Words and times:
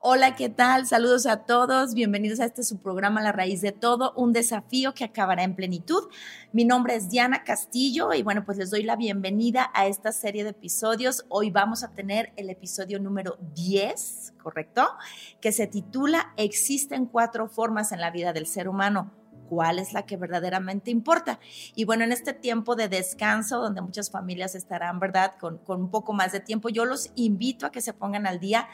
Hola, 0.00 0.36
¿qué 0.36 0.48
tal? 0.48 0.86
Saludos 0.86 1.26
a 1.26 1.44
todos. 1.44 1.92
Bienvenidos 1.92 2.38
a 2.38 2.44
este 2.44 2.62
su 2.62 2.78
programa 2.78 3.20
La 3.20 3.32
Raíz 3.32 3.60
de 3.60 3.72
Todo, 3.72 4.12
un 4.14 4.32
desafío 4.32 4.94
que 4.94 5.02
acabará 5.02 5.42
en 5.42 5.56
plenitud. 5.56 6.04
Mi 6.52 6.64
nombre 6.64 6.94
es 6.94 7.10
Diana 7.10 7.42
Castillo 7.42 8.14
y 8.14 8.22
bueno, 8.22 8.44
pues 8.44 8.58
les 8.58 8.70
doy 8.70 8.84
la 8.84 8.94
bienvenida 8.94 9.72
a 9.74 9.88
esta 9.88 10.12
serie 10.12 10.44
de 10.44 10.50
episodios. 10.50 11.26
Hoy 11.28 11.50
vamos 11.50 11.82
a 11.82 11.94
tener 11.94 12.32
el 12.36 12.48
episodio 12.48 13.00
número 13.00 13.38
10, 13.56 14.34
¿correcto? 14.40 14.86
Que 15.40 15.50
se 15.50 15.66
titula 15.66 16.32
Existen 16.36 17.06
cuatro 17.06 17.48
formas 17.48 17.90
en 17.90 18.00
la 18.00 18.12
vida 18.12 18.32
del 18.32 18.46
ser 18.46 18.68
humano 18.68 19.17
cuál 19.48 19.78
es 19.78 19.92
la 19.92 20.06
que 20.06 20.16
verdaderamente 20.16 20.90
importa. 20.90 21.40
Y 21.74 21.84
bueno, 21.84 22.04
en 22.04 22.12
este 22.12 22.32
tiempo 22.32 22.76
de 22.76 22.88
descanso, 22.88 23.60
donde 23.60 23.80
muchas 23.80 24.10
familias 24.10 24.54
estarán, 24.54 25.00
¿verdad?, 25.00 25.34
con, 25.38 25.60
un 25.66 25.90
poco 25.90 26.12
más 26.12 26.32
de 26.32 26.40
tiempo, 26.40 26.68
yo 26.68 26.84
los 26.84 27.10
invito 27.14 27.66
a 27.66 27.72
que 27.72 27.80
se 27.80 27.92
pongan 27.92 28.26
al 28.26 28.40
día 28.40 28.68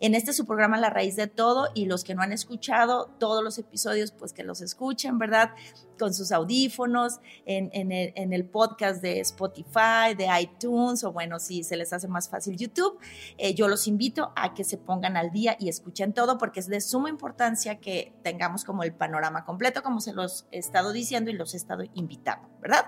en 0.00 0.14
este 0.14 0.32
su 0.32 0.46
programa 0.46 0.78
La 0.78 0.90
Raíz 0.90 1.16
de 1.16 1.26
Todo 1.26 1.68
y 1.74 1.86
los 1.86 2.04
que 2.04 2.14
no 2.14 2.22
han 2.22 2.32
escuchado 2.32 3.06
todos 3.18 3.42
los 3.42 3.58
episodios, 3.58 4.12
pues 4.12 4.32
que 4.32 4.44
los 4.44 4.60
escuchen, 4.60 5.18
¿verdad? 5.18 5.50
Con 6.00 6.14
sus 6.14 6.32
audífonos, 6.32 7.20
en, 7.44 7.92
el, 7.92 8.44
podcast 8.46 9.02
de 9.02 9.20
Spotify, 9.20 10.14
de 10.16 10.26
iTunes, 10.40 11.04
o 11.04 11.12
bueno, 11.12 11.38
si 11.38 11.62
se 11.62 11.76
les 11.76 11.92
hace 11.92 12.08
más 12.08 12.30
fácil 12.30 12.56
YouTube, 12.56 12.98
eh, 13.36 13.54
yo 13.54 13.68
los 13.68 13.86
invito 13.86 14.32
a 14.34 14.54
que 14.54 14.64
se 14.64 14.78
pongan 14.78 15.18
al 15.18 15.30
día 15.30 15.58
y 15.60 15.68
escuchen 15.68 16.14
todo, 16.14 16.38
porque 16.38 16.60
es 16.60 16.68
de 16.68 16.80
suma 16.80 17.10
importancia 17.10 17.80
que 17.80 18.14
tengamos 18.22 18.64
como 18.64 18.82
el 18.82 18.94
panorama 18.94 19.44
completo, 19.44 19.82
como 19.82 20.00
se 20.00 20.14
lo 20.14 20.24
he 20.24 20.58
estado 20.58 20.92
diciendo 20.92 21.30
y 21.30 21.34
los 21.34 21.52
he 21.52 21.58
estado 21.58 21.84
invitando, 21.92 22.48
¿verdad? 22.62 22.86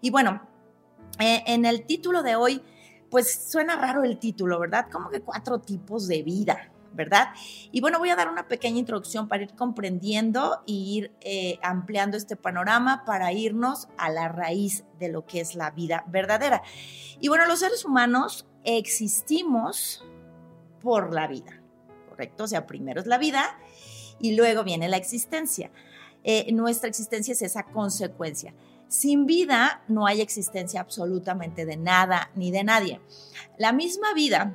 Y 0.00 0.10
bueno, 0.10 0.40
eh, 1.18 1.42
en 1.48 1.64
el 1.64 1.84
título 1.84 2.22
de 2.22 2.36
hoy, 2.36 2.62
pues 3.10 3.50
suena 3.50 3.76
raro 3.76 4.04
el 4.04 4.18
título, 4.18 4.60
¿verdad? 4.60 4.86
Como 4.90 5.10
que 5.10 5.20
cuatro 5.22 5.60
tipos 5.60 6.06
de 6.06 6.22
vida, 6.22 6.70
¿verdad? 6.94 7.28
Y 7.72 7.80
bueno, 7.80 7.98
voy 7.98 8.10
a 8.10 8.16
dar 8.16 8.28
una 8.28 8.48
pequeña 8.48 8.78
introducción 8.78 9.28
para 9.28 9.42
ir 9.42 9.54
comprendiendo 9.54 10.62
e 10.66 10.72
ir 10.72 11.12
eh, 11.20 11.58
ampliando 11.62 12.16
este 12.16 12.36
panorama 12.36 13.04
para 13.04 13.32
irnos 13.32 13.88
a 13.96 14.10
la 14.10 14.28
raíz 14.28 14.84
de 14.98 15.08
lo 15.08 15.26
que 15.26 15.40
es 15.40 15.54
la 15.54 15.70
vida 15.70 16.04
verdadera. 16.08 16.62
Y 17.20 17.28
bueno, 17.28 17.46
los 17.46 17.60
seres 17.60 17.84
humanos 17.84 18.46
existimos 18.64 20.04
por 20.80 21.12
la 21.12 21.26
vida, 21.26 21.60
¿correcto? 22.08 22.44
O 22.44 22.48
sea, 22.48 22.66
primero 22.66 23.00
es 23.00 23.06
la 23.06 23.18
vida 23.18 23.58
y 24.18 24.36
luego 24.36 24.64
viene 24.64 24.88
la 24.88 24.96
existencia. 24.96 25.70
Eh, 26.22 26.50
nuestra 26.52 26.88
existencia 26.88 27.32
es 27.32 27.42
esa 27.42 27.64
consecuencia. 27.64 28.54
Sin 28.88 29.26
vida 29.26 29.82
no 29.88 30.06
hay 30.06 30.20
existencia 30.20 30.80
absolutamente 30.80 31.66
de 31.66 31.76
nada 31.76 32.30
ni 32.34 32.50
de 32.50 32.64
nadie. 32.64 33.00
La 33.58 33.72
misma 33.72 34.12
vida 34.14 34.54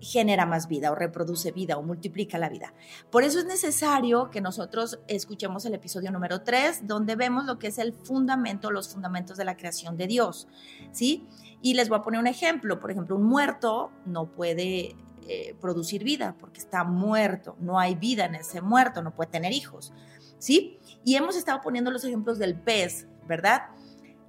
genera 0.00 0.46
más 0.46 0.68
vida 0.68 0.90
o 0.90 0.94
reproduce 0.94 1.52
vida 1.52 1.76
o 1.76 1.82
multiplica 1.82 2.38
la 2.38 2.48
vida. 2.48 2.72
Por 3.10 3.24
eso 3.24 3.38
es 3.38 3.44
necesario 3.44 4.30
que 4.30 4.40
nosotros 4.40 5.00
escuchemos 5.08 5.64
el 5.64 5.74
episodio 5.74 6.10
número 6.10 6.42
3, 6.42 6.86
donde 6.86 7.16
vemos 7.16 7.44
lo 7.44 7.58
que 7.58 7.68
es 7.68 7.78
el 7.78 7.92
fundamento, 7.92 8.70
los 8.70 8.92
fundamentos 8.92 9.36
de 9.36 9.44
la 9.44 9.56
creación 9.56 9.96
de 9.96 10.06
Dios, 10.06 10.48
¿sí? 10.92 11.26
Y 11.62 11.74
les 11.74 11.88
voy 11.88 11.98
a 11.98 12.02
poner 12.02 12.20
un 12.20 12.26
ejemplo. 12.26 12.78
Por 12.78 12.90
ejemplo, 12.90 13.16
un 13.16 13.24
muerto 13.24 13.90
no 14.06 14.26
puede 14.26 14.94
eh, 15.26 15.54
producir 15.60 16.04
vida 16.04 16.36
porque 16.38 16.60
está 16.60 16.84
muerto, 16.84 17.56
no 17.58 17.78
hay 17.78 17.94
vida 17.96 18.26
en 18.26 18.36
ese 18.36 18.60
muerto, 18.60 19.02
no 19.02 19.14
puede 19.14 19.30
tener 19.30 19.52
hijos. 19.52 19.92
¿sí? 20.38 20.78
Y 21.04 21.16
hemos 21.16 21.36
estado 21.36 21.60
poniendo 21.60 21.90
los 21.90 22.04
ejemplos 22.04 22.38
del 22.38 22.54
pez, 22.54 23.06
¿verdad? 23.26 23.62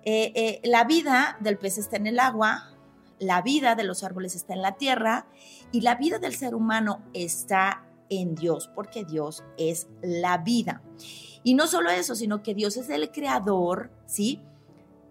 Eh, 0.04 0.32
eh, 0.36 0.62
la 0.64 0.84
vida 0.84 1.38
del 1.40 1.58
pez 1.58 1.78
está 1.78 1.98
en 1.98 2.08
el 2.08 2.20
agua, 2.20 2.72
la 3.20 3.42
vida 3.42 3.76
de 3.76 3.84
los 3.84 4.04
árboles 4.04 4.36
está 4.36 4.54
en 4.54 4.62
la 4.62 4.78
tierra 4.78 5.28
y 5.72 5.82
la 5.82 5.96
vida 5.96 6.20
del 6.20 6.36
ser 6.36 6.56
humano 6.56 7.04
está 7.14 7.86
en 8.10 8.36
Dios, 8.36 8.70
porque 8.74 9.06
Dios 9.06 9.44
es 9.58 9.88
la 10.02 10.40
vida. 10.40 10.82
Y 11.44 11.54
no 11.54 11.68
solo 11.68 11.90
eso, 11.90 12.16
sino 12.16 12.42
que 12.42 12.56
Dios 12.56 12.78
es 12.78 12.90
el 12.90 13.12
creador, 13.12 13.92
¿sí? 14.06 14.42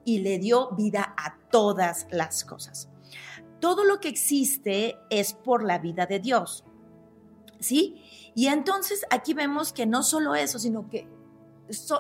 Y 0.05 0.19
le 0.19 0.39
dio 0.39 0.71
vida 0.73 1.15
a 1.17 1.39
todas 1.51 2.07
las 2.11 2.45
cosas. 2.45 2.89
Todo 3.61 3.85
lo 3.85 4.01
que 4.01 4.09
existe 4.09 4.99
es 5.11 5.33
por 5.33 5.65
la 5.65 5.79
vida 5.79 6.07
de 6.07 6.19
Dios, 6.19 6.65
¿sí? 7.61 8.03
Y 8.35 8.47
entonces 8.49 9.05
aquí 9.11 9.35
vemos 9.35 9.73
que 9.73 9.87
no 9.87 10.03
solo 10.03 10.35
eso, 10.35 10.59
sino 10.59 10.89
que 10.89 11.09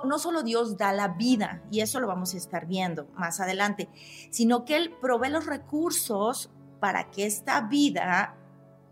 no 0.04 0.18
solo 0.18 0.42
Dios 0.42 0.76
da 0.76 0.92
la 0.92 1.08
vida, 1.08 1.62
y 1.70 1.80
eso 1.80 2.00
lo 2.00 2.06
vamos 2.06 2.34
a 2.34 2.36
estar 2.36 2.66
viendo 2.66 3.06
más 3.14 3.40
adelante, 3.40 3.88
sino 4.30 4.64
que 4.64 4.76
Él 4.76 4.94
provee 5.00 5.30
los 5.30 5.46
recursos 5.46 6.50
para 6.80 7.10
que 7.10 7.26
esta 7.26 7.60
vida 7.62 8.36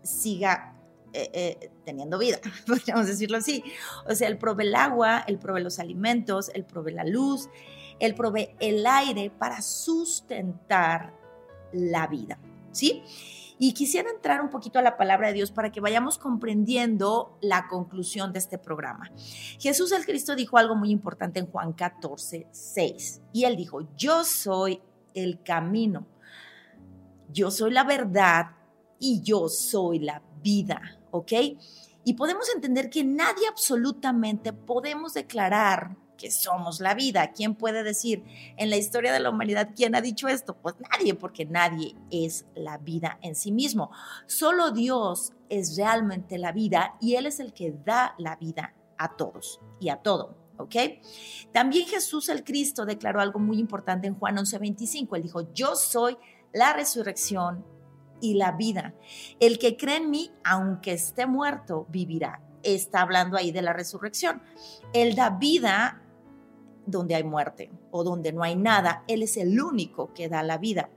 siga 0.03 0.75
eh, 1.13 1.29
eh, 1.33 1.71
teniendo 1.85 2.17
vida, 2.17 2.39
podríamos 2.67 3.07
decirlo 3.07 3.37
así. 3.37 3.63
O 4.07 4.13
sea, 4.13 4.27
Él 4.27 4.37
provee 4.37 4.67
el 4.67 4.75
agua, 4.75 5.23
Él 5.27 5.39
provee 5.39 5.63
los 5.63 5.79
alimentos, 5.79 6.51
Él 6.53 6.65
provee 6.65 6.93
la 6.93 7.05
luz, 7.05 7.49
Él 7.99 8.13
provee 8.13 8.49
el 8.59 8.85
aire 8.85 9.31
para 9.31 9.61
sustentar 9.61 11.13
la 11.71 12.07
vida, 12.07 12.37
¿sí? 12.71 13.03
Y 13.59 13.73
quisiera 13.73 14.09
entrar 14.09 14.41
un 14.41 14.49
poquito 14.49 14.79
a 14.79 14.81
la 14.81 14.97
palabra 14.97 15.27
de 15.27 15.33
Dios 15.33 15.51
para 15.51 15.71
que 15.71 15.81
vayamos 15.81 16.17
comprendiendo 16.17 17.37
la 17.41 17.67
conclusión 17.67 18.31
de 18.31 18.39
este 18.39 18.57
programa. 18.57 19.09
Jesús 19.59 19.91
el 19.91 20.05
Cristo 20.05 20.35
dijo 20.35 20.57
algo 20.57 20.75
muy 20.75 20.91
importante 20.91 21.39
en 21.39 21.47
Juan 21.47 21.73
14, 21.73 22.47
6. 22.51 23.21
Y 23.33 23.45
él 23.45 23.55
dijo, 23.55 23.87
yo 23.95 24.23
soy 24.23 24.81
el 25.13 25.41
camino, 25.41 26.05
yo 27.31 27.49
soy 27.49 27.71
la 27.71 27.83
verdad 27.83 28.51
y 28.99 29.21
yo 29.21 29.49
soy 29.49 29.99
la 29.99 30.21
vida, 30.41 30.99
¿ok? 31.11 31.31
Y 32.03 32.13
podemos 32.13 32.47
entender 32.53 32.89
que 32.89 33.03
nadie 33.03 33.47
absolutamente 33.49 34.53
podemos 34.53 35.13
declarar 35.13 35.97
que 36.17 36.31
somos 36.31 36.79
la 36.79 36.93
vida. 36.93 37.31
¿Quién 37.31 37.55
puede 37.55 37.83
decir 37.83 38.23
en 38.57 38.69
la 38.69 38.77
historia 38.77 39.13
de 39.13 39.19
la 39.19 39.29
humanidad 39.29 39.69
quién 39.75 39.95
ha 39.95 40.01
dicho 40.01 40.27
esto? 40.27 40.55
Pues 40.55 40.75
nadie, 40.91 41.13
porque 41.13 41.45
nadie 41.45 41.95
es 42.11 42.45
la 42.55 42.77
vida 42.77 43.19
en 43.21 43.35
sí 43.35 43.51
mismo. 43.51 43.91
Solo 44.25 44.71
Dios 44.71 45.33
es 45.49 45.77
realmente 45.77 46.37
la 46.37 46.51
vida 46.51 46.95
y 46.99 47.15
Él 47.15 47.25
es 47.25 47.39
el 47.39 47.53
que 47.53 47.73
da 47.85 48.15
la 48.17 48.35
vida 48.35 48.73
a 48.97 49.15
todos 49.15 49.61
y 49.79 49.89
a 49.89 49.97
todo. 49.97 50.35
¿Ok? 50.59 50.75
También 51.51 51.85
Jesús 51.87 52.29
el 52.29 52.43
Cristo 52.43 52.83
declaró 52.83 53.21
algo 53.21 53.39
muy 53.39 53.59
importante 53.59 54.07
en 54.07 54.15
Juan 54.15 54.37
11:25. 54.37 55.15
Él 55.15 55.21
dijo, 55.21 55.53
yo 55.53 55.75
soy 55.75 56.17
la 56.51 56.73
resurrección 56.73 57.63
y 58.21 58.33
la 58.33 58.53
vida. 58.53 58.95
El 59.39 59.59
que 59.59 59.77
cree 59.77 59.97
en 59.97 60.09
mí, 60.09 60.31
aunque 60.43 60.93
esté 60.93 61.27
muerto, 61.27 61.85
vivirá. 61.89 62.41
Está 62.63 63.01
hablando 63.01 63.37
ahí 63.37 63.51
de 63.51 63.61
la 63.61 63.73
resurrección. 63.73 64.41
Él 64.93 65.15
da 65.15 65.29
vida 65.29 66.01
donde 66.87 67.13
hay 67.15 67.23
muerte 67.23 67.69
o 67.91 68.03
donde 68.03 68.33
no 68.33 68.41
hay 68.41 68.55
nada. 68.55 69.03
Él 69.07 69.21
es 69.21 69.37
el 69.37 69.61
único 69.61 70.13
que 70.13 70.29
da 70.29 70.41
la 70.41 70.57
vida. 70.57 70.89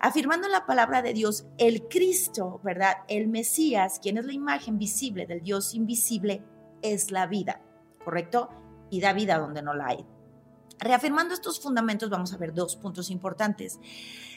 Afirmando 0.00 0.48
la 0.48 0.64
palabra 0.64 1.02
de 1.02 1.12
Dios, 1.12 1.46
el 1.58 1.88
Cristo, 1.88 2.60
¿verdad? 2.62 2.98
El 3.08 3.28
Mesías, 3.28 3.98
quien 4.00 4.18
es 4.18 4.24
la 4.24 4.32
imagen 4.32 4.78
visible 4.78 5.26
del 5.26 5.42
Dios 5.42 5.74
invisible, 5.74 6.42
es 6.80 7.10
la 7.10 7.26
vida, 7.26 7.60
¿correcto? 8.04 8.48
Y 8.90 9.00
da 9.00 9.12
vida 9.12 9.38
donde 9.38 9.62
no 9.62 9.74
la 9.74 9.88
hay. 9.88 10.06
Reafirmando 10.78 11.34
estos 11.34 11.60
fundamentos, 11.60 12.10
vamos 12.10 12.32
a 12.32 12.36
ver 12.36 12.54
dos 12.54 12.76
puntos 12.76 13.10
importantes. 13.10 13.80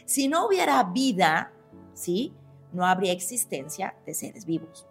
Si 0.05 0.27
no 0.27 0.47
hubiera 0.47 0.83
vida, 0.83 1.53
¿sí? 1.93 2.33
No 2.71 2.85
habría 2.85 3.11
existencia 3.11 3.95
de 4.05 4.13
seres 4.13 4.45
vivos 4.45 4.88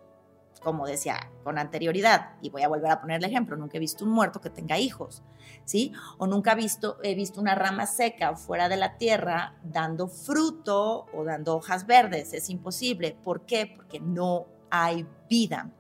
como 0.63 0.87
decía 0.87 1.31
con 1.45 1.59
anterioridad, 1.59 2.33
y 2.43 2.51
voy 2.51 2.63
a 2.63 2.69
volver 2.69 2.91
a 2.91 3.01
poner 3.01 3.19
el 3.19 3.25
ejemplo, 3.25 3.57
nunca 3.57 3.77
he 3.77 3.81
visto 3.81 4.05
un 4.05 4.11
muerto 4.11 4.41
que 4.41 4.51
tenga 4.51 4.79
hijos, 4.79 5.23
¿sí? 5.65 5.93
O 6.19 6.27
nunca 6.27 6.53
he 6.53 6.57
visto, 6.57 6.99
he 7.03 7.15
visto 7.15 7.41
una 7.41 7.55
rama 7.55 7.87
seca 7.87 8.37
fuera 8.37 8.69
de 8.69 8.77
la 8.77 8.97
tierra 8.97 9.57
dando 9.63 10.09
fruto 10.09 11.07
o 11.13 11.25
dando 11.25 11.57
hojas 11.57 11.87
verdes, 11.87 12.33
es 12.33 12.51
imposible. 12.51 13.17
¿Por 13.23 13.47
qué? 13.47 13.73
Porque 13.77 14.01
no 14.01 14.47
hay 14.71 15.07
vida. 15.29 15.71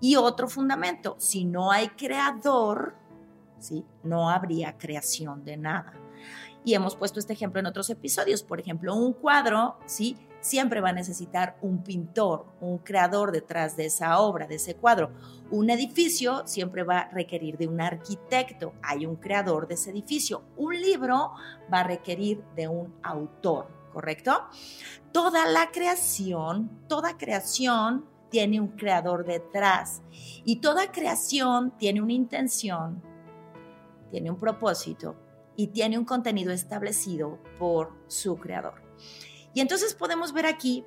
Y 0.00 0.16
otro 0.16 0.48
fundamento, 0.48 1.14
si 1.18 1.44
no 1.44 1.70
hay 1.70 1.88
creador, 1.90 2.96
¿sí? 3.58 3.84
No 4.02 4.30
habría 4.30 4.76
creación 4.76 5.44
de 5.44 5.56
nada. 5.56 5.94
Y 6.64 6.74
hemos 6.74 6.96
puesto 6.96 7.18
este 7.18 7.32
ejemplo 7.32 7.60
en 7.60 7.66
otros 7.66 7.88
episodios, 7.90 8.42
por 8.42 8.60
ejemplo, 8.60 8.94
un 8.94 9.12
cuadro, 9.12 9.78
¿sí? 9.86 10.16
Siempre 10.42 10.82
va 10.82 10.90
a 10.90 10.92
necesitar 10.92 11.56
un 11.62 11.82
pintor, 11.82 12.44
un 12.60 12.78
creador 12.78 13.32
detrás 13.32 13.76
de 13.76 13.86
esa 13.86 14.18
obra, 14.18 14.46
de 14.46 14.56
ese 14.56 14.74
cuadro. 14.74 15.12
Un 15.50 15.70
edificio 15.70 16.46
siempre 16.46 16.82
va 16.82 16.98
a 16.98 17.10
requerir 17.10 17.56
de 17.56 17.68
un 17.68 17.80
arquitecto, 17.80 18.74
hay 18.82 19.06
un 19.06 19.16
creador 19.16 19.66
de 19.66 19.74
ese 19.74 19.90
edificio. 19.90 20.42
Un 20.56 20.78
libro 20.78 21.32
va 21.72 21.80
a 21.80 21.84
requerir 21.84 22.42
de 22.56 22.68
un 22.68 22.92
autor, 23.02 23.68
¿correcto? 23.92 24.44
Toda 25.12 25.46
la 25.46 25.70
creación, 25.70 26.84
toda 26.88 27.16
creación 27.16 28.04
tiene 28.28 28.60
un 28.60 28.68
creador 28.68 29.24
detrás 29.24 30.02
y 30.44 30.56
toda 30.56 30.90
creación 30.90 31.70
tiene 31.78 32.02
una 32.02 32.14
intención, 32.14 33.02
tiene 34.10 34.30
un 34.30 34.38
propósito 34.38 35.14
y 35.54 35.68
tiene 35.68 35.98
un 35.98 36.04
contenido 36.04 36.50
establecido 36.50 37.38
por 37.58 37.92
su 38.08 38.36
creador. 38.36 38.82
Y 39.54 39.60
entonces 39.60 39.94
podemos 39.94 40.32
ver 40.32 40.46
aquí 40.46 40.84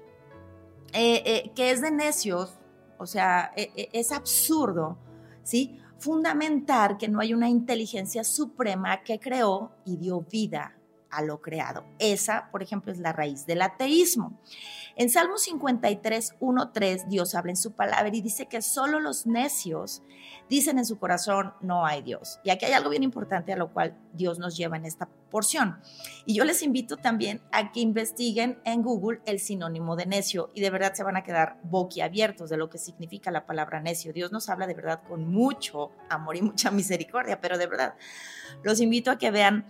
eh, 0.94 1.24
eh, 1.26 1.52
que 1.56 1.72
es 1.72 1.82
de 1.82 1.92
necios 1.92 2.58
o 2.98 3.06
sea, 3.06 3.52
e, 3.56 3.72
e, 3.76 3.90
es 3.94 4.12
absurdo, 4.12 4.98
¿sí? 5.44 5.80
Fundamentar 5.98 6.98
que 6.98 7.08
no 7.08 7.20
hay 7.20 7.34
una 7.34 7.50
inteligencia 7.50 8.24
suprema 8.24 9.04
que 9.04 9.20
creó 9.20 9.72
y 9.86 9.98
dio 9.98 10.22
vida 10.22 10.75
a 11.16 11.22
lo 11.22 11.42
creado. 11.42 11.86
Esa, 12.00 12.50
por 12.52 12.62
ejemplo, 12.62 12.92
es 12.92 13.00
la 13.00 13.14
raíz 13.14 13.46
del 13.46 13.62
ateísmo. 13.62 14.40
En 14.98 15.10
Salmo 15.10 15.38
53, 15.38 16.36
1, 16.40 16.72
3, 16.72 17.10
Dios 17.10 17.36
habla 17.36 17.52
en 17.52 17.58
su 17.58 17.74
palabra 17.74 18.10
y 18.14 18.22
dice 18.22 18.48
que 18.48 18.62
solo 18.62 19.00
los 19.00 19.26
necios 19.26 20.04
dicen 20.50 20.78
en 20.78 20.86
su 20.86 21.00
corazón, 21.00 21.54
no 21.62 21.86
hay 21.86 22.02
Dios. 22.02 22.40
Y 22.44 22.50
aquí 22.50 22.66
hay 22.66 22.74
algo 22.74 22.90
bien 22.90 23.04
importante 23.04 23.52
a 23.52 23.58
lo 23.58 23.74
cual 23.74 23.98
Dios 24.14 24.40
nos 24.40 24.56
lleva 24.56 24.78
en 24.78 24.86
esta 24.86 25.10
porción. 25.30 25.80
Y 26.26 26.36
yo 26.36 26.46
les 26.46 26.64
invito 26.64 26.98
también 26.98 27.42
a 27.52 27.72
que 27.72 27.82
investiguen 27.82 28.60
en 28.64 28.84
Google 28.84 29.20
el 29.26 29.40
sinónimo 29.40 29.96
de 29.96 30.06
necio 30.06 30.52
y 30.54 30.62
de 30.62 30.70
verdad 30.70 30.94
se 30.94 31.04
van 31.04 31.18
a 31.18 31.24
quedar 31.24 31.60
boquiabiertos 31.64 32.50
de 32.50 32.58
lo 32.58 32.70
que 32.70 32.78
significa 32.78 33.32
la 33.32 33.46
palabra 33.46 33.82
necio. 33.82 34.14
Dios 34.14 34.32
nos 34.32 34.50
habla 34.50 34.68
de 34.68 34.76
verdad 34.76 35.02
con 35.08 35.28
mucho 35.28 35.92
amor 36.10 36.38
y 36.38 36.42
mucha 36.42 36.72
misericordia, 36.72 37.42
pero 37.42 37.58
de 37.58 37.68
verdad 37.68 37.96
los 38.64 38.80
invito 38.80 39.12
a 39.12 39.18
que 39.18 39.32
vean 39.32 39.68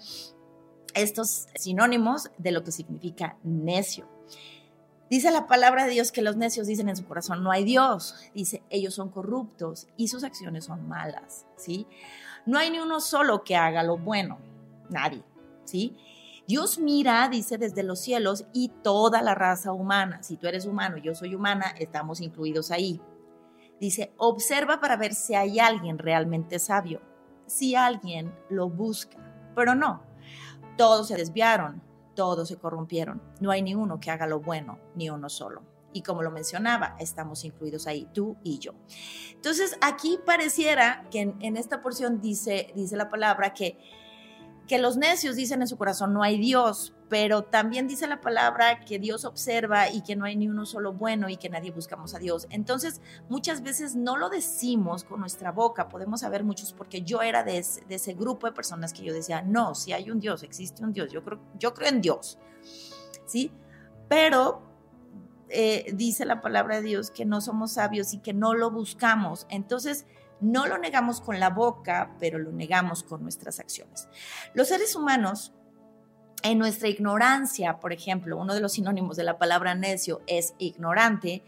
estos 0.95 1.47
sinónimos 1.55 2.31
de 2.37 2.51
lo 2.51 2.63
que 2.63 2.71
significa 2.71 3.37
necio. 3.43 4.07
Dice 5.09 5.29
la 5.29 5.45
palabra 5.45 5.85
de 5.85 5.91
Dios 5.91 6.11
que 6.11 6.23
los 6.23 6.35
necios 6.35 6.65
dicen 6.65 6.89
en 6.89 6.95
su 6.95 7.05
corazón, 7.05 7.43
no 7.43 7.51
hay 7.51 7.63
Dios. 7.63 8.15
Dice, 8.33 8.63
ellos 8.69 8.95
son 8.95 9.09
corruptos 9.09 9.87
y 9.97 10.07
sus 10.07 10.23
acciones 10.23 10.65
son 10.65 10.87
malas, 10.87 11.45
¿sí? 11.57 11.85
No 12.45 12.57
hay 12.57 12.71
ni 12.71 12.79
uno 12.79 12.99
solo 12.99 13.43
que 13.43 13.55
haga 13.55 13.83
lo 13.83 13.97
bueno, 13.97 14.39
nadie, 14.89 15.23
¿sí? 15.63 15.95
Dios 16.47 16.79
mira, 16.79 17.27
dice, 17.29 17.57
desde 17.57 17.83
los 17.83 17.99
cielos 17.99 18.45
y 18.53 18.69
toda 18.69 19.21
la 19.21 19.35
raza 19.35 19.73
humana. 19.73 20.23
Si 20.23 20.37
tú 20.37 20.47
eres 20.47 20.65
humano 20.65 20.97
yo 20.97 21.13
soy 21.13 21.35
humana, 21.35 21.73
estamos 21.77 22.21
incluidos 22.21 22.71
ahí. 22.71 22.99
Dice, 23.79 24.13
observa 24.17 24.79
para 24.79 24.95
ver 24.95 25.13
si 25.13 25.35
hay 25.35 25.59
alguien 25.59 25.97
realmente 25.97 26.59
sabio, 26.59 27.01
si 27.45 27.75
alguien 27.75 28.33
lo 28.49 28.69
busca, 28.69 29.17
pero 29.55 29.75
no, 29.75 30.01
todos 30.77 31.07
se 31.07 31.15
desviaron, 31.15 31.81
todos 32.15 32.47
se 32.47 32.57
corrompieron. 32.57 33.21
No 33.39 33.51
hay 33.51 33.61
ni 33.61 33.75
uno 33.75 33.99
que 33.99 34.11
haga 34.11 34.27
lo 34.27 34.39
bueno, 34.39 34.79
ni 34.95 35.09
uno 35.09 35.29
solo. 35.29 35.63
Y 35.93 36.01
como 36.01 36.23
lo 36.23 36.31
mencionaba, 36.31 36.95
estamos 36.99 37.45
incluidos 37.45 37.87
ahí, 37.87 38.07
tú 38.13 38.35
y 38.43 38.59
yo. 38.59 38.73
Entonces, 39.31 39.77
aquí 39.81 40.19
pareciera 40.25 41.07
que 41.09 41.21
en, 41.39 41.57
esta 41.57 41.81
porción 41.81 42.19
dice, 42.19 42.73
dice 42.75 42.97
la 42.97 43.09
palabra 43.09 43.53
que 43.53 43.77
que 44.67 44.79
los 44.79 44.97
necios 44.97 45.35
dicen 45.35 45.61
en 45.61 45.67
su 45.67 45.77
corazón 45.77 46.13
no 46.13 46.23
hay 46.23 46.37
Dios, 46.37 46.93
pero 47.07 47.43
también 47.43 47.87
dice 47.87 48.07
la 48.07 48.21
palabra 48.21 48.79
que 48.79 48.97
Dios 48.97 49.25
observa 49.25 49.89
y 49.89 50.01
que 50.01 50.15
no 50.15 50.25
hay 50.25 50.35
ni 50.35 50.47
uno 50.47 50.65
solo 50.65 50.93
bueno 50.93 51.29
y 51.29 51.37
que 51.37 51.49
nadie 51.49 51.71
buscamos 51.71 52.15
a 52.15 52.19
Dios. 52.19 52.47
Entonces, 52.49 53.01
muchas 53.29 53.61
veces 53.61 53.95
no 53.95 54.17
lo 54.17 54.29
decimos 54.29 55.03
con 55.03 55.19
nuestra 55.19 55.51
boca, 55.51 55.87
podemos 55.87 56.21
saber 56.21 56.43
muchos, 56.43 56.73
porque 56.73 57.03
yo 57.03 57.21
era 57.21 57.43
de 57.43 57.57
ese, 57.57 58.13
grupo 58.13 58.47
de 58.47 58.53
personas 58.53 58.91
que 58.91 59.03
yo 59.03 59.13
decía, 59.13 59.41
no, 59.43 59.75
si 59.75 59.93
hay 59.93 60.09
un 60.09 60.19
Dios, 60.19 60.41
existe 60.41 60.83
un 60.83 60.93
Dios, 60.93 61.11
yo 61.11 61.23
creo, 61.23 61.39
yo 61.59 61.73
creo 61.73 61.89
en 61.89 62.01
Dios, 62.01 62.39
¿sí? 63.25 63.51
Pero 64.07 64.63
eh, 65.49 65.91
dice 65.93 66.25
la 66.25 66.41
palabra 66.41 66.77
de 66.77 66.81
Dios 66.81 67.11
que 67.11 67.25
no 67.25 67.39
somos 67.39 67.73
sabios 67.73 68.13
y 68.13 68.17
que 68.19 68.33
no 68.33 68.55
lo 68.55 68.71
buscamos. 68.71 69.45
Entonces, 69.49 70.07
no 70.41 70.67
lo 70.67 70.77
negamos 70.77 71.21
con 71.21 71.39
la 71.39 71.49
boca, 71.49 72.15
pero 72.19 72.37
lo 72.39 72.51
negamos 72.51 73.03
con 73.03 73.23
nuestras 73.23 73.59
acciones. 73.59 74.07
Los 74.53 74.67
seres 74.67 74.95
humanos, 74.95 75.53
en 76.43 76.59
nuestra 76.59 76.89
ignorancia, 76.89 77.79
por 77.79 77.93
ejemplo, 77.93 78.37
uno 78.37 78.53
de 78.53 78.61
los 78.61 78.73
sinónimos 78.73 79.17
de 79.17 79.23
la 79.23 79.37
palabra 79.37 79.73
necio 79.73 80.21
es 80.27 80.53
ignorante, 80.59 81.43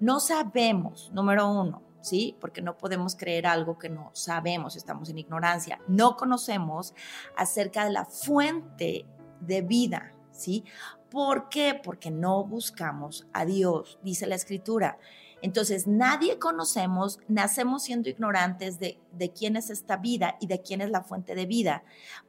no 0.00 0.20
sabemos, 0.20 1.10
número 1.12 1.48
uno, 1.50 1.82
¿sí? 2.02 2.36
Porque 2.40 2.60
no 2.60 2.76
podemos 2.76 3.16
creer 3.16 3.46
algo 3.46 3.78
que 3.78 3.88
no 3.88 4.10
sabemos, 4.12 4.76
estamos 4.76 5.08
en 5.08 5.18
ignorancia. 5.18 5.80
No 5.88 6.16
conocemos 6.16 6.94
acerca 7.36 7.84
de 7.84 7.92
la 7.92 8.04
fuente 8.04 9.06
de 9.40 9.62
vida, 9.62 10.12
¿sí? 10.32 10.64
¿Por 11.10 11.48
qué? 11.48 11.80
Porque 11.82 12.10
no 12.10 12.44
buscamos 12.44 13.26
a 13.32 13.44
Dios, 13.44 13.98
dice 14.02 14.26
la 14.26 14.34
escritura. 14.34 14.98
Entonces, 15.42 15.88
nadie 15.88 16.38
conocemos, 16.38 17.18
nacemos 17.26 17.82
siendo 17.82 18.08
ignorantes 18.08 18.78
de, 18.78 18.98
quién 19.36 19.56
es 19.56 19.70
esta 19.70 19.96
vida 19.96 20.36
y 20.40 20.46
de 20.46 20.62
quién 20.62 20.80
es 20.80 20.90
la 20.90 21.02
fuente 21.02 21.34
de 21.34 21.46
vida, 21.46 21.82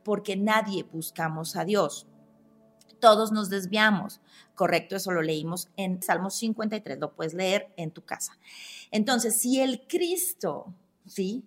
porque 0.03 0.35
nadie 0.35 0.83
buscamos 0.83 1.55
a 1.55 1.63
Dios. 1.63 2.07
Todos 2.99 3.31
nos 3.31 3.49
desviamos. 3.49 4.19
Correcto, 4.55 4.95
eso 4.95 5.11
lo 5.11 5.21
leímos 5.21 5.69
en 5.77 6.01
Salmos 6.01 6.35
53, 6.35 6.99
lo 6.99 7.13
puedes 7.13 7.35
leer 7.35 7.71
en 7.77 7.91
tu 7.91 8.03
casa. 8.03 8.37
Entonces, 8.89 9.39
si 9.39 9.59
el 9.59 9.85
Cristo, 9.87 10.73
¿sí? 11.05 11.43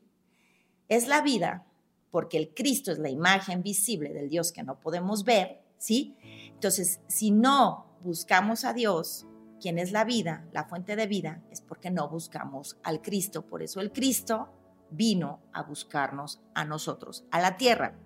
Es 0.89 1.09
la 1.09 1.21
vida, 1.21 1.67
porque 2.13 2.39
el 2.39 2.55
Cristo 2.55 2.93
es 2.93 2.99
la 2.99 3.11
imagen 3.11 3.65
visible 3.65 4.13
del 4.13 4.29
Dios 4.29 4.53
que 4.53 4.63
no 4.63 4.79
podemos 4.79 5.25
ver, 5.25 5.61
¿sí? 5.79 6.15
Entonces, 6.53 7.01
si 7.09 7.33
no 7.33 7.87
buscamos 8.05 8.65
a 8.65 8.73
Dios, 8.73 9.27
quién 9.61 9.79
es 9.79 9.93
la 9.93 10.05
vida, 10.05 10.47
la 10.53 10.65
fuente 10.65 10.97
de 10.97 11.07
vida, 11.07 11.43
es 11.51 11.61
porque 11.61 11.91
no 11.91 12.09
buscamos 12.09 12.79
al 12.83 13.03
Cristo. 13.03 13.47
Por 13.47 13.63
eso 13.63 13.81
el 13.81 13.93
Cristo 13.93 14.49
vino 14.91 15.41
a 15.53 15.63
buscarnos 15.63 16.41
a 16.55 16.65
nosotros, 16.65 17.25
a 17.31 17.41
la 17.41 17.57
tierra. 17.57 17.99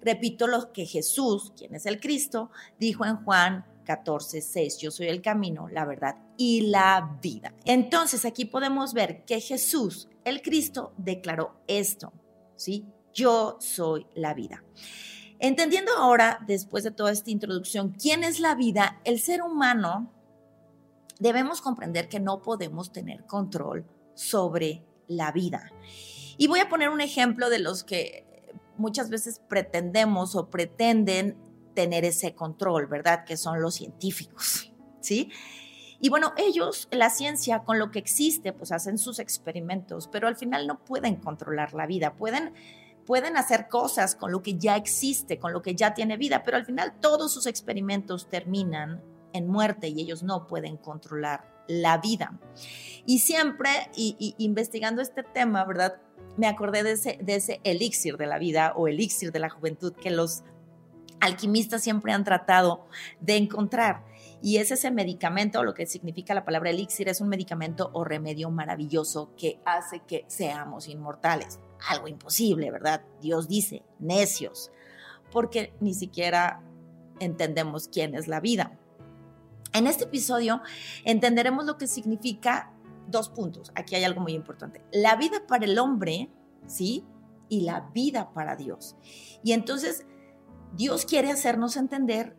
Repito 0.00 0.46
lo 0.46 0.72
que 0.72 0.86
Jesús, 0.86 1.52
quien 1.56 1.74
es 1.74 1.86
el 1.86 2.00
Cristo, 2.00 2.50
dijo 2.78 3.04
en 3.04 3.16
Juan 3.24 3.66
14, 3.84 4.40
6, 4.40 4.78
yo 4.78 4.90
soy 4.90 5.08
el 5.08 5.22
camino, 5.22 5.68
la 5.68 5.84
verdad 5.84 6.16
y 6.36 6.62
la 6.62 7.18
vida. 7.20 7.54
Entonces 7.64 8.24
aquí 8.24 8.44
podemos 8.44 8.94
ver 8.94 9.24
que 9.24 9.40
Jesús, 9.40 10.08
el 10.24 10.42
Cristo, 10.42 10.92
declaró 10.96 11.60
esto, 11.66 12.12
¿sí? 12.56 12.86
Yo 13.12 13.56
soy 13.60 14.06
la 14.14 14.34
vida. 14.34 14.62
Entendiendo 15.38 15.90
ahora, 15.98 16.38
después 16.46 16.84
de 16.84 16.92
toda 16.92 17.10
esta 17.10 17.30
introducción, 17.30 17.90
quién 17.90 18.22
es 18.22 18.38
la 18.38 18.54
vida, 18.54 19.00
el 19.04 19.18
ser 19.18 19.42
humano 19.42 20.12
debemos 21.22 21.60
comprender 21.60 22.08
que 22.08 22.18
no 22.18 22.42
podemos 22.42 22.92
tener 22.92 23.24
control 23.26 23.86
sobre 24.14 24.84
la 25.06 25.30
vida. 25.30 25.70
Y 26.36 26.48
voy 26.48 26.58
a 26.58 26.68
poner 26.68 26.88
un 26.88 27.00
ejemplo 27.00 27.48
de 27.48 27.60
los 27.60 27.84
que 27.84 28.52
muchas 28.76 29.08
veces 29.08 29.40
pretendemos 29.48 30.34
o 30.34 30.50
pretenden 30.50 31.38
tener 31.74 32.04
ese 32.04 32.34
control, 32.34 32.88
¿verdad? 32.88 33.24
Que 33.24 33.36
son 33.36 33.62
los 33.62 33.76
científicos, 33.76 34.72
¿sí? 35.00 35.30
Y 36.00 36.08
bueno, 36.08 36.32
ellos, 36.36 36.88
la 36.90 37.08
ciencia, 37.08 37.60
con 37.60 37.78
lo 37.78 37.92
que 37.92 38.00
existe, 38.00 38.52
pues 38.52 38.72
hacen 38.72 38.98
sus 38.98 39.20
experimentos, 39.20 40.08
pero 40.08 40.26
al 40.26 40.34
final 40.34 40.66
no 40.66 40.84
pueden 40.84 41.14
controlar 41.14 41.72
la 41.72 41.86
vida, 41.86 42.14
pueden, 42.14 42.52
pueden 43.06 43.36
hacer 43.36 43.68
cosas 43.68 44.16
con 44.16 44.32
lo 44.32 44.42
que 44.42 44.58
ya 44.58 44.74
existe, 44.74 45.38
con 45.38 45.52
lo 45.52 45.62
que 45.62 45.76
ya 45.76 45.94
tiene 45.94 46.16
vida, 46.16 46.42
pero 46.42 46.56
al 46.56 46.66
final 46.66 46.98
todos 47.00 47.32
sus 47.32 47.46
experimentos 47.46 48.28
terminan 48.28 49.00
en 49.32 49.48
muerte 49.48 49.88
y 49.88 50.00
ellos 50.00 50.22
no 50.22 50.46
pueden 50.46 50.76
controlar 50.76 51.52
la 51.68 51.98
vida. 51.98 52.38
Y 53.06 53.20
siempre, 53.20 53.70
y, 53.96 54.34
investigando 54.38 55.02
este 55.02 55.22
tema, 55.22 55.64
¿verdad? 55.64 56.00
Me 56.36 56.46
acordé 56.46 56.82
de 56.82 56.92
ese, 56.92 57.18
de 57.22 57.36
ese 57.36 57.60
elixir 57.64 58.16
de 58.16 58.26
la 58.26 58.38
vida 58.38 58.72
o 58.76 58.88
elixir 58.88 59.32
de 59.32 59.38
la 59.38 59.50
juventud 59.50 59.92
que 59.92 60.10
los 60.10 60.44
alquimistas 61.20 61.82
siempre 61.82 62.12
han 62.12 62.24
tratado 62.24 62.86
de 63.20 63.36
encontrar. 63.36 64.04
Y 64.42 64.56
es 64.56 64.72
ese 64.72 64.90
medicamento, 64.90 65.62
lo 65.62 65.72
que 65.72 65.86
significa 65.86 66.34
la 66.34 66.44
palabra 66.44 66.70
elixir, 66.70 67.08
es 67.08 67.20
un 67.20 67.28
medicamento 67.28 67.90
o 67.92 68.02
remedio 68.02 68.50
maravilloso 68.50 69.30
que 69.36 69.60
hace 69.64 70.00
que 70.00 70.24
seamos 70.26 70.88
inmortales. 70.88 71.60
Algo 71.88 72.08
imposible, 72.08 72.72
¿verdad? 72.72 73.04
Dios 73.20 73.48
dice, 73.48 73.84
necios, 74.00 74.72
porque 75.30 75.72
ni 75.80 75.94
siquiera 75.94 76.60
entendemos 77.20 77.86
quién 77.86 78.16
es 78.16 78.26
la 78.26 78.40
vida. 78.40 78.78
En 79.72 79.86
este 79.86 80.04
episodio 80.04 80.60
entenderemos 81.04 81.64
lo 81.64 81.78
que 81.78 81.86
significa 81.86 82.72
dos 83.08 83.28
puntos. 83.30 83.72
Aquí 83.74 83.94
hay 83.94 84.04
algo 84.04 84.20
muy 84.20 84.34
importante. 84.34 84.82
La 84.92 85.16
vida 85.16 85.46
para 85.46 85.64
el 85.64 85.78
hombre, 85.78 86.30
¿sí? 86.66 87.04
Y 87.48 87.62
la 87.62 87.80
vida 87.92 88.32
para 88.32 88.56
Dios. 88.56 88.96
Y 89.42 89.52
entonces 89.52 90.06
Dios 90.74 91.06
quiere 91.06 91.30
hacernos 91.30 91.76
entender 91.76 92.36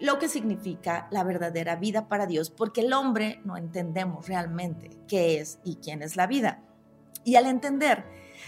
lo 0.00 0.18
que 0.18 0.28
significa 0.28 1.06
la 1.12 1.22
verdadera 1.22 1.76
vida 1.76 2.08
para 2.08 2.26
Dios, 2.26 2.50
porque 2.50 2.80
el 2.80 2.92
hombre 2.92 3.40
no 3.44 3.56
entendemos 3.56 4.26
realmente 4.26 4.90
qué 5.06 5.38
es 5.38 5.60
y 5.64 5.76
quién 5.76 6.02
es 6.02 6.16
la 6.16 6.26
vida. 6.26 6.60
Y 7.24 7.36
al 7.36 7.46
entender 7.46 8.04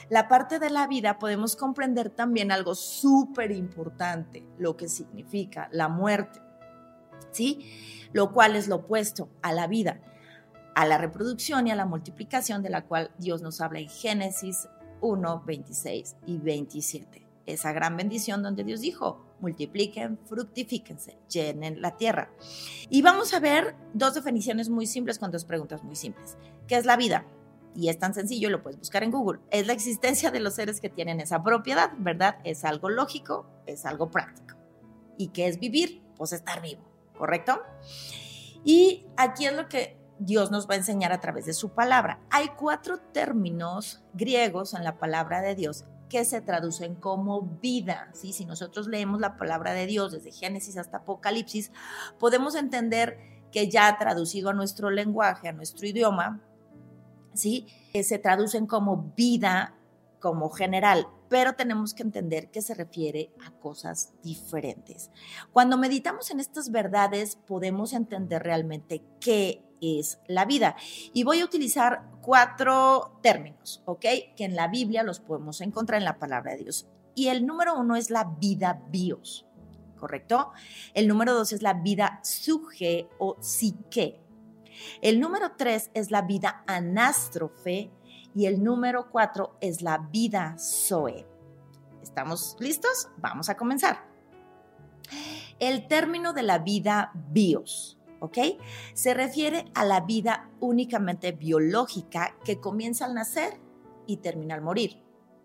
la 0.08 0.26
parte 0.26 0.58
de 0.58 0.70
la 0.70 0.88
vida 0.88 1.18
podemos 1.20 1.54
comprender 1.54 2.10
también 2.10 2.50
algo 2.50 2.74
súper 2.74 3.52
importante, 3.52 4.44
lo 4.58 4.76
que 4.76 4.88
significa 4.88 5.68
la 5.70 5.88
muerte. 5.88 6.43
¿Sí? 7.30 8.08
Lo 8.12 8.32
cual 8.32 8.56
es 8.56 8.68
lo 8.68 8.76
opuesto 8.76 9.28
a 9.42 9.52
la 9.52 9.66
vida, 9.66 10.00
a 10.74 10.86
la 10.86 10.98
reproducción 10.98 11.66
y 11.66 11.70
a 11.70 11.76
la 11.76 11.86
multiplicación 11.86 12.62
de 12.62 12.70
la 12.70 12.84
cual 12.84 13.10
Dios 13.18 13.42
nos 13.42 13.60
habla 13.60 13.80
en 13.80 13.88
Génesis 13.88 14.68
1, 15.00 15.42
26 15.46 16.16
y 16.26 16.38
27. 16.38 17.26
Esa 17.46 17.72
gran 17.72 17.96
bendición 17.96 18.42
donde 18.42 18.64
Dios 18.64 18.80
dijo, 18.80 19.24
multipliquen, 19.40 20.18
fructifíquense, 20.24 21.18
llenen 21.28 21.82
la 21.82 21.96
tierra. 21.96 22.30
Y 22.88 23.02
vamos 23.02 23.34
a 23.34 23.40
ver 23.40 23.74
dos 23.92 24.14
definiciones 24.14 24.70
muy 24.70 24.86
simples 24.86 25.18
con 25.18 25.30
dos 25.30 25.44
preguntas 25.44 25.84
muy 25.84 25.96
simples. 25.96 26.38
¿Qué 26.66 26.76
es 26.76 26.86
la 26.86 26.96
vida? 26.96 27.26
Y 27.76 27.88
es 27.88 27.98
tan 27.98 28.14
sencillo, 28.14 28.50
lo 28.50 28.62
puedes 28.62 28.78
buscar 28.78 29.02
en 29.02 29.10
Google. 29.10 29.40
Es 29.50 29.66
la 29.66 29.72
existencia 29.72 30.30
de 30.30 30.40
los 30.40 30.54
seres 30.54 30.80
que 30.80 30.88
tienen 30.88 31.20
esa 31.20 31.42
propiedad, 31.42 31.90
¿verdad? 31.98 32.36
Es 32.44 32.64
algo 32.64 32.88
lógico, 32.88 33.46
es 33.66 33.84
algo 33.84 34.10
práctico. 34.10 34.56
¿Y 35.18 35.28
qué 35.28 35.48
es 35.48 35.58
vivir? 35.58 36.02
Pues 36.16 36.32
estar 36.32 36.62
vivo, 36.62 36.82
¿correcto? 37.16 37.62
Y 38.64 39.06
aquí 39.16 39.46
es 39.46 39.54
lo 39.54 39.68
que 39.68 39.98
Dios 40.18 40.50
nos 40.50 40.68
va 40.68 40.74
a 40.74 40.78
enseñar 40.78 41.12
a 41.12 41.20
través 41.20 41.46
de 41.46 41.52
su 41.52 41.70
palabra. 41.70 42.20
Hay 42.30 42.48
cuatro 42.56 42.98
términos 42.98 44.02
griegos 44.14 44.74
en 44.74 44.84
la 44.84 44.98
palabra 44.98 45.40
de 45.42 45.54
Dios 45.54 45.84
que 46.08 46.24
se 46.24 46.40
traducen 46.40 46.94
como 46.94 47.42
vida. 47.42 48.10
¿sí? 48.14 48.32
Si 48.32 48.44
nosotros 48.44 48.86
leemos 48.86 49.20
la 49.20 49.36
palabra 49.36 49.72
de 49.72 49.86
Dios 49.86 50.12
desde 50.12 50.32
Génesis 50.32 50.76
hasta 50.76 50.98
Apocalipsis, 50.98 51.72
podemos 52.18 52.54
entender 52.54 53.18
que 53.50 53.68
ya 53.68 53.96
traducido 53.98 54.50
a 54.50 54.54
nuestro 54.54 54.90
lenguaje, 54.90 55.48
a 55.48 55.52
nuestro 55.52 55.86
idioma, 55.86 56.40
¿sí? 57.34 57.66
se 58.02 58.18
traducen 58.18 58.66
como 58.66 59.12
vida 59.16 59.74
como 60.20 60.48
general, 60.48 61.06
pero 61.34 61.54
tenemos 61.54 61.94
que 61.94 62.04
entender 62.04 62.48
que 62.52 62.62
se 62.62 62.74
refiere 62.74 63.32
a 63.44 63.50
cosas 63.50 64.12
diferentes. 64.22 65.10
Cuando 65.52 65.76
meditamos 65.76 66.30
en 66.30 66.38
estas 66.38 66.70
verdades, 66.70 67.34
podemos 67.34 67.92
entender 67.92 68.44
realmente 68.44 69.02
qué 69.18 69.64
es 69.80 70.20
la 70.28 70.44
vida. 70.44 70.76
Y 71.12 71.24
voy 71.24 71.40
a 71.40 71.44
utilizar 71.44 72.04
cuatro 72.22 73.18
términos, 73.20 73.82
¿ok? 73.84 74.04
Que 74.36 74.44
en 74.44 74.54
la 74.54 74.68
Biblia 74.68 75.02
los 75.02 75.18
podemos 75.18 75.60
encontrar 75.60 75.98
en 75.98 76.04
la 76.04 76.20
palabra 76.20 76.52
de 76.52 76.58
Dios. 76.58 76.86
Y 77.16 77.26
el 77.26 77.44
número 77.46 77.76
uno 77.76 77.96
es 77.96 78.10
la 78.10 78.36
vida 78.38 78.80
bios, 78.90 79.44
¿correcto? 79.98 80.52
El 80.94 81.08
número 81.08 81.34
dos 81.34 81.52
es 81.52 81.62
la 81.62 81.74
vida 81.74 82.20
suge 82.22 83.08
o 83.18 83.38
psique. 83.40 84.20
El 85.02 85.18
número 85.18 85.56
tres 85.56 85.90
es 85.94 86.12
la 86.12 86.22
vida 86.22 86.62
anástrofe 86.68 87.90
y 88.34 88.46
el 88.46 88.62
número 88.62 89.10
cuatro 89.10 89.56
es 89.60 89.82
la 89.82 89.98
vida 89.98 90.56
Zoe. 90.58 91.26
¿Estamos 92.02 92.56
listos? 92.58 93.08
Vamos 93.18 93.48
a 93.48 93.56
comenzar. 93.56 94.04
El 95.58 95.86
término 95.86 96.32
de 96.32 96.42
la 96.42 96.58
vida 96.58 97.12
bios, 97.14 97.98
¿ok? 98.20 98.38
Se 98.92 99.14
refiere 99.14 99.66
a 99.74 99.84
la 99.84 100.00
vida 100.00 100.50
únicamente 100.60 101.32
biológica 101.32 102.36
que 102.44 102.60
comienza 102.60 103.04
al 103.04 103.14
nacer 103.14 103.60
y 104.06 104.18
termina 104.18 104.54
al 104.54 104.62
morir. 104.62 105.02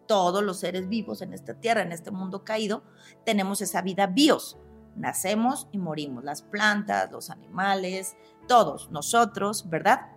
Todos 0.07 0.43
los 0.43 0.59
seres 0.59 0.89
vivos 0.89 1.21
en 1.21 1.33
esta 1.33 1.53
tierra, 1.53 1.81
en 1.81 1.91
este 1.91 2.09
mundo 2.09 2.43
caído, 2.43 2.83
tenemos 3.25 3.61
esa 3.61 3.81
vida 3.81 4.07
bios. 4.07 4.57
Nacemos 4.95 5.67
y 5.71 5.77
morimos. 5.77 6.23
Las 6.23 6.41
plantas, 6.41 7.11
los 7.11 7.29
animales, 7.29 8.17
todos, 8.47 8.89
nosotros, 8.89 9.69
¿verdad? 9.69 10.07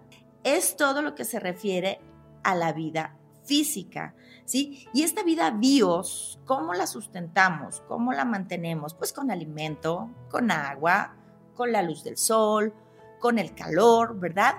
Es 0.45 0.77
todo 0.77 1.03
lo 1.03 1.15
que 1.15 1.25
se 1.25 1.39
refiere 1.39 2.01
a 2.43 2.55
la 2.55 2.73
vida 2.73 3.17
física, 3.45 4.15
¿sí? 4.45 4.87
Y 4.93 5.03
esta 5.03 5.23
vida 5.23 5.51
bios, 5.51 6.41
¿cómo 6.45 6.75
la 6.75 6.87
sustentamos? 6.87 7.83
¿Cómo 7.89 8.13
la 8.13 8.25
mantenemos? 8.25 8.95
Pues 8.95 9.13
con 9.13 9.31
alimento, 9.31 10.11
con 10.31 10.51
agua, 10.51 11.17
con 11.55 11.73
la 11.73 11.83
luz 11.83 12.05
del 12.05 12.17
sol, 12.17 12.73
con 13.19 13.39
el 13.39 13.55
calor, 13.55 14.19
¿verdad? 14.19 14.55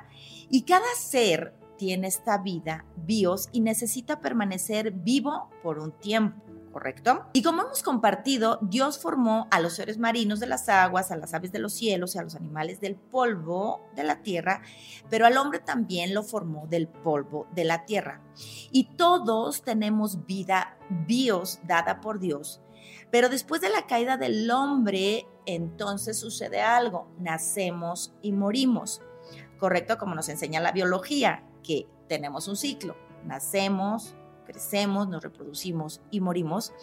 Y 0.49 0.63
cada 0.63 0.85
ser 0.97 1.55
tiene 1.77 2.07
esta 2.07 2.37
vida 2.37 2.85
bios 2.95 3.49
y 3.51 3.61
necesita 3.61 4.19
permanecer 4.21 4.91
vivo 4.91 5.49
por 5.61 5.79
un 5.79 5.91
tiempo. 5.91 6.52
¿Correcto? 6.74 7.27
Y 7.32 7.44
como 7.44 7.62
hemos 7.62 7.84
compartido, 7.84 8.58
Dios 8.62 9.00
formó 9.00 9.48
a 9.51 9.62
los 9.62 9.74
seres 9.74 10.00
marinos 10.00 10.39
de 10.39 10.48
las 10.48 10.68
aguas, 10.68 11.12
a 11.12 11.15
las 11.15 11.34
aves 11.34 11.51
de 11.51 11.60
los 11.60 11.74
cielos 11.74 12.15
y 12.15 12.18
a 12.18 12.24
los 12.24 12.36
animales 12.36 12.82
del 12.82 12.96
polvo 12.96 13.88
de 13.96 14.03
la 14.03 14.22
tierra, 14.24 14.63
pero 15.10 15.25
al 15.25 15.38
hombre 15.38 15.60
también 15.60 16.13
lo 16.13 16.24
formó 16.24 16.68
del 16.68 16.88
polvo 16.88 17.48
de 17.53 17.63
la 17.63 17.86
tierra. 17.86 18.22
Y 18.72 18.96
todos 18.96 19.62
tenemos 19.62 20.25
vida 20.25 20.77
bios 20.89 21.60
dada 21.63 22.01
por 22.01 22.20
Dios. 22.20 22.60
Pero 23.12 23.30
después 23.30 23.62
de 23.62 23.70
la 23.70 23.86
caída 23.86 24.18
del 24.18 24.50
hombre, 24.50 25.27
entonces 25.46 26.18
sucede 26.18 26.62
algo, 26.62 27.08
nacemos 27.20 28.13
y 28.22 28.32
morimos, 28.32 29.01
¿correcto? 29.60 29.98
Como 29.98 30.15
nos 30.15 30.27
enseña 30.30 30.60
la 30.60 30.72
biología, 30.72 31.44
que 31.63 31.88
tenemos 32.10 32.48
un 32.48 32.58
ciclo, 32.58 32.98
nacemos, 33.24 34.15
nos 35.10 35.24
reproducimos 35.24 36.01
y 36.12 36.19
morimos, 36.19 36.74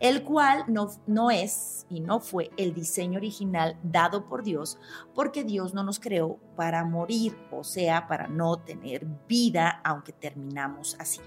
el 0.00 0.22
cual 0.22 0.64
no, 0.68 0.90
no 1.06 1.30
es 1.30 1.86
y 1.88 2.00
no 2.00 2.20
fue 2.20 2.50
el 2.56 2.74
diseño 2.74 3.18
original 3.18 3.78
dado 3.82 4.28
por 4.28 4.42
Dios, 4.42 4.78
porque 5.14 5.44
Dios 5.44 5.74
no 5.74 5.84
nos 5.84 6.00
creó 6.00 6.38
para 6.56 6.84
morir, 6.84 7.36
o 7.50 7.64
sea, 7.64 8.06
para 8.08 8.28
no 8.28 8.58
tener 8.58 9.06
vida, 9.28 9.80
aunque 9.84 10.12
terminamos 10.12 10.96
así. 10.98 11.20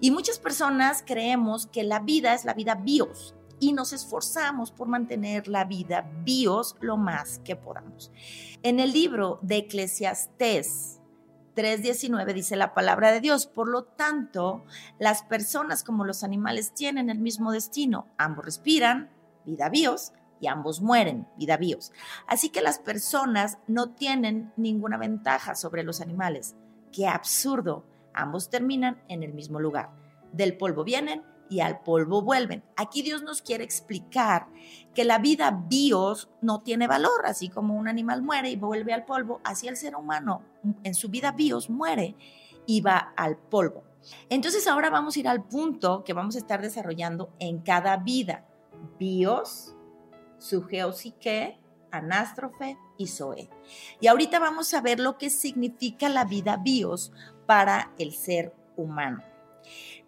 Y 0.00 0.10
muchas 0.10 0.38
personas 0.38 1.02
creemos 1.06 1.66
que 1.66 1.84
la 1.84 2.00
vida 2.00 2.34
es 2.34 2.44
la 2.44 2.54
vida 2.54 2.74
bios, 2.74 3.34
y 3.60 3.72
nos 3.72 3.92
esforzamos 3.92 4.70
por 4.70 4.88
mantener 4.88 5.48
la 5.48 5.64
vida 5.64 6.08
bios 6.22 6.76
lo 6.80 6.96
más 6.96 7.40
que 7.40 7.56
podamos. 7.56 8.12
En 8.62 8.80
el 8.80 8.92
libro 8.92 9.38
de 9.42 9.56
Eclesiastés, 9.56 10.97
3.19 11.58 12.34
dice 12.34 12.54
la 12.54 12.72
palabra 12.72 13.10
de 13.10 13.20
Dios. 13.20 13.48
Por 13.48 13.68
lo 13.68 13.82
tanto, 13.82 14.64
las 15.00 15.24
personas 15.24 15.82
como 15.82 16.04
los 16.04 16.22
animales 16.22 16.72
tienen 16.72 17.10
el 17.10 17.18
mismo 17.18 17.50
destino. 17.50 18.06
Ambos 18.16 18.44
respiran, 18.44 19.10
vida 19.44 19.68
bios, 19.68 20.12
y 20.40 20.46
ambos 20.46 20.80
mueren, 20.80 21.26
vida 21.36 21.56
bios. 21.56 21.90
Así 22.28 22.50
que 22.50 22.60
las 22.60 22.78
personas 22.78 23.58
no 23.66 23.90
tienen 23.90 24.52
ninguna 24.56 24.98
ventaja 24.98 25.56
sobre 25.56 25.82
los 25.82 26.00
animales. 26.00 26.54
Qué 26.92 27.08
absurdo. 27.08 27.84
Ambos 28.14 28.50
terminan 28.50 29.02
en 29.08 29.24
el 29.24 29.34
mismo 29.34 29.58
lugar. 29.58 29.90
Del 30.32 30.56
polvo 30.56 30.84
vienen 30.84 31.24
y 31.50 31.60
al 31.60 31.80
polvo 31.80 32.22
vuelven. 32.22 32.62
Aquí 32.76 33.02
Dios 33.02 33.22
nos 33.22 33.42
quiere 33.42 33.64
explicar 33.64 34.48
que 34.94 35.04
la 35.04 35.18
vida 35.18 35.50
bios 35.68 36.28
no 36.40 36.62
tiene 36.62 36.86
valor, 36.86 37.24
así 37.24 37.48
como 37.48 37.76
un 37.76 37.88
animal 37.88 38.22
muere 38.22 38.50
y 38.50 38.56
vuelve 38.56 38.92
al 38.92 39.04
polvo, 39.04 39.40
así 39.44 39.68
el 39.68 39.76
ser 39.76 39.96
humano 39.96 40.42
en 40.82 40.94
su 40.94 41.08
vida 41.08 41.32
bios 41.32 41.70
muere 41.70 42.16
y 42.66 42.80
va 42.80 43.12
al 43.16 43.36
polvo. 43.36 43.84
Entonces 44.28 44.66
ahora 44.66 44.90
vamos 44.90 45.16
a 45.16 45.20
ir 45.20 45.28
al 45.28 45.44
punto 45.44 46.04
que 46.04 46.12
vamos 46.12 46.36
a 46.36 46.38
estar 46.38 46.62
desarrollando 46.62 47.32
en 47.38 47.58
cada 47.58 47.96
vida. 47.96 48.44
Bios, 48.98 49.74
su 50.38 50.66
anástrofe 51.90 52.78
y 52.96 53.06
zoe. 53.06 53.48
Y 54.00 54.06
ahorita 54.06 54.38
vamos 54.38 54.74
a 54.74 54.80
ver 54.80 55.00
lo 55.00 55.18
que 55.18 55.30
significa 55.30 56.08
la 56.08 56.24
vida 56.24 56.56
bios 56.56 57.12
para 57.46 57.92
el 57.98 58.12
ser 58.12 58.54
humano. 58.76 59.22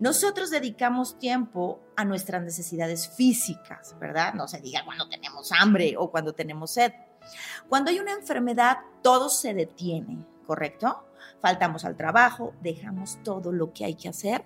Nosotros 0.01 0.51
dedicamos 0.51 1.19
tiempo 1.19 1.81
a 1.95 2.07
nuestras 2.07 2.43
necesidades 2.43 3.09
físicas, 3.09 3.95
¿verdad? 4.01 4.33
No 4.33 4.49
se 4.49 4.61
diga 4.61 4.85
cuando 4.85 5.09
tenemos 5.09 5.53
hambre 5.53 5.95
o 5.99 6.11
cuando 6.11 6.33
tenemos 6.33 6.73
sed. 6.73 6.93
Cuando 7.69 7.91
hay 7.91 8.01
una 8.01 8.13
enfermedad, 8.13 8.79
todo 9.03 9.29
se 9.29 9.53
detiene, 9.53 10.25
¿correcto? 10.47 11.05
Faltamos 11.43 11.85
al 11.85 11.97
trabajo, 11.97 12.55
dejamos 12.63 13.23
todo 13.23 13.53
lo 13.53 13.75
que 13.75 13.85
hay 13.85 13.95
que 13.95 14.09
hacer 14.09 14.43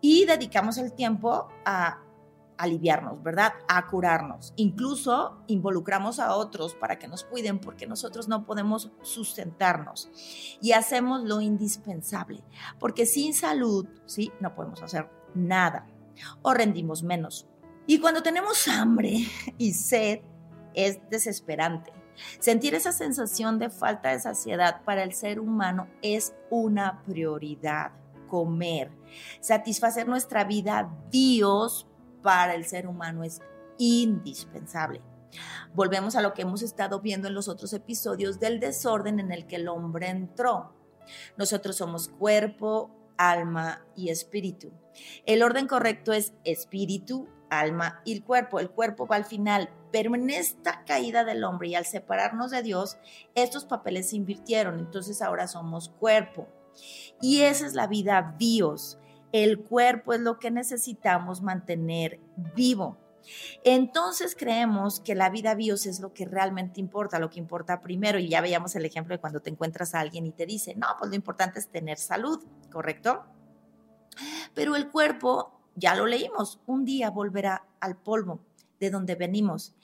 y 0.00 0.24
dedicamos 0.24 0.78
el 0.78 0.94
tiempo 0.94 1.48
a 1.66 2.00
aliviarnos, 2.62 3.20
¿verdad? 3.22 3.54
A 3.68 3.88
curarnos. 3.88 4.52
Incluso 4.56 5.42
involucramos 5.48 6.20
a 6.20 6.36
otros 6.36 6.74
para 6.74 6.98
que 6.98 7.08
nos 7.08 7.24
cuiden 7.24 7.58
porque 7.58 7.88
nosotros 7.88 8.28
no 8.28 8.46
podemos 8.46 8.92
sustentarnos 9.02 10.10
y 10.60 10.72
hacemos 10.72 11.24
lo 11.24 11.40
indispensable, 11.40 12.44
porque 12.78 13.04
sin 13.04 13.34
salud, 13.34 13.88
¿sí? 14.06 14.30
No 14.38 14.54
podemos 14.54 14.80
hacer 14.80 15.10
nada 15.34 15.88
o 16.42 16.54
rendimos 16.54 17.02
menos. 17.02 17.48
Y 17.86 17.98
cuando 17.98 18.22
tenemos 18.22 18.68
hambre 18.68 19.26
y 19.58 19.74
sed, 19.74 20.20
es 20.72 21.00
desesperante. 21.10 21.92
Sentir 22.38 22.76
esa 22.76 22.92
sensación 22.92 23.58
de 23.58 23.70
falta 23.70 24.10
de 24.10 24.20
saciedad 24.20 24.84
para 24.84 25.02
el 25.02 25.14
ser 25.14 25.40
humano 25.40 25.88
es 26.00 26.34
una 26.48 27.02
prioridad. 27.02 27.90
Comer, 28.28 28.90
satisfacer 29.40 30.08
nuestra 30.08 30.44
vida, 30.44 30.90
Dios 31.10 31.86
para 32.22 32.54
el 32.54 32.64
ser 32.64 32.86
humano 32.86 33.24
es 33.24 33.40
indispensable. 33.78 35.00
Volvemos 35.74 36.16
a 36.16 36.20
lo 36.20 36.34
que 36.34 36.42
hemos 36.42 36.62
estado 36.62 37.00
viendo 37.00 37.28
en 37.28 37.34
los 37.34 37.48
otros 37.48 37.72
episodios 37.72 38.38
del 38.38 38.60
desorden 38.60 39.18
en 39.20 39.32
el 39.32 39.46
que 39.46 39.56
el 39.56 39.68
hombre 39.68 40.08
entró. 40.08 40.74
Nosotros 41.36 41.76
somos 41.76 42.08
cuerpo, 42.08 42.90
alma 43.16 43.84
y 43.96 44.10
espíritu. 44.10 44.72
El 45.26 45.42
orden 45.42 45.66
correcto 45.66 46.12
es 46.12 46.34
espíritu, 46.44 47.28
alma 47.50 48.00
y 48.04 48.12
el 48.12 48.24
cuerpo. 48.24 48.60
El 48.60 48.70
cuerpo 48.70 49.06
va 49.06 49.16
al 49.16 49.24
final, 49.24 49.70
pero 49.90 50.14
en 50.14 50.30
esta 50.30 50.84
caída 50.84 51.24
del 51.24 51.44
hombre 51.44 51.68
y 51.68 51.74
al 51.74 51.86
separarnos 51.86 52.50
de 52.50 52.62
Dios, 52.62 52.98
estos 53.34 53.64
papeles 53.64 54.10
se 54.10 54.16
invirtieron. 54.16 54.78
Entonces 54.78 55.22
ahora 55.22 55.46
somos 55.46 55.88
cuerpo. 55.88 56.48
Y 57.20 57.42
esa 57.42 57.66
es 57.66 57.74
la 57.74 57.86
vida 57.86 58.34
Dios. 58.38 58.98
El 59.32 59.60
cuerpo 59.60 60.12
es 60.12 60.20
lo 60.20 60.38
que 60.38 60.50
necesitamos 60.50 61.42
mantener 61.42 62.20
vivo. 62.54 62.98
Entonces 63.64 64.34
creemos 64.36 65.00
que 65.00 65.14
la 65.14 65.30
vida 65.30 65.54
bios 65.54 65.86
es 65.86 66.00
lo 66.00 66.12
que 66.12 66.24
realmente 66.24 66.80
importa, 66.80 67.18
lo 67.18 67.30
que 67.30 67.38
importa 67.38 67.80
primero. 67.80 68.18
Y 68.18 68.28
ya 68.28 68.40
veíamos 68.40 68.74
el 68.76 68.84
ejemplo 68.84 69.14
de 69.14 69.20
cuando 69.20 69.40
te 69.40 69.50
encuentras 69.50 69.94
a 69.94 70.00
alguien 70.00 70.26
y 70.26 70.32
te 70.32 70.46
dice, 70.46 70.74
no, 70.74 70.88
pues 70.98 71.10
lo 71.10 71.16
importante 71.16 71.58
es 71.58 71.68
tener 71.68 71.98
salud, 71.98 72.42
¿correcto? 72.70 73.24
Pero 74.54 74.76
el 74.76 74.90
cuerpo, 74.90 75.60
ya 75.74 75.94
lo 75.94 76.06
leímos, 76.06 76.60
un 76.66 76.84
día 76.84 77.10
volverá 77.10 77.64
al 77.80 77.96
polvo 77.96 78.40
de 78.82 78.90
donde 78.90 79.14
venimos. 79.14 79.76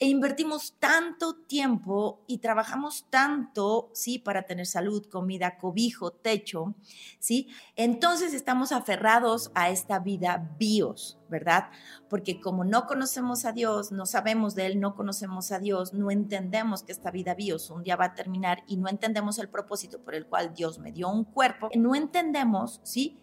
E 0.00 0.08
invertimos 0.08 0.74
tanto 0.80 1.36
tiempo 1.36 2.24
y 2.26 2.38
trabajamos 2.38 3.06
tanto, 3.08 3.90
¿sí? 3.94 4.18
Para 4.18 4.42
tener 4.42 4.66
salud, 4.66 5.06
comida, 5.06 5.56
cobijo, 5.56 6.10
techo, 6.10 6.74
¿sí? 7.20 7.48
Entonces 7.76 8.34
estamos 8.34 8.72
aferrados 8.72 9.52
a 9.54 9.70
esta 9.70 10.00
vida 10.00 10.56
bios, 10.58 11.20
¿verdad? 11.28 11.70
Porque 12.08 12.40
como 12.40 12.64
no 12.64 12.88
conocemos 12.88 13.44
a 13.44 13.52
Dios, 13.52 13.92
no 13.92 14.04
sabemos 14.04 14.56
de 14.56 14.66
Él, 14.66 14.80
no 14.80 14.96
conocemos 14.96 15.52
a 15.52 15.60
Dios, 15.60 15.94
no 15.94 16.10
entendemos 16.10 16.82
que 16.82 16.90
esta 16.90 17.12
vida 17.12 17.34
bios 17.34 17.70
un 17.70 17.84
día 17.84 17.94
va 17.94 18.06
a 18.06 18.14
terminar 18.14 18.64
y 18.66 18.78
no 18.78 18.88
entendemos 18.88 19.38
el 19.38 19.48
propósito 19.48 20.02
por 20.02 20.16
el 20.16 20.26
cual 20.26 20.54
Dios 20.54 20.80
me 20.80 20.90
dio 20.90 21.08
un 21.08 21.22
cuerpo, 21.22 21.68
no 21.76 21.94
entendemos, 21.94 22.80
¿sí? 22.82 23.22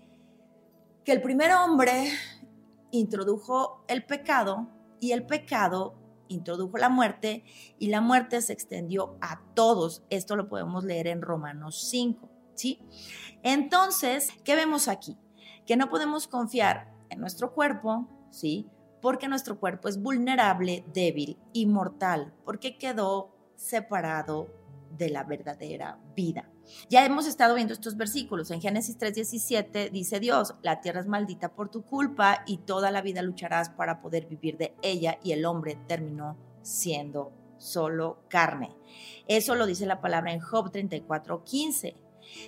Que 1.03 1.11
el 1.11 1.21
primer 1.21 1.51
hombre 1.51 2.13
introdujo 2.91 3.83
el 3.89 4.05
pecado 4.05 4.76
y 4.99 5.11
el 5.11 5.25
pecado 5.25 5.95
introdujo 6.27 6.77
la 6.77 6.89
muerte 6.89 7.43
y 7.79 7.87
la 7.87 8.01
muerte 8.01 8.41
se 8.41 8.53
extendió 8.53 9.17
a 9.21 9.41
todos. 9.53 10.03
Esto 10.09 10.35
lo 10.35 10.49
podemos 10.49 10.83
leer 10.83 11.07
en 11.07 11.21
Romanos 11.21 11.87
5, 11.89 12.29
¿sí? 12.55 12.79
Entonces, 13.43 14.29
¿qué 14.43 14.55
vemos 14.55 14.87
aquí? 14.87 15.17
Que 15.65 15.77
no 15.77 15.89
podemos 15.89 16.27
confiar 16.27 16.93
en 17.09 17.19
nuestro 17.19 17.53
cuerpo, 17.53 18.07
¿sí? 18.29 18.67
Porque 19.01 19.27
nuestro 19.27 19.59
cuerpo 19.59 19.87
es 19.87 20.01
vulnerable, 20.01 20.83
débil 20.93 21.37
y 21.53 21.65
mortal, 21.65 22.33
porque 22.43 22.77
quedó 22.77 23.33
separado 23.55 24.47
de 24.97 25.09
la 25.09 25.23
verdadera 25.23 25.99
vida. 26.15 26.49
Ya 26.89 27.05
hemos 27.05 27.27
estado 27.27 27.55
viendo 27.55 27.73
estos 27.73 27.97
versículos. 27.97 28.51
En 28.51 28.61
Génesis 28.61 28.97
3:17 28.97 29.89
dice 29.91 30.19
Dios, 30.19 30.55
la 30.61 30.81
tierra 30.81 31.01
es 31.01 31.07
maldita 31.07 31.49
por 31.49 31.69
tu 31.69 31.83
culpa 31.83 32.43
y 32.45 32.59
toda 32.59 32.91
la 32.91 33.01
vida 33.01 33.21
lucharás 33.21 33.69
para 33.69 34.01
poder 34.01 34.25
vivir 34.25 34.57
de 34.57 34.75
ella 34.81 35.19
y 35.23 35.31
el 35.31 35.45
hombre 35.45 35.77
terminó 35.87 36.37
siendo 36.61 37.31
solo 37.57 38.23
carne. 38.27 38.75
Eso 39.27 39.55
lo 39.55 39.65
dice 39.65 39.85
la 39.85 40.01
palabra 40.01 40.33
en 40.33 40.39
Job 40.39 40.71
34:15. 40.71 41.95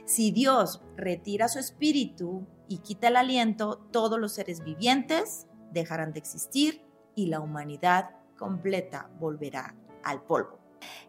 Si 0.05 0.31
Dios 0.31 0.81
retira 0.97 1.47
su 1.47 1.59
espíritu 1.59 2.45
y 2.67 2.79
quita 2.79 3.07
el 3.07 3.15
aliento, 3.15 3.77
todos 3.91 4.19
los 4.19 4.33
seres 4.33 4.63
vivientes 4.63 5.47
dejarán 5.71 6.11
de 6.11 6.19
existir 6.19 6.83
y 7.15 7.27
la 7.27 7.39
humanidad 7.39 8.11
completa 8.37 9.09
volverá 9.19 9.75
al 10.03 10.21
polvo. 10.23 10.58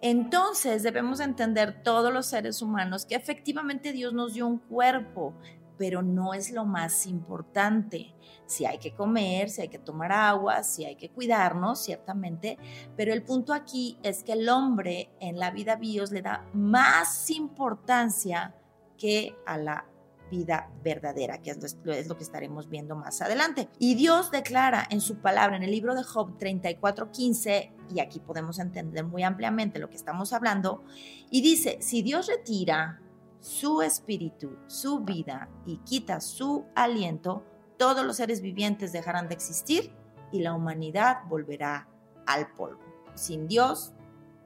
Entonces 0.01 0.83
debemos 0.83 1.21
entender 1.21 1.83
todos 1.83 2.13
los 2.13 2.27
seres 2.27 2.63
humanos 2.63 3.07
que 3.07 3.15
efectivamente 3.15 3.93
Dios 3.93 4.13
nos 4.13 4.35
dio 4.35 4.47
un 4.47 4.59
cuerpo, 4.59 5.35
pero 5.79 6.03
no 6.03 6.35
es 6.35 6.51
lo 6.51 6.65
más 6.65 7.07
importante. 7.07 8.15
Si 8.47 8.67
hay 8.67 8.79
que 8.79 8.93
comer, 8.93 9.49
si 9.49 9.63
hay 9.63 9.69
que 9.69 9.79
tomar 9.79 10.13
agua, 10.13 10.63
si 10.63 10.85
hay 10.85 10.97
que 10.97 11.09
cuidarnos, 11.09 11.83
ciertamente, 11.83 12.59
pero 12.97 13.13
el 13.13 13.23
punto 13.23 13.55
aquí 13.55 13.99
es 14.03 14.23
que 14.23 14.33
el 14.33 14.49
hombre 14.49 15.11
en 15.21 15.39
la 15.39 15.51
vida 15.51 15.77
bios 15.77 16.11
le 16.13 16.21
da 16.21 16.47
más 16.53 17.31
importancia 17.31 18.55
que 18.99 19.35
a 19.47 19.57
la 19.57 19.87
vida 20.31 20.71
verdadera, 20.83 21.39
que 21.43 21.51
es 21.51 21.77
lo, 21.85 22.17
que 22.17 22.23
estaremos 22.23 22.69
viendo 22.69 22.97
más 22.97 23.21
adelante. 23.21 23.69
Y 23.79 23.95
Dios 23.95 24.31
declara 24.31 24.87
en 24.91 25.01
su 25.01 25.17
palabra, 25.17 25.57
en 25.57 25.63
el 25.63 25.71
libro 25.71 25.95
de 25.95 26.05
Job 26.05 26.39
34:15, 26.39 27.73
y 27.95 28.01
aquí 28.01 28.21
podemos 28.21 28.59
entender 28.59 29.05
muy 29.05 29.23
ampliamente 29.23 29.79
lo 29.79 29.91
que 29.91 29.97
estamos 29.97 30.33
hablando, 30.33 30.85
y 31.31 31.43
dice, 31.43 31.79
si 31.81 32.03
Dios 32.03 32.29
retira 32.29 33.01
su 33.41 33.83
espíritu, 33.83 34.57
su 34.67 35.01
vida 35.01 35.49
y 35.67 35.79
quita 35.79 36.21
su 36.21 36.67
aliento, 36.75 37.45
todos 37.79 38.05
los 38.05 38.17
seres 38.17 38.43
vivientes 38.43 38.93
dejarán 38.93 39.29
de 39.29 39.35
existir 39.35 39.93
y 40.33 40.41
la 40.41 40.55
humanidad 40.55 41.21
volverá 41.29 41.89
al 42.27 42.53
polvo. 42.53 42.81
Sin 43.15 43.49
Dios 43.49 43.93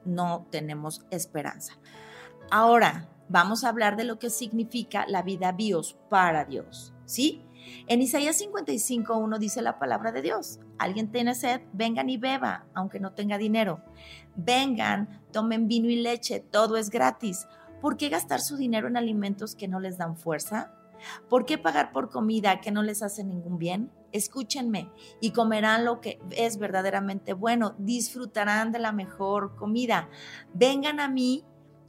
no 0.05 0.47
tenemos 0.49 1.05
esperanza. 1.11 1.73
Ahora, 2.49 3.09
vamos 3.29 3.63
a 3.63 3.69
hablar 3.69 3.95
de 3.97 4.03
lo 4.03 4.19
que 4.19 4.29
significa 4.29 5.05
la 5.07 5.21
vida 5.21 5.51
bios 5.51 5.97
para 6.09 6.45
Dios, 6.45 6.93
¿sí? 7.05 7.45
En 7.87 8.01
Isaías 8.01 8.39
55.1 8.41 9.37
dice 9.39 9.61
la 9.61 9.79
palabra 9.79 10.11
de 10.11 10.21
Dios, 10.21 10.59
alguien 10.77 11.11
tiene 11.11 11.35
sed, 11.35 11.61
vengan 11.73 12.09
y 12.09 12.17
beba, 12.17 12.65
aunque 12.73 12.99
no 12.99 13.13
tenga 13.13 13.37
dinero. 13.37 13.81
Vengan, 14.35 15.23
tomen 15.31 15.67
vino 15.67 15.89
y 15.89 15.95
leche, 15.95 16.39
todo 16.39 16.77
es 16.77 16.89
gratis. 16.89 17.47
¿Por 17.81 17.97
qué 17.97 18.09
gastar 18.09 18.41
su 18.41 18.57
dinero 18.57 18.87
en 18.87 18.97
alimentos 18.97 19.55
que 19.55 19.67
no 19.67 19.79
les 19.79 19.97
dan 19.97 20.17
fuerza? 20.17 20.73
¿Por 21.29 21.45
qué 21.45 21.57
pagar 21.57 21.91
por 21.91 22.09
comida 22.09 22.61
que 22.61 22.71
no 22.71 22.83
les 22.83 23.03
hace 23.03 23.23
ningún 23.23 23.57
bien? 23.57 23.91
Escúchenme 24.11 24.89
y 25.19 25.31
comerán 25.31 25.85
lo 25.85 26.01
que 26.01 26.19
es 26.31 26.57
verdaderamente 26.57 27.33
bueno, 27.33 27.75
disfrutarán 27.77 28.71
de 28.71 28.79
la 28.79 28.91
mejor 28.91 29.55
comida. 29.55 30.09
Vengan 30.53 30.99
a 30.99 31.09
mí 31.09 31.43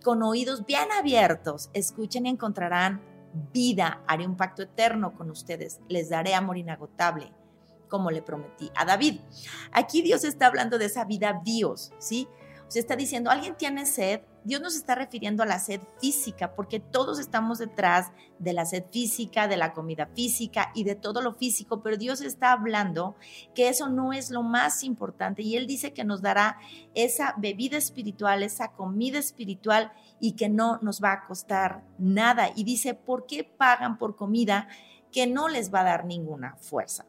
con 0.07 0.23
oídos 0.23 0.64
bien 0.64 0.92
abiertos, 0.97 1.69
escuchen 1.73 2.27
y 2.27 2.29
encontrarán 2.29 3.03
vida. 3.53 4.05
Haré 4.07 4.25
un 4.25 4.37
pacto 4.37 4.62
eterno 4.62 5.16
con 5.16 5.33
ustedes, 5.33 5.81
les 5.88 6.11
daré 6.11 6.33
amor 6.33 6.59
inagotable, 6.59 7.33
como 7.88 8.12
le 8.12 8.23
prometí 8.23 8.71
a 8.77 8.85
David. 8.85 9.19
Aquí 9.73 10.03
Dios 10.03 10.23
está 10.23 10.47
hablando 10.47 10.79
de 10.79 10.85
esa 10.85 11.05
vida 11.05 11.40
Dios, 11.45 11.92
¿sí? 11.99 12.29
Se 12.69 12.79
está 12.79 12.95
diciendo, 12.95 13.33
alguien 13.33 13.57
tiene 13.57 13.85
sed, 13.85 14.21
Dios 14.47 14.61
nos 14.61 14.77
está 14.77 14.95
refiriendo 14.95 15.43
a 15.43 15.47
la 15.47 15.59
sed 15.59 15.81
física, 16.01 16.55
porque 16.55 16.79
todos 16.79 17.19
estamos 17.19 17.59
detrás 17.59 18.13
de 18.39 18.53
la 18.53 18.65
sed 18.65 18.85
física, 18.93 19.49
de 19.49 19.57
la 19.57 19.73
comida 19.73 20.07
física 20.15 20.71
y 20.73 20.85
de 20.85 20.95
todo 20.95 21.21
lo 21.21 21.35
físico, 21.35 21.83
pero 21.83 21.97
Dios 21.97 22.21
está 22.21 22.53
hablando 22.53 23.17
que 23.55 23.69
eso 23.69 23.89
no 23.89 24.13
es 24.13 24.31
lo 24.31 24.43
más 24.43 24.85
importante 24.85 25.43
y 25.43 25.57
Él 25.57 25.67
dice 25.67 25.93
que 25.93 26.05
nos 26.05 26.23
dará 26.23 26.59
esa 26.95 27.35
bebida 27.39 27.77
espiritual, 27.77 28.45
esa 28.45 28.69
comida 28.73 29.19
espiritual 29.19 29.93
y 30.21 30.33
que 30.33 30.49
no 30.49 30.79
nos 30.81 31.03
va 31.03 31.13
a 31.13 31.27
costar 31.27 31.83
nada. 31.99 32.51
Y 32.55 32.63
dice, 32.63 32.95
¿por 32.95 33.27
qué 33.27 33.43
pagan 33.43 33.99
por 33.99 34.15
comida? 34.15 34.69
que 35.13 35.27
no 35.27 35.49
les 35.49 35.73
va 35.73 35.81
a 35.81 35.85
dar 35.85 36.05
ninguna 36.05 36.57
fuerza. 36.57 37.07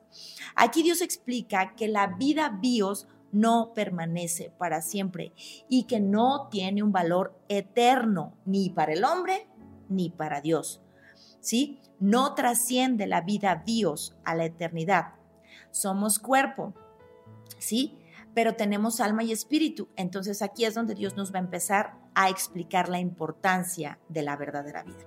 Aquí 0.55 0.81
Dios 0.81 1.01
explica 1.01 1.75
que 1.75 1.89
la 1.89 2.07
vida 2.07 2.47
bios 2.47 3.05
no 3.31 3.73
permanece 3.73 4.51
para 4.57 4.81
siempre 4.81 5.33
y 5.69 5.83
que 5.83 5.99
no 5.99 6.47
tiene 6.49 6.83
un 6.83 6.91
valor 6.91 7.37
eterno 7.49 8.33
ni 8.45 8.69
para 8.69 8.93
el 8.93 9.03
hombre 9.03 9.47
ni 9.89 10.09
para 10.09 10.41
Dios. 10.41 10.81
¿Sí? 11.39 11.79
No 11.99 12.35
trasciende 12.35 13.07
la 13.07 13.21
vida 13.21 13.63
Dios 13.65 14.15
a 14.23 14.35
la 14.35 14.45
eternidad. 14.45 15.13
Somos 15.71 16.19
cuerpo, 16.19 16.73
¿sí? 17.57 17.97
Pero 18.33 18.55
tenemos 18.55 18.99
alma 18.99 19.23
y 19.23 19.31
espíritu. 19.31 19.89
Entonces 19.95 20.41
aquí 20.41 20.65
es 20.65 20.75
donde 20.75 20.95
Dios 20.95 21.15
nos 21.15 21.33
va 21.33 21.37
a 21.37 21.43
empezar 21.43 21.95
a 22.13 22.29
explicar 22.29 22.89
la 22.89 22.99
importancia 22.99 23.99
de 24.09 24.21
la 24.21 24.35
verdadera 24.35 24.83
vida. 24.83 25.05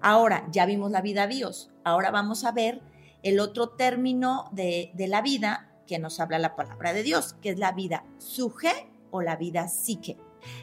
Ahora, 0.00 0.46
ya 0.50 0.66
vimos 0.66 0.90
la 0.90 1.02
vida 1.02 1.26
Dios. 1.26 1.70
Ahora 1.84 2.10
vamos 2.10 2.44
a 2.44 2.52
ver 2.52 2.80
el 3.22 3.38
otro 3.38 3.70
término 3.70 4.48
de, 4.52 4.90
de 4.94 5.08
la 5.08 5.20
vida 5.20 5.69
que 5.90 5.98
nos 5.98 6.20
habla 6.20 6.38
la 6.38 6.54
palabra 6.54 6.92
de 6.92 7.02
Dios, 7.02 7.34
que 7.42 7.50
es 7.50 7.58
la 7.58 7.72
vida 7.72 8.04
suje 8.18 8.88
o 9.10 9.22
la 9.22 9.34
vida 9.34 9.66
psique. 9.66 10.16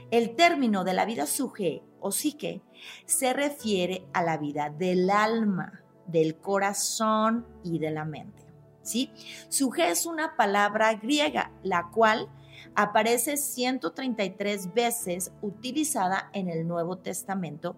El 0.09 0.37
término 0.37 0.85
de 0.85 0.93
la 0.93 1.03
vida 1.03 1.25
suje 1.25 1.83
o 1.99 2.11
psique 2.11 2.61
se 3.05 3.33
refiere 3.33 4.07
a 4.13 4.23
la 4.23 4.37
vida 4.37 4.69
del 4.69 5.09
alma, 5.09 5.83
del 6.05 6.37
corazón 6.37 7.45
y 7.61 7.77
de 7.77 7.91
la 7.91 8.05
mente. 8.05 8.45
¿sí? 8.83 9.11
Suje 9.49 9.91
es 9.91 10.05
una 10.05 10.37
palabra 10.37 10.93
griega, 10.93 11.51
la 11.61 11.89
cual 11.93 12.29
aparece 12.73 13.35
133 13.35 14.73
veces 14.73 15.33
utilizada 15.41 16.29
en 16.31 16.47
el 16.47 16.65
Nuevo 16.65 16.99
Testamento 16.99 17.75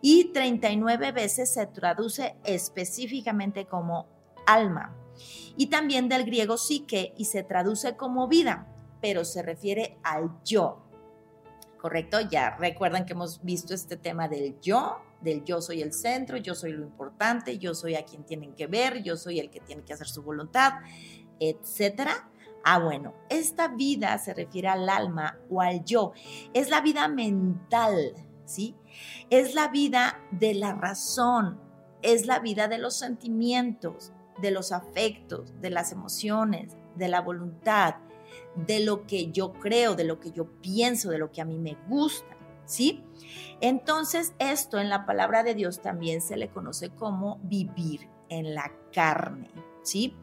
y 0.00 0.32
39 0.32 1.12
veces 1.12 1.54
se 1.54 1.64
traduce 1.68 2.34
específicamente 2.42 3.66
como 3.66 4.08
alma 4.46 4.96
y 5.56 5.66
también 5.66 6.08
del 6.08 6.24
griego 6.24 6.56
psique 6.56 7.14
y 7.16 7.26
se 7.26 7.42
traduce 7.42 7.96
como 7.96 8.28
vida, 8.28 8.66
pero 9.00 9.24
se 9.24 9.42
refiere 9.42 9.98
al 10.02 10.30
yo. 10.44 10.84
¿Correcto? 11.78 12.20
Ya 12.20 12.56
recuerdan 12.56 13.06
que 13.06 13.12
hemos 13.12 13.42
visto 13.44 13.72
este 13.72 13.96
tema 13.96 14.28
del 14.28 14.60
yo, 14.60 15.00
del 15.20 15.44
yo 15.44 15.60
soy 15.60 15.82
el 15.82 15.92
centro, 15.92 16.36
yo 16.36 16.54
soy 16.54 16.72
lo 16.72 16.82
importante, 16.82 17.58
yo 17.58 17.74
soy 17.74 17.94
a 17.94 18.04
quien 18.04 18.24
tienen 18.24 18.54
que 18.54 18.66
ver, 18.66 19.02
yo 19.02 19.16
soy 19.16 19.38
el 19.38 19.50
que 19.50 19.60
tiene 19.60 19.84
que 19.84 19.92
hacer 19.92 20.08
su 20.08 20.22
voluntad, 20.22 20.74
etcétera. 21.38 22.30
Ah, 22.64 22.80
bueno, 22.80 23.14
esta 23.28 23.68
vida 23.68 24.18
se 24.18 24.34
refiere 24.34 24.68
al 24.68 24.88
alma 24.88 25.38
o 25.48 25.60
al 25.60 25.84
yo. 25.84 26.12
Es 26.52 26.68
la 26.68 26.80
vida 26.80 27.08
mental, 27.08 28.14
¿sí? 28.44 28.74
Es 29.30 29.54
la 29.54 29.68
vida 29.68 30.20
de 30.32 30.54
la 30.54 30.74
razón, 30.74 31.60
es 32.02 32.26
la 32.26 32.40
vida 32.40 32.68
de 32.68 32.78
los 32.78 32.96
sentimientos, 32.96 34.12
de 34.40 34.50
los 34.50 34.72
afectos, 34.72 35.52
de 35.60 35.70
las 35.70 35.92
emociones, 35.92 36.76
de 36.96 37.08
la 37.08 37.20
voluntad, 37.20 37.96
de 38.54 38.80
lo 38.80 39.06
que 39.06 39.30
yo 39.30 39.52
creo, 39.52 39.94
de 39.94 40.04
lo 40.04 40.20
que 40.20 40.32
yo 40.32 40.46
pienso, 40.60 41.10
de 41.10 41.18
lo 41.18 41.30
que 41.30 41.40
a 41.40 41.44
mí 41.44 41.58
me 41.58 41.76
gusta, 41.88 42.36
¿sí? 42.64 43.04
Entonces, 43.60 44.34
esto 44.38 44.78
en 44.78 44.88
la 44.88 45.06
palabra 45.06 45.42
de 45.42 45.54
Dios 45.54 45.80
también 45.80 46.20
se 46.20 46.36
le 46.36 46.48
conoce 46.48 46.90
como 46.90 47.38
vivir 47.42 48.08
en 48.28 48.54
la 48.54 48.72
carne, 48.92 49.50
¿sí? 49.82 50.14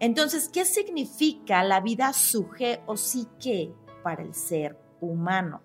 Entonces, 0.00 0.48
¿qué 0.48 0.64
significa 0.64 1.62
la 1.64 1.80
vida 1.80 2.12
suje 2.12 2.82
o 2.86 2.96
psique 2.96 3.72
para 4.02 4.22
el 4.22 4.34
ser 4.34 4.78
humano? 5.00 5.62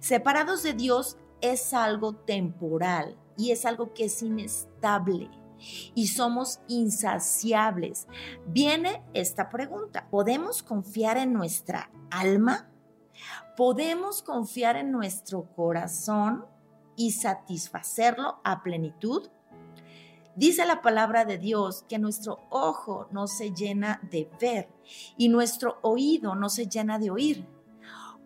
Separados 0.00 0.62
de 0.62 0.74
Dios 0.74 1.16
es 1.40 1.72
algo 1.72 2.14
temporal 2.14 3.16
y 3.36 3.52
es 3.52 3.64
algo 3.64 3.94
que 3.94 4.04
es 4.04 4.22
inestable 4.22 5.30
y 5.94 6.08
somos 6.08 6.60
insaciables. 6.68 8.06
Viene 8.46 9.02
esta 9.14 9.50
pregunta, 9.50 10.08
¿podemos 10.10 10.62
confiar 10.62 11.18
en 11.18 11.32
nuestra 11.32 11.90
alma? 12.10 12.70
¿Podemos 13.56 14.22
confiar 14.22 14.76
en 14.76 14.90
nuestro 14.90 15.44
corazón 15.54 16.46
y 16.96 17.12
satisfacerlo 17.12 18.40
a 18.44 18.62
plenitud? 18.62 19.28
Dice 20.36 20.64
la 20.64 20.80
palabra 20.80 21.24
de 21.24 21.38
Dios 21.38 21.84
que 21.88 21.98
nuestro 21.98 22.46
ojo 22.50 23.08
no 23.10 23.26
se 23.26 23.52
llena 23.52 24.00
de 24.10 24.30
ver 24.40 24.68
y 25.16 25.28
nuestro 25.28 25.78
oído 25.82 26.34
no 26.34 26.48
se 26.48 26.66
llena 26.66 26.98
de 26.98 27.10
oír. 27.10 27.46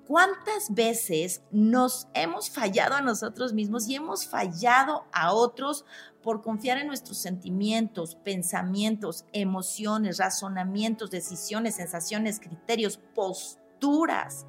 ¿Cuántas 0.07 0.75
veces 0.75 1.43
nos 1.51 2.09
hemos 2.13 2.51
fallado 2.51 2.95
a 2.95 3.01
nosotros 3.01 3.55
mismos 3.55 3.89
y 3.89 3.95
hemos 3.95 4.27
fallado 4.27 5.07
a 5.13 5.33
otros 5.33 5.87
por 6.25 6.43
confiar 6.43 6.79
en 6.79 6.87
nuestros 6.87 7.19
sentimientos, 7.19 8.15
pensamientos, 8.17 9.27
emociones, 9.33 10.17
razonamientos, 10.17 11.11
decisiones, 11.11 11.77
sensaciones, 11.77 12.41
criterios, 12.41 12.99
posturas? 13.15 14.47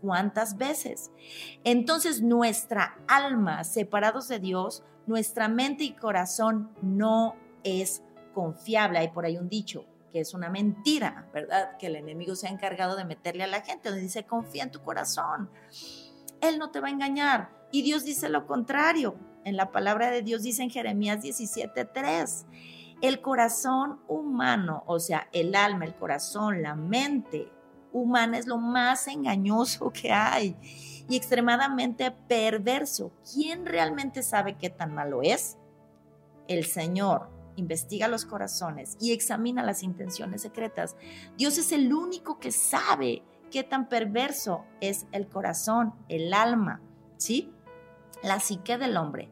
¿Cuántas 0.00 0.56
veces? 0.56 1.10
Entonces 1.64 2.22
nuestra 2.22 2.96
alma, 3.08 3.64
separados 3.64 4.28
de 4.28 4.38
Dios, 4.38 4.84
nuestra 5.06 5.48
mente 5.48 5.82
y 5.82 5.94
corazón 5.94 6.70
no 6.80 7.34
es 7.64 8.02
confiable. 8.32 9.00
Hay 9.00 9.08
por 9.08 9.24
ahí 9.24 9.36
un 9.36 9.48
dicho, 9.48 9.84
que 10.12 10.20
es 10.20 10.32
una 10.32 10.48
mentira, 10.48 11.28
¿verdad? 11.34 11.76
Que 11.76 11.88
el 11.88 11.96
enemigo 11.96 12.36
se 12.36 12.46
ha 12.46 12.50
encargado 12.50 12.94
de 12.94 13.04
meterle 13.04 13.42
a 13.42 13.48
la 13.48 13.62
gente, 13.62 13.88
donde 13.88 14.04
dice, 14.04 14.24
confía 14.24 14.62
en 14.62 14.70
tu 14.70 14.80
corazón. 14.80 15.50
Él 16.40 16.58
no 16.60 16.70
te 16.70 16.78
va 16.78 16.86
a 16.86 16.92
engañar. 16.92 17.50
Y 17.72 17.82
Dios 17.82 18.04
dice 18.04 18.28
lo 18.28 18.46
contrario. 18.46 19.16
En 19.46 19.56
la 19.56 19.70
palabra 19.70 20.10
de 20.10 20.22
Dios 20.22 20.42
dice 20.42 20.64
en 20.64 20.70
Jeremías 20.70 21.22
17:3, 21.22 22.46
el 23.00 23.20
corazón 23.20 24.00
humano, 24.08 24.82
o 24.88 24.98
sea, 24.98 25.28
el 25.32 25.54
alma, 25.54 25.84
el 25.84 25.94
corazón, 25.94 26.62
la 26.62 26.74
mente 26.74 27.52
humana 27.92 28.38
es 28.38 28.48
lo 28.48 28.58
más 28.58 29.06
engañoso 29.06 29.90
que 29.92 30.10
hay 30.10 30.56
y 31.08 31.14
extremadamente 31.14 32.10
perverso. 32.10 33.12
¿Quién 33.32 33.66
realmente 33.66 34.24
sabe 34.24 34.56
qué 34.58 34.68
tan 34.68 34.92
malo 34.92 35.22
es? 35.22 35.56
El 36.48 36.64
Señor 36.64 37.30
investiga 37.54 38.08
los 38.08 38.24
corazones 38.24 38.96
y 39.00 39.12
examina 39.12 39.62
las 39.62 39.84
intenciones 39.84 40.42
secretas. 40.42 40.96
Dios 41.38 41.56
es 41.56 41.70
el 41.70 41.94
único 41.94 42.40
que 42.40 42.50
sabe 42.50 43.22
qué 43.52 43.62
tan 43.62 43.88
perverso 43.88 44.64
es 44.80 45.06
el 45.12 45.28
corazón, 45.28 45.94
el 46.08 46.34
alma, 46.34 46.82
¿sí? 47.16 47.52
La 48.26 48.40
psique 48.40 48.76
del 48.76 48.96
hombre. 48.96 49.30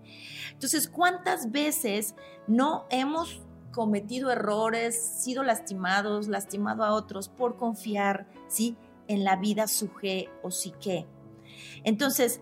Entonces, 0.52 0.88
¿cuántas 0.88 1.50
veces 1.50 2.14
no 2.46 2.87
hemos 2.90 3.42
cometido 3.74 4.30
errores, 4.30 4.96
sido 5.18 5.42
lastimados, 5.42 6.28
lastimado 6.28 6.85
a 6.85 6.94
otros 6.94 7.28
por 7.28 7.57
confiar, 7.57 8.28
¿sí? 8.48 8.76
En 9.09 9.24
la 9.24 9.37
vida 9.37 9.66
suje 9.66 10.30
o 10.42 10.50
psique. 10.50 11.07
Entonces, 11.83 12.40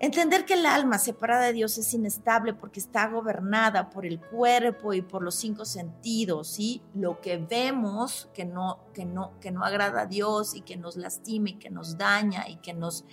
entender 0.00 0.46
que 0.46 0.54
el 0.54 0.64
alma 0.64 0.98
separada 0.98 1.46
de 1.46 1.52
Dios 1.52 1.76
es 1.76 1.92
inestable 1.92 2.54
porque 2.54 2.80
está 2.80 3.08
gobernada 3.08 3.90
por 3.90 4.06
el 4.06 4.20
cuerpo 4.20 4.94
y 4.94 5.02
por 5.02 5.22
los 5.22 5.34
cinco 5.34 5.66
sentidos, 5.66 6.48
¿sí? 6.48 6.82
Lo 6.94 7.20
que 7.20 7.36
vemos 7.36 8.30
que 8.32 8.46
no, 8.46 8.80
que 8.94 9.04
no, 9.04 9.38
que 9.40 9.50
no 9.50 9.64
agrada 9.64 10.02
a 10.02 10.06
Dios 10.06 10.54
y 10.54 10.62
que 10.62 10.78
nos 10.78 10.96
lastima 10.96 11.50
y 11.50 11.58
que 11.58 11.68
nos 11.68 11.98
daña 11.98 12.48
y 12.48 12.56
que 12.56 12.72
nos, 12.72 13.04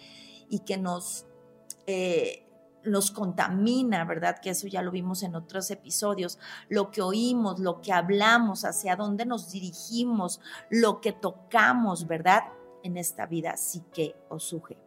y 0.49 0.59
que 0.59 0.77
nos, 0.77 1.25
eh, 1.85 2.44
nos 2.85 3.11
contamina, 3.11 4.05
¿verdad? 4.05 4.39
Que 4.41 4.51
eso 4.51 4.67
ya 4.67 4.81
lo 4.81 4.91
vimos 4.91 5.23
en 5.23 5.35
otros 5.35 5.71
episodios. 5.71 6.39
Lo 6.69 6.91
que 6.91 7.01
oímos, 7.01 7.59
lo 7.59 7.81
que 7.81 7.91
hablamos, 7.91 8.65
hacia 8.65 8.95
dónde 8.95 9.25
nos 9.25 9.51
dirigimos, 9.51 10.39
lo 10.69 11.01
que 11.01 11.11
tocamos, 11.11 12.07
¿verdad? 12.07 12.43
En 12.83 12.97
esta 12.97 13.25
vida 13.25 13.57
sí 13.57 13.83
que 13.93 14.15
os 14.29 14.43
suje. 14.43 14.77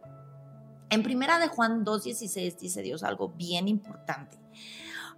En 0.89 1.03
primera 1.03 1.37
de 1.37 1.47
Juan 1.47 1.85
2.16 1.85 2.57
dice 2.57 2.81
Dios 2.81 3.03
algo 3.03 3.29
bien 3.29 3.67
importante. 3.67 4.39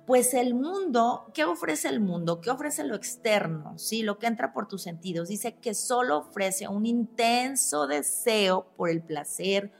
Pues 0.06 0.34
el 0.34 0.56
mundo, 0.56 1.32
¿qué 1.34 1.46
ofrece 1.46 1.88
el 1.88 2.00
mundo? 2.00 2.42
¿Qué 2.42 2.50
ofrece 2.50 2.84
lo 2.84 2.96
externo? 2.96 3.78
¿Sí? 3.78 4.02
Lo 4.02 4.18
que 4.18 4.28
entra 4.28 4.52
por 4.52 4.68
tus 4.68 4.82
sentidos. 4.82 5.30
Dice 5.30 5.56
que 5.56 5.74
solo 5.74 6.18
ofrece 6.18 6.68
un 6.68 6.86
intenso 6.86 7.88
deseo 7.88 8.74
por 8.76 8.90
el 8.90 9.02
placer 9.02 9.72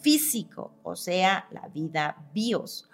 físico, 0.00 0.72
o 0.82 0.96
sea, 0.96 1.46
la 1.50 1.68
vida 1.68 2.16
bios. 2.32 2.88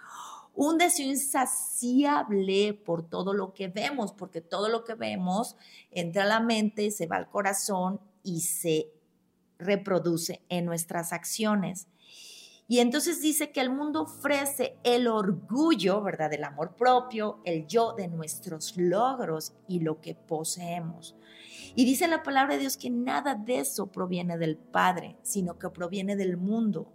Un 0.53 0.77
deseo 0.77 1.07
insaciable 1.07 2.73
por 2.73 3.07
todo 3.09 3.33
lo 3.33 3.53
que 3.53 3.67
vemos, 3.67 4.13
porque 4.13 4.41
todo 4.41 4.69
lo 4.69 4.83
que 4.83 4.93
vemos 4.95 5.57
entra 5.91 6.23
a 6.23 6.27
la 6.27 6.39
mente, 6.39 6.91
se 6.91 7.07
va 7.07 7.17
al 7.17 7.29
corazón 7.29 7.99
y 8.23 8.41
se 8.41 8.87
reproduce 9.57 10.41
en 10.49 10.65
nuestras 10.65 11.11
acciones. 11.13 11.87
Y 12.67 12.79
entonces 12.79 13.21
dice 13.21 13.51
que 13.51 13.61
el 13.61 13.69
mundo 13.69 14.03
ofrece 14.03 14.77
el 14.83 15.07
orgullo, 15.07 16.01
¿verdad? 16.01 16.31
Del 16.31 16.43
amor 16.43 16.75
propio, 16.75 17.39
el 17.45 17.67
yo 17.67 17.93
de 17.93 18.07
nuestros 18.07 18.75
logros 18.75 19.53
y 19.67 19.81
lo 19.81 20.01
que 20.01 20.15
poseemos. 20.15 21.15
Y 21.75 21.85
dice 21.85 22.07
la 22.07 22.23
palabra 22.23 22.55
de 22.55 22.61
Dios 22.61 22.77
que 22.77 22.89
nada 22.89 23.35
de 23.35 23.59
eso 23.59 23.87
proviene 23.87 24.37
del 24.37 24.57
Padre, 24.57 25.17
sino 25.23 25.59
que 25.59 25.69
proviene 25.69 26.15
del 26.15 26.37
mundo. 26.37 26.93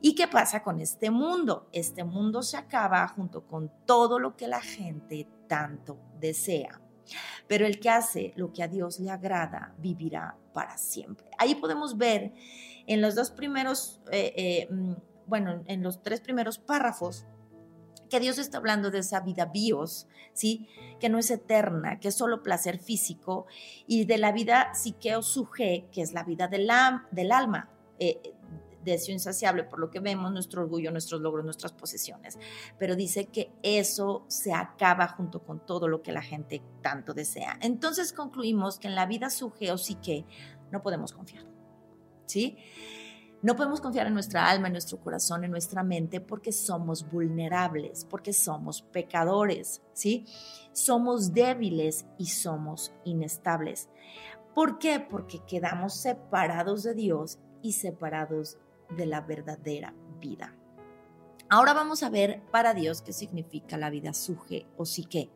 ¿Y 0.00 0.14
qué 0.14 0.26
pasa 0.26 0.62
con 0.62 0.80
este 0.80 1.10
mundo? 1.10 1.68
Este 1.72 2.02
mundo 2.02 2.42
se 2.42 2.56
acaba 2.56 3.06
junto 3.08 3.46
con 3.46 3.70
todo 3.86 4.18
lo 4.18 4.36
que 4.36 4.48
la 4.48 4.60
gente 4.60 5.28
tanto 5.48 5.98
desea. 6.18 6.80
Pero 7.46 7.66
el 7.66 7.78
que 7.78 7.90
hace 7.90 8.32
lo 8.36 8.52
que 8.52 8.62
a 8.62 8.68
Dios 8.68 9.00
le 9.00 9.10
agrada 9.10 9.74
vivirá 9.78 10.36
para 10.54 10.78
siempre. 10.78 11.26
Ahí 11.38 11.54
podemos 11.54 11.98
ver 11.98 12.32
en 12.86 13.02
los 13.02 13.14
dos 13.14 13.30
primeros 13.30 14.00
eh, 14.10 14.32
eh, 14.36 14.68
mm, 14.72 14.94
bueno, 15.26 15.62
en 15.66 15.82
los 15.82 16.02
tres 16.02 16.20
primeros 16.20 16.58
párrafos, 16.58 17.26
que 18.12 18.20
Dios 18.20 18.36
está 18.36 18.58
hablando 18.58 18.90
de 18.90 18.98
esa 18.98 19.20
vida 19.20 19.46
bios, 19.46 20.06
¿sí? 20.34 20.68
Que 21.00 21.08
no 21.08 21.18
es 21.18 21.30
eterna, 21.30 21.98
que 21.98 22.08
es 22.08 22.14
solo 22.14 22.42
placer 22.42 22.78
físico, 22.78 23.46
y 23.86 24.04
de 24.04 24.18
la 24.18 24.32
vida 24.32 24.74
psiqueo 24.74 25.22
suje, 25.22 25.88
que 25.90 26.02
es 26.02 26.12
la 26.12 26.22
vida 26.22 26.46
del, 26.46 26.68
alma, 26.68 27.70
eh, 27.98 28.34
deseo 28.84 29.14
insaciable, 29.14 29.64
por 29.64 29.78
lo 29.78 29.90
que 29.90 30.00
vemos, 30.00 30.30
nuestro 30.30 30.60
orgullo, 30.60 30.90
nuestros 30.90 31.22
logros, 31.22 31.42
nuestras 31.46 31.72
posesiones. 31.72 32.38
Pero 32.78 32.96
dice 32.96 33.28
que 33.28 33.50
eso 33.62 34.26
se 34.28 34.52
acaba 34.52 35.08
junto 35.08 35.42
con 35.42 35.64
todo 35.64 35.88
lo 35.88 36.02
que 36.02 36.12
la 36.12 36.20
gente 36.20 36.60
tanto 36.82 37.14
desea. 37.14 37.58
Entonces 37.62 38.12
concluimos 38.12 38.78
que 38.78 38.88
en 38.88 38.94
la 38.94 39.06
vida 39.06 39.30
suje 39.30 39.72
o 39.72 39.78
psique 39.78 40.26
no 40.70 40.82
podemos 40.82 41.14
confiar, 41.14 41.46
¿sí? 42.26 42.58
No 43.42 43.56
podemos 43.56 43.80
confiar 43.80 44.06
en 44.06 44.14
nuestra 44.14 44.48
alma, 44.48 44.68
en 44.68 44.74
nuestro 44.74 45.00
corazón, 45.00 45.42
en 45.42 45.50
nuestra 45.50 45.82
mente 45.82 46.20
porque 46.20 46.52
somos 46.52 47.10
vulnerables, 47.10 48.06
porque 48.08 48.32
somos 48.32 48.82
pecadores, 48.82 49.82
¿sí? 49.92 50.26
Somos 50.72 51.34
débiles 51.34 52.06
y 52.18 52.26
somos 52.26 52.94
inestables. 53.04 53.88
¿Por 54.54 54.78
qué? 54.78 55.00
Porque 55.00 55.40
quedamos 55.44 55.94
separados 55.94 56.84
de 56.84 56.94
Dios 56.94 57.40
y 57.62 57.72
separados 57.72 58.58
de 58.96 59.06
la 59.06 59.20
verdadera 59.22 59.92
vida. 60.20 60.54
Ahora 61.48 61.74
vamos 61.74 62.04
a 62.04 62.10
ver 62.10 62.42
para 62.52 62.74
Dios 62.74 63.02
qué 63.02 63.12
significa 63.12 63.76
la 63.76 63.90
vida 63.90 64.14
suje 64.14 64.66
o 64.76 64.84
psique. 64.84 65.30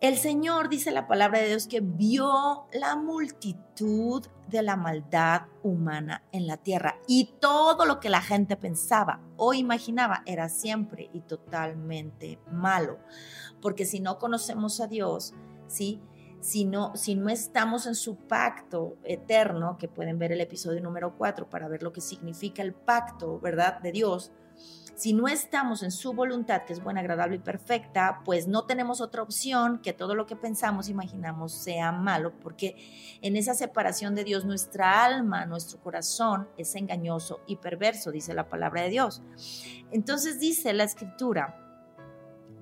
El 0.00 0.16
Señor 0.16 0.68
dice 0.68 0.92
la 0.92 1.08
palabra 1.08 1.40
de 1.40 1.48
Dios 1.48 1.66
que 1.66 1.80
vio 1.80 2.68
la 2.72 2.94
multitud 2.94 4.24
de 4.46 4.62
la 4.62 4.76
maldad 4.76 5.46
humana 5.64 6.22
en 6.30 6.46
la 6.46 6.56
tierra 6.56 7.00
y 7.08 7.34
todo 7.40 7.84
lo 7.84 7.98
que 7.98 8.08
la 8.08 8.20
gente 8.20 8.56
pensaba 8.56 9.20
o 9.36 9.54
imaginaba 9.54 10.22
era 10.24 10.48
siempre 10.50 11.10
y 11.12 11.22
totalmente 11.22 12.38
malo. 12.52 13.00
Porque 13.60 13.84
si 13.84 13.98
no 13.98 14.20
conocemos 14.20 14.80
a 14.80 14.86
Dios, 14.86 15.34
¿sí? 15.66 16.00
Si 16.38 16.64
no, 16.64 16.94
si 16.94 17.16
no 17.16 17.28
estamos 17.28 17.86
en 17.86 17.96
su 17.96 18.14
pacto 18.14 18.98
eterno, 19.02 19.78
que 19.78 19.88
pueden 19.88 20.20
ver 20.20 20.30
el 20.30 20.40
episodio 20.40 20.80
número 20.80 21.16
4 21.18 21.50
para 21.50 21.66
ver 21.66 21.82
lo 21.82 21.92
que 21.92 22.00
significa 22.00 22.62
el 22.62 22.72
pacto, 22.72 23.40
¿verdad? 23.40 23.80
De 23.80 23.90
Dios. 23.90 24.30
Si 24.98 25.12
no 25.12 25.28
estamos 25.28 25.84
en 25.84 25.92
su 25.92 26.12
voluntad, 26.12 26.64
que 26.64 26.72
es 26.72 26.82
buena, 26.82 26.98
agradable 26.98 27.36
y 27.36 27.38
perfecta, 27.38 28.20
pues 28.24 28.48
no 28.48 28.64
tenemos 28.64 29.00
otra 29.00 29.22
opción 29.22 29.78
que 29.78 29.92
todo 29.92 30.16
lo 30.16 30.26
que 30.26 30.34
pensamos, 30.34 30.88
imaginamos 30.88 31.52
sea 31.52 31.92
malo, 31.92 32.32
porque 32.40 32.74
en 33.22 33.36
esa 33.36 33.54
separación 33.54 34.16
de 34.16 34.24
Dios 34.24 34.44
nuestra 34.44 35.04
alma, 35.04 35.46
nuestro 35.46 35.80
corazón 35.80 36.48
es 36.56 36.74
engañoso 36.74 37.42
y 37.46 37.56
perverso, 37.56 38.10
dice 38.10 38.34
la 38.34 38.48
palabra 38.48 38.82
de 38.82 38.88
Dios. 38.88 39.22
Entonces 39.92 40.40
dice 40.40 40.72
la 40.72 40.82
escritura 40.82 41.64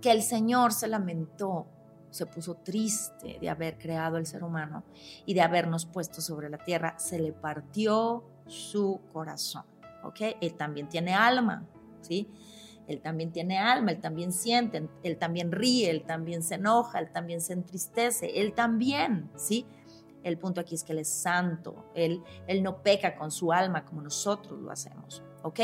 que 0.03 0.11
el 0.12 0.22
Señor 0.22 0.75
se 0.75 0.88
lamentó, 0.88 1.66
se 2.11 2.27
puso 2.27 2.57
triste 2.57 3.38
de 3.40 3.49
haber 3.49 3.79
creado 3.79 4.18
el 4.18 4.27
ser 4.27 4.44
humano 4.44 4.85
y 5.25 5.33
de 5.33 5.40
habernos 5.40 5.87
puesto 5.87 6.20
sobre 6.20 6.51
la 6.51 6.59
tierra, 6.59 6.99
se 6.99 7.18
le 7.18 7.33
partió 7.33 8.25
su 8.46 9.01
corazón. 9.11 9.64
¿Ok? 10.03 10.20
Él 10.40 10.55
también 10.55 10.88
tiene 10.88 11.14
alma, 11.14 11.66
¿sí? 12.07 12.29
Él 12.87 13.01
también 13.01 13.33
tiene 13.33 13.59
alma, 13.59 13.90
él 13.90 14.01
también 14.01 14.33
siente, 14.33 14.88
él 15.03 15.19
también 15.19 15.51
ríe, 15.51 15.90
él 15.90 16.05
también 16.05 16.42
se 16.42 16.55
enoja, 16.55 17.01
él 17.01 17.11
también 17.11 17.40
se 17.40 17.53
entristece, 17.53 18.40
él 18.40 18.55
también, 18.55 19.29
¿sí? 19.37 19.66
El 20.23 20.38
punto 20.38 20.61
aquí 20.61 20.75
es 20.75 20.85
que 20.85 20.92
él 20.92 21.01
es 21.01 21.09
santo, 21.09 21.90
él, 21.95 22.23
él 22.47 22.62
no 22.62 22.83
peca 22.83 23.16
con 23.16 23.31
su 23.31 23.53
alma 23.53 23.85
como 23.85 24.03
nosotros 24.03 24.61
lo 24.61 24.71
hacemos, 24.71 25.23
¿ok? 25.42 25.61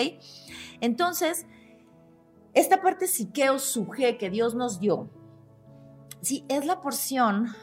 Entonces, 0.81 1.47
esta 2.55 2.83
parte 2.83 3.07
psiqueo 3.07 3.59
suje 3.59 4.19
que 4.19 4.29
Dios 4.29 4.55
nos 4.55 4.81
dio, 4.81 5.09
sí, 6.21 6.45
es 6.49 6.67
la 6.67 6.81
porción, 6.81 7.55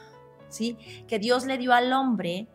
¿sí? 0.48 0.78
Que 1.08 1.20
Dios 1.20 1.46
le 1.46 1.58
dio 1.58 1.74
al 1.74 1.92
hombre 1.92 2.48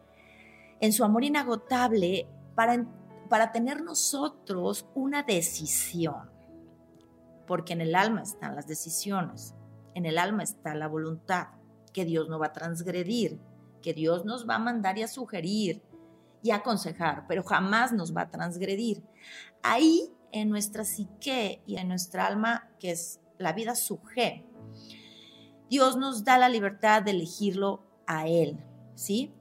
en 0.81 0.93
su 0.93 1.05
amor 1.05 1.25
inagotable 1.25 2.29
para 2.55 2.87
para 3.25 3.53
tener 3.53 3.83
nosotros 3.83 4.89
una 4.95 5.23
decisión, 5.23 6.31
porque 7.47 7.73
en 7.73 7.81
el 7.81 7.95
alma 7.95 8.23
están 8.23 8.55
las 8.55 8.67
decisiones, 8.67 9.55
en 9.95 10.07
el 10.07 10.19
alma 10.19 10.43
está 10.43 10.75
la 10.75 10.89
voluntad, 10.89 11.49
que 11.93 12.05
Dios 12.05 12.29
no 12.29 12.39
va 12.39 12.47
a 12.47 12.53
transgredir, 12.53 13.41
que 13.81 13.95
Dios 13.95 14.25
nos 14.25 14.49
va 14.49 14.57
a 14.57 14.59
mandar 14.59 14.99
y 14.99 15.03
a 15.03 15.09
sugerir 15.09 15.83
y 16.43 16.51
a 16.51 16.57
aconsejar, 16.57 17.27
pero 17.27 17.43
jamás 17.43 17.93
nos 17.93 18.15
va 18.15 18.23
a 18.23 18.31
transgredir. 18.31 19.03
Ahí 19.63 20.13
en 20.33 20.51
nuestra 20.51 20.85
psique 20.85 21.63
y 21.67 21.77
en 21.77 21.89
nuestra 21.89 22.27
alma, 22.27 22.69
que 22.79 22.91
es 22.91 23.21
la 23.39 23.53
vida 23.53 23.75
suje, 23.75 24.45
Dios 25.71 25.97
nos 25.97 26.25
da 26.25 26.39
la 26.39 26.49
libertad 26.49 27.03
de 27.03 27.13
elegirlo 27.13 27.83
a 28.07 28.27
Él, 28.27 28.59
¿sí? 28.95 29.33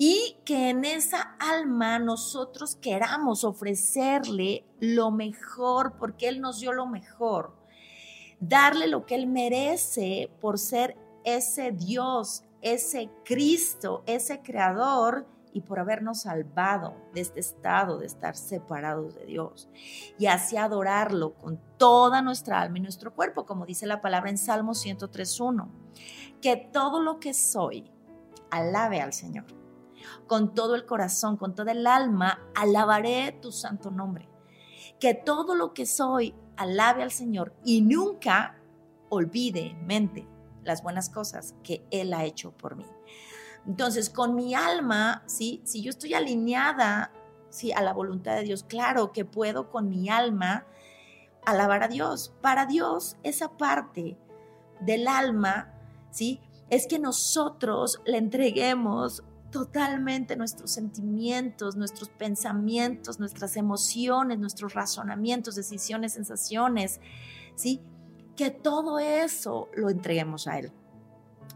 Y 0.00 0.36
que 0.44 0.70
en 0.70 0.84
esa 0.84 1.34
alma 1.40 1.98
nosotros 1.98 2.76
queramos 2.76 3.42
ofrecerle 3.42 4.64
lo 4.78 5.10
mejor 5.10 5.94
porque 5.98 6.28
Él 6.28 6.40
nos 6.40 6.60
dio 6.60 6.72
lo 6.72 6.86
mejor, 6.86 7.52
darle 8.38 8.86
lo 8.86 9.04
que 9.04 9.16
Él 9.16 9.26
merece 9.26 10.30
por 10.40 10.60
ser 10.60 10.96
ese 11.24 11.72
Dios, 11.72 12.44
ese 12.62 13.10
Cristo, 13.24 14.04
ese 14.06 14.40
Creador 14.40 15.26
y 15.52 15.62
por 15.62 15.80
habernos 15.80 16.20
salvado 16.20 16.94
de 17.12 17.20
este 17.20 17.40
estado 17.40 17.98
de 17.98 18.06
estar 18.06 18.36
separados 18.36 19.16
de 19.16 19.26
Dios. 19.26 19.68
Y 20.16 20.26
así 20.26 20.56
adorarlo 20.56 21.34
con 21.34 21.60
toda 21.76 22.22
nuestra 22.22 22.60
alma 22.60 22.78
y 22.78 22.82
nuestro 22.82 23.12
cuerpo, 23.12 23.46
como 23.46 23.66
dice 23.66 23.84
la 23.84 24.00
palabra 24.00 24.30
en 24.30 24.38
Salmo 24.38 24.74
103.1, 24.74 25.66
que 26.40 26.56
todo 26.56 27.02
lo 27.02 27.18
que 27.18 27.34
soy 27.34 27.90
alabe 28.50 29.00
al 29.00 29.12
Señor 29.12 29.57
con 30.26 30.54
todo 30.54 30.74
el 30.74 30.86
corazón, 30.86 31.36
con 31.36 31.54
toda 31.54 31.72
el 31.72 31.86
alma, 31.86 32.40
alabaré 32.54 33.32
tu 33.40 33.52
santo 33.52 33.90
nombre. 33.90 34.28
Que 35.00 35.14
todo 35.14 35.54
lo 35.54 35.74
que 35.74 35.86
soy 35.86 36.34
alabe 36.56 37.02
al 37.02 37.12
Señor 37.12 37.54
y 37.64 37.80
nunca 37.82 38.58
olvide 39.08 39.74
mente 39.84 40.26
las 40.64 40.82
buenas 40.82 41.08
cosas 41.08 41.54
que 41.62 41.86
Él 41.90 42.12
ha 42.12 42.24
hecho 42.24 42.52
por 42.52 42.76
mí. 42.76 42.86
Entonces, 43.66 44.10
con 44.10 44.34
mi 44.34 44.54
alma, 44.54 45.22
¿sí? 45.26 45.60
si 45.64 45.82
yo 45.82 45.90
estoy 45.90 46.14
alineada 46.14 47.12
¿sí? 47.50 47.72
a 47.72 47.82
la 47.82 47.92
voluntad 47.92 48.36
de 48.36 48.42
Dios, 48.42 48.64
claro 48.64 49.12
que 49.12 49.24
puedo 49.24 49.70
con 49.70 49.88
mi 49.88 50.08
alma 50.08 50.66
alabar 51.44 51.82
a 51.82 51.88
Dios. 51.88 52.34
Para 52.40 52.66
Dios, 52.66 53.16
esa 53.22 53.56
parte 53.56 54.18
del 54.80 55.08
alma, 55.08 55.74
¿sí? 56.10 56.40
es 56.70 56.86
que 56.86 56.98
nosotros 56.98 58.00
le 58.04 58.18
entreguemos 58.18 59.24
totalmente 59.50 60.36
nuestros 60.36 60.70
sentimientos, 60.70 61.76
nuestros 61.76 62.08
pensamientos, 62.10 63.18
nuestras 63.18 63.56
emociones, 63.56 64.38
nuestros 64.38 64.74
razonamientos, 64.74 65.54
decisiones, 65.54 66.14
sensaciones, 66.14 67.00
¿sí? 67.54 67.80
Que 68.36 68.50
todo 68.50 68.98
eso 68.98 69.68
lo 69.74 69.90
entreguemos 69.90 70.46
a 70.46 70.58
Él. 70.58 70.72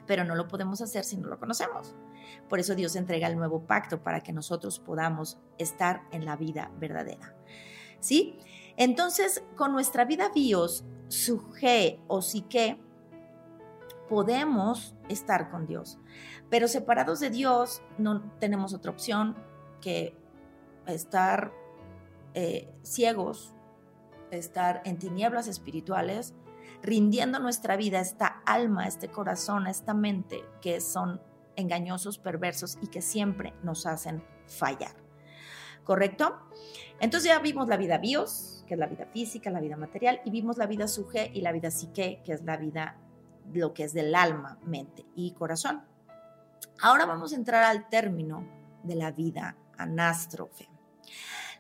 Pero 0.07 0.25
no 0.25 0.35
lo 0.35 0.49
podemos 0.49 0.81
hacer 0.81 1.05
si 1.05 1.17
no 1.17 1.29
lo 1.29 1.39
conocemos. 1.39 1.95
Por 2.49 2.59
eso 2.61 2.75
Dios 2.75 2.97
entrega 2.97 3.29
el 3.29 3.37
nuevo 3.37 3.67
pacto 3.67 4.03
para 4.03 4.21
que 4.21 4.33
nosotros 4.33 4.79
podamos 4.79 5.39
estar 5.59 6.03
en 6.11 6.25
la 6.25 6.37
vida 6.37 6.71
verdadera. 6.79 7.35
¿Sí? 8.01 8.39
Entonces, 8.77 9.45
con 9.57 9.73
nuestra 9.73 10.05
vida 10.05 10.31
bios, 10.35 10.85
suje 11.09 12.01
o 12.09 12.23
psique, 12.23 12.81
podemos 14.09 14.95
estar 15.09 15.51
con 15.51 15.67
Dios. 15.67 15.99
Pero 16.53 16.69
separados 16.69 17.19
de 17.21 17.31
Dios 17.31 17.81
no 17.97 18.31
tenemos 18.39 18.75
otra 18.75 18.91
opción 18.91 19.35
que 19.81 20.15
estar 20.87 21.51
eh, 22.35 22.69
ciegos, 22.83 23.55
estar 24.31 24.83
en 24.85 24.99
tinieblas 24.99 25.49
espirituales, 25.49 26.35
rindiendo 26.83 27.39
nuestra 27.39 27.77
vida 27.77 28.01
esta 28.01 28.43
alma, 28.45 28.87
este 28.87 29.09
corazón, 29.09 29.67
esta 29.67 29.95
mente 29.95 30.45
que 30.61 30.83
son 30.83 31.23
engañosos, 31.57 32.19
perversos 32.19 32.77
y 32.83 32.89
que 32.89 33.01
siempre 33.01 33.55
nos 33.63 33.87
hacen 33.87 34.23
fallar. 34.47 34.95
¿Correcto? 35.85 36.39
Entonces 37.01 37.31
ya 37.31 37.39
vimos 37.39 37.67
la 37.67 37.79
vida 37.79 37.97
bios, 37.97 38.63
que 38.67 38.75
es 38.75 38.79
la 38.79 38.89
vida 38.89 39.07
física, 39.07 39.49
la 39.49 39.63
vida 39.63 39.79
material, 39.79 40.21
y 40.27 40.31
vimos 40.31 40.59
la 40.59 40.67
vida 40.67 40.87
suje 40.87 41.31
y 41.33 41.41
la 41.41 41.53
vida 41.53 41.71
psique, 41.71 42.21
que 42.23 42.35
es 42.35 42.43
la 42.45 42.59
vida, 42.59 42.99
lo 43.55 43.73
que 43.73 43.85
es 43.85 43.95
del 43.95 44.15
alma, 44.15 44.59
mente 44.67 45.07
y 45.17 45.33
corazón. 45.33 45.91
Ahora 46.81 47.07
vamos 47.07 47.33
a 47.33 47.37
entrar 47.37 47.65
al 47.65 47.89
término 47.89 48.47
de 48.83 48.97
la 48.97 49.13
vida 49.13 49.57
anástrofe. 49.77 50.69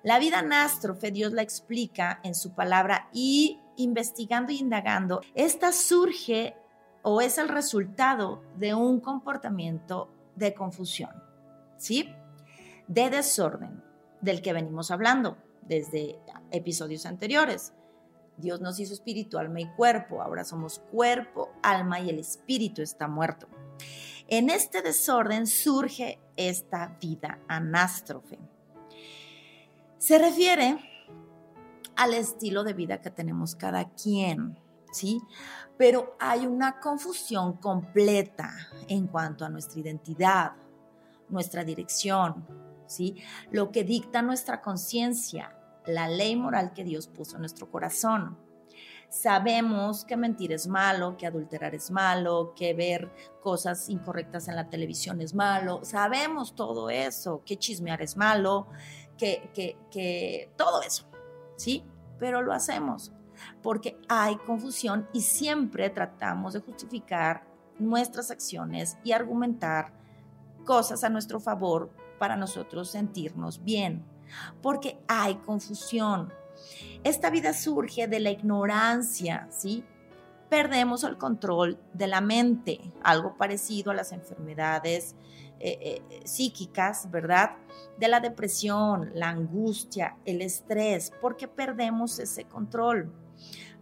La 0.02 0.18
vida 0.18 0.40
anástrofe, 0.40 1.12
Dios 1.12 1.32
la 1.32 1.42
explica 1.42 2.20
en 2.24 2.34
su 2.34 2.54
palabra 2.54 3.08
y 3.12 3.60
investigando 3.76 4.50
e 4.50 4.56
indagando, 4.56 5.20
esta 5.34 5.72
surge 5.72 6.56
o 7.02 7.20
es 7.20 7.38
el 7.38 7.48
resultado 7.48 8.42
de 8.56 8.74
un 8.74 9.00
comportamiento 9.00 10.10
de 10.34 10.54
confusión, 10.54 11.10
¿sí? 11.76 12.12
De 12.88 13.10
desorden 13.10 13.82
del 14.20 14.42
que 14.42 14.52
venimos 14.52 14.90
hablando 14.90 15.36
desde 15.62 16.18
episodios 16.50 17.06
anteriores. 17.06 17.72
Dios 18.36 18.60
nos 18.60 18.80
hizo 18.80 18.94
espíritu, 18.94 19.38
alma 19.38 19.60
y 19.60 19.68
cuerpo. 19.74 20.22
Ahora 20.22 20.44
somos 20.44 20.80
cuerpo, 20.90 21.50
alma 21.62 22.00
y 22.00 22.10
el 22.10 22.18
espíritu 22.18 22.82
está 22.82 23.08
muerto. 23.08 23.46
En 24.32 24.48
este 24.48 24.80
desorden 24.80 25.46
surge 25.46 26.18
esta 26.36 26.96
vida 26.98 27.40
anástrofe. 27.48 28.38
Se 29.98 30.16
refiere 30.16 30.78
al 31.96 32.14
estilo 32.14 32.64
de 32.64 32.72
vida 32.72 33.02
que 33.02 33.10
tenemos 33.10 33.54
cada 33.54 33.90
quien, 33.90 34.58
¿sí? 34.90 35.20
Pero 35.76 36.16
hay 36.18 36.46
una 36.46 36.80
confusión 36.80 37.58
completa 37.58 38.54
en 38.88 39.06
cuanto 39.06 39.44
a 39.44 39.50
nuestra 39.50 39.80
identidad, 39.80 40.52
nuestra 41.28 41.62
dirección, 41.62 42.46
¿sí? 42.86 43.22
Lo 43.50 43.70
que 43.70 43.84
dicta 43.84 44.22
nuestra 44.22 44.62
conciencia, 44.62 45.54
la 45.84 46.08
ley 46.08 46.36
moral 46.36 46.72
que 46.72 46.84
Dios 46.84 47.06
puso 47.06 47.34
en 47.36 47.42
nuestro 47.42 47.70
corazón. 47.70 48.38
Sabemos 49.12 50.06
que 50.06 50.16
mentir 50.16 50.52
es 50.52 50.66
malo, 50.66 51.18
que 51.18 51.26
adulterar 51.26 51.74
es 51.74 51.90
malo, 51.90 52.54
que 52.56 52.72
ver 52.72 53.12
cosas 53.42 53.90
incorrectas 53.90 54.48
en 54.48 54.56
la 54.56 54.70
televisión 54.70 55.20
es 55.20 55.34
malo. 55.34 55.80
Sabemos 55.84 56.54
todo 56.54 56.88
eso, 56.88 57.42
que 57.44 57.58
chismear 57.58 58.00
es 58.00 58.16
malo, 58.16 58.68
que, 59.18 59.50
que, 59.52 59.76
que 59.90 60.50
todo 60.56 60.80
eso, 60.80 61.04
¿sí? 61.56 61.84
Pero 62.18 62.40
lo 62.40 62.54
hacemos 62.54 63.12
porque 63.62 64.00
hay 64.08 64.36
confusión 64.36 65.06
y 65.12 65.20
siempre 65.20 65.90
tratamos 65.90 66.54
de 66.54 66.60
justificar 66.60 67.44
nuestras 67.78 68.30
acciones 68.30 68.96
y 69.04 69.12
argumentar 69.12 69.92
cosas 70.64 71.04
a 71.04 71.10
nuestro 71.10 71.38
favor 71.38 71.90
para 72.18 72.36
nosotros 72.36 72.90
sentirnos 72.90 73.62
bien, 73.62 74.04
porque 74.62 74.98
hay 75.06 75.34
confusión. 75.36 76.32
Esta 77.04 77.30
vida 77.30 77.52
surge 77.52 78.06
de 78.06 78.20
la 78.20 78.30
ignorancia, 78.30 79.48
¿sí? 79.50 79.84
Perdemos 80.48 81.02
el 81.02 81.18
control 81.18 81.80
de 81.94 82.06
la 82.06 82.20
mente, 82.20 82.80
algo 83.02 83.36
parecido 83.36 83.90
a 83.90 83.94
las 83.94 84.12
enfermedades 84.12 85.16
eh, 85.58 86.02
eh, 86.10 86.20
psíquicas, 86.24 87.10
¿verdad? 87.10 87.56
De 87.98 88.06
la 88.06 88.20
depresión, 88.20 89.10
la 89.14 89.30
angustia, 89.30 90.16
el 90.24 90.42
estrés, 90.42 91.12
porque 91.20 91.48
perdemos 91.48 92.20
ese 92.20 92.44
control. 92.44 93.12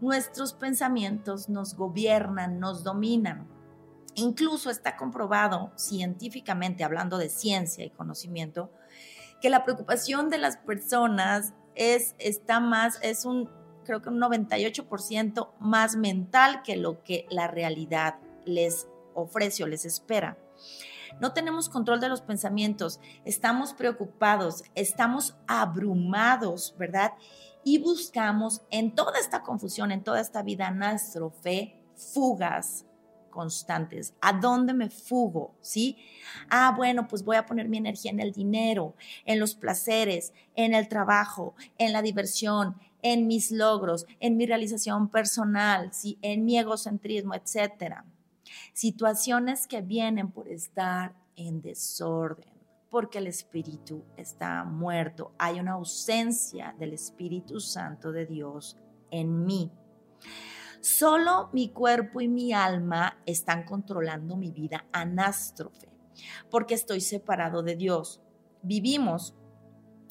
Nuestros 0.01 0.55
pensamientos 0.55 1.51
nos 1.51 1.75
gobiernan, 1.75 2.59
nos 2.59 2.85
dominan. 2.85 3.47
Incluso 4.15 4.71
está 4.71 4.97
comprobado 4.97 5.73
científicamente, 5.77 6.85
hablando 6.85 7.19
de 7.19 7.29
ciencia 7.29 7.85
y 7.85 7.91
conocimiento, 7.91 8.71
que 9.43 9.51
la 9.51 9.65
preocupación 9.65 10.31
de 10.31 10.39
las 10.39 10.57
personas 10.57 11.55
es, 11.75 12.15
está 12.19 12.61
más, 12.61 12.99
es 13.03 13.25
un, 13.25 13.51
creo 13.85 14.03
que 14.03 14.09
un 14.09 14.21
98% 14.21 15.51
más 15.61 15.97
mental 15.97 16.63
que 16.63 16.77
lo 16.77 17.03
que 17.03 17.27
la 17.31 17.49
realidad 17.49 18.17
les 18.45 18.89
ofrece 19.15 19.65
o 19.65 19.67
les 19.67 19.85
espera. 19.85 20.39
No 21.21 21.33
tenemos 21.33 21.69
control 21.69 22.01
de 22.01 22.09
los 22.09 22.23
pensamientos, 22.23 23.01
estamos 23.25 23.75
preocupados, 23.75 24.63
estamos 24.75 25.37
abrumados, 25.47 26.75
¿verdad? 26.79 27.13
Y 27.65 27.79
buscamos 27.79 28.63
en 28.71 28.95
toda 28.95 29.19
esta 29.19 29.43
confusión, 29.43 29.91
en 29.91 30.03
toda 30.03 30.21
esta 30.21 30.43
vida 30.43 30.71
fe, 31.43 31.77
fugas, 31.95 32.87
constantes. 33.31 34.15
¿A 34.21 34.33
dónde 34.33 34.75
me 34.75 34.91
fugo? 34.91 35.55
¿Sí? 35.61 35.97
Ah, 36.49 36.75
bueno, 36.77 37.09
pues 37.09 37.25
voy 37.25 37.37
a 37.37 37.47
poner 37.47 37.69
mi 37.69 37.79
energía 37.79 38.11
en 38.11 38.21
el 38.21 38.33
dinero, 38.33 38.95
en 39.25 39.41
los 39.41 39.55
placeres, 39.55 40.33
en 40.55 40.75
el 40.75 40.89
trabajo, 40.89 41.55
en 41.79 41.93
la 41.93 42.03
diversión, 42.03 42.77
en 43.03 43.27
mis 43.27 43.51
logros, 43.51 44.07
en 44.21 44.37
mi 44.37 44.47
realización 44.47 45.09
personal, 45.09 45.93
¿sí? 45.93 46.19
en 46.23 46.45
mi 46.45 46.59
egocentrismo, 46.59 47.35
etcétera. 47.35 48.05
Situaciones 48.73 49.67
que 49.67 49.81
vienen 49.81 50.31
por 50.31 50.49
estar 50.49 51.15
en 51.37 51.63
desorden, 51.63 52.53
porque 52.91 53.19
el 53.19 53.27
espíritu 53.27 54.05
está 54.17 54.65
muerto. 54.65 55.33
Hay 55.39 55.61
una 55.61 55.73
ausencia 55.73 56.75
del 56.79 56.93
Espíritu 56.93 57.61
Santo 57.61 58.13
de 58.13 58.27
Dios 58.27 58.77
en 59.11 59.45
mí. 59.45 59.71
Solo 60.81 61.51
mi 61.53 61.69
cuerpo 61.69 62.21
y 62.21 62.29
mi 62.29 62.53
alma 62.53 63.19
están 63.27 63.65
controlando 63.65 64.37
mi 64.37 64.51
vida 64.51 64.87
anástrofe, 64.93 65.89
porque 66.51 66.75
estoy 66.75 67.03
separado 67.03 67.63
de 67.63 67.77
Dios. 67.77 68.23
Vivimos 68.63 69.35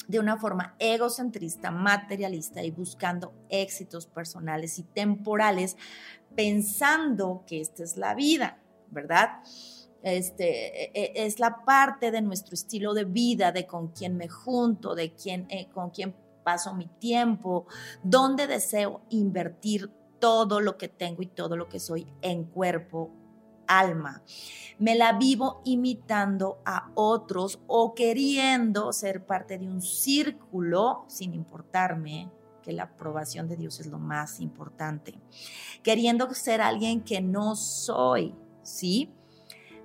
de 0.06 0.20
una 0.20 0.38
forma 0.38 0.76
egocentrista, 0.78 1.70
materialista 1.70 2.62
y 2.62 2.70
buscando 2.70 3.32
éxitos 3.48 4.06
personales 4.06 4.78
y 4.78 4.84
temporales, 4.84 5.76
pensando 6.36 7.44
que 7.46 7.60
esta 7.60 7.82
es 7.82 7.96
la 7.96 8.14
vida, 8.14 8.60
¿verdad? 8.90 9.42
Este, 10.02 10.84
e, 10.84 10.90
e, 10.94 11.26
es 11.26 11.40
la 11.40 11.64
parte 11.64 12.10
de 12.10 12.22
nuestro 12.22 12.54
estilo 12.54 12.94
de 12.94 13.04
vida, 13.04 13.52
de 13.52 13.66
con 13.66 13.88
quién 13.88 14.16
me 14.16 14.28
junto, 14.28 14.94
de 14.94 15.14
quién, 15.14 15.46
eh, 15.50 15.68
con 15.72 15.90
quién 15.90 16.14
paso 16.44 16.74
mi 16.74 16.86
tiempo, 16.86 17.66
dónde 18.02 18.46
deseo 18.46 19.02
invertir 19.10 19.90
todo 20.20 20.60
lo 20.60 20.76
que 20.78 20.88
tengo 20.88 21.22
y 21.22 21.26
todo 21.26 21.56
lo 21.56 21.68
que 21.68 21.80
soy 21.80 22.06
en 22.22 22.44
cuerpo, 22.44 23.10
alma. 23.66 24.22
Me 24.78 24.94
la 24.94 25.12
vivo 25.14 25.62
imitando 25.64 26.60
a 26.64 26.90
otros 26.94 27.60
o 27.66 27.94
queriendo 27.94 28.92
ser 28.92 29.24
parte 29.24 29.58
de 29.58 29.66
un 29.66 29.80
círculo 29.80 31.04
sin 31.08 31.34
importarme 31.34 32.30
que 32.62 32.72
la 32.72 32.84
aprobación 32.84 33.48
de 33.48 33.56
Dios 33.56 33.80
es 33.80 33.86
lo 33.86 33.98
más 33.98 34.40
importante. 34.40 35.14
Queriendo 35.82 36.32
ser 36.34 36.60
alguien 36.60 37.02
que 37.02 37.20
no 37.20 37.56
soy, 37.56 38.34
¿sí? 38.62 39.10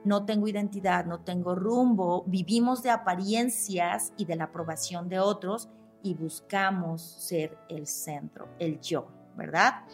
No 0.04 0.26
tengo 0.26 0.48
identidad, 0.48 1.06
no 1.06 1.22
tengo 1.22 1.56
rumbo, 1.56 2.24
vivimos 2.28 2.84
de 2.84 2.92
apariencias 2.92 4.14
y 4.18 4.26
de 4.26 4.36
la 4.36 4.46
aprobación 4.46 5.10
de 5.10 5.20
otros 5.20 5.70
y 6.04 6.14
buscamos 6.14 7.02
ser 7.02 7.58
el 7.70 7.88
centro, 7.88 8.48
el 8.60 8.80
yo, 8.80 9.08
¿verdad? 9.36 9.86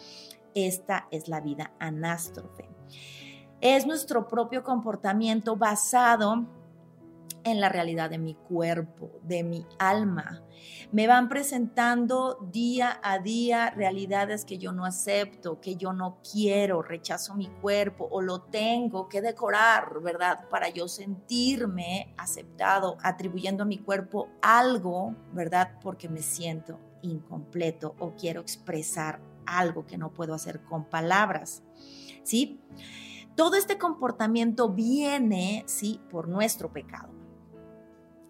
Esta 0.54 1.08
es 1.10 1.28
la 1.28 1.40
vida 1.40 1.72
anástrofe. 1.78 2.68
Es 3.60 3.86
nuestro 3.86 4.26
propio 4.26 4.62
comportamiento 4.64 5.56
basado 5.56 6.46
en 7.44 7.60
la 7.60 7.68
realidad 7.68 8.10
de 8.10 8.18
mi 8.18 8.34
cuerpo, 8.34 9.10
de 9.22 9.42
mi 9.42 9.66
alma. 9.78 10.42
Me 10.92 11.06
van 11.06 11.28
presentando 11.28 12.38
día 12.52 13.00
a 13.02 13.18
día 13.18 13.70
realidades 13.70 14.44
que 14.44 14.58
yo 14.58 14.72
no 14.72 14.84
acepto, 14.84 15.60
que 15.60 15.76
yo 15.76 15.92
no 15.92 16.18
quiero, 16.30 16.82
rechazo 16.82 17.34
mi 17.34 17.48
cuerpo 17.48 18.08
o 18.10 18.20
lo 18.20 18.42
tengo 18.42 19.08
que 19.08 19.22
decorar, 19.22 20.00
¿verdad? 20.02 20.48
Para 20.48 20.68
yo 20.68 20.88
sentirme 20.88 22.14
aceptado, 22.16 22.96
atribuyendo 23.02 23.62
a 23.62 23.66
mi 23.66 23.78
cuerpo 23.78 24.28
algo, 24.40 25.14
¿verdad? 25.32 25.78
Porque 25.80 26.08
me 26.08 26.22
siento 26.22 26.78
incompleto 27.02 27.96
o 27.98 28.14
quiero 28.14 28.40
expresar 28.40 29.31
algo 29.46 29.86
que 29.86 29.98
no 29.98 30.12
puedo 30.12 30.34
hacer 30.34 30.62
con 30.62 30.84
palabras, 30.84 31.62
¿sí? 32.22 32.60
Todo 33.36 33.56
este 33.56 33.78
comportamiento 33.78 34.68
viene, 34.68 35.64
¿sí? 35.66 36.00
Por 36.10 36.28
nuestro 36.28 36.72
pecado. 36.72 37.12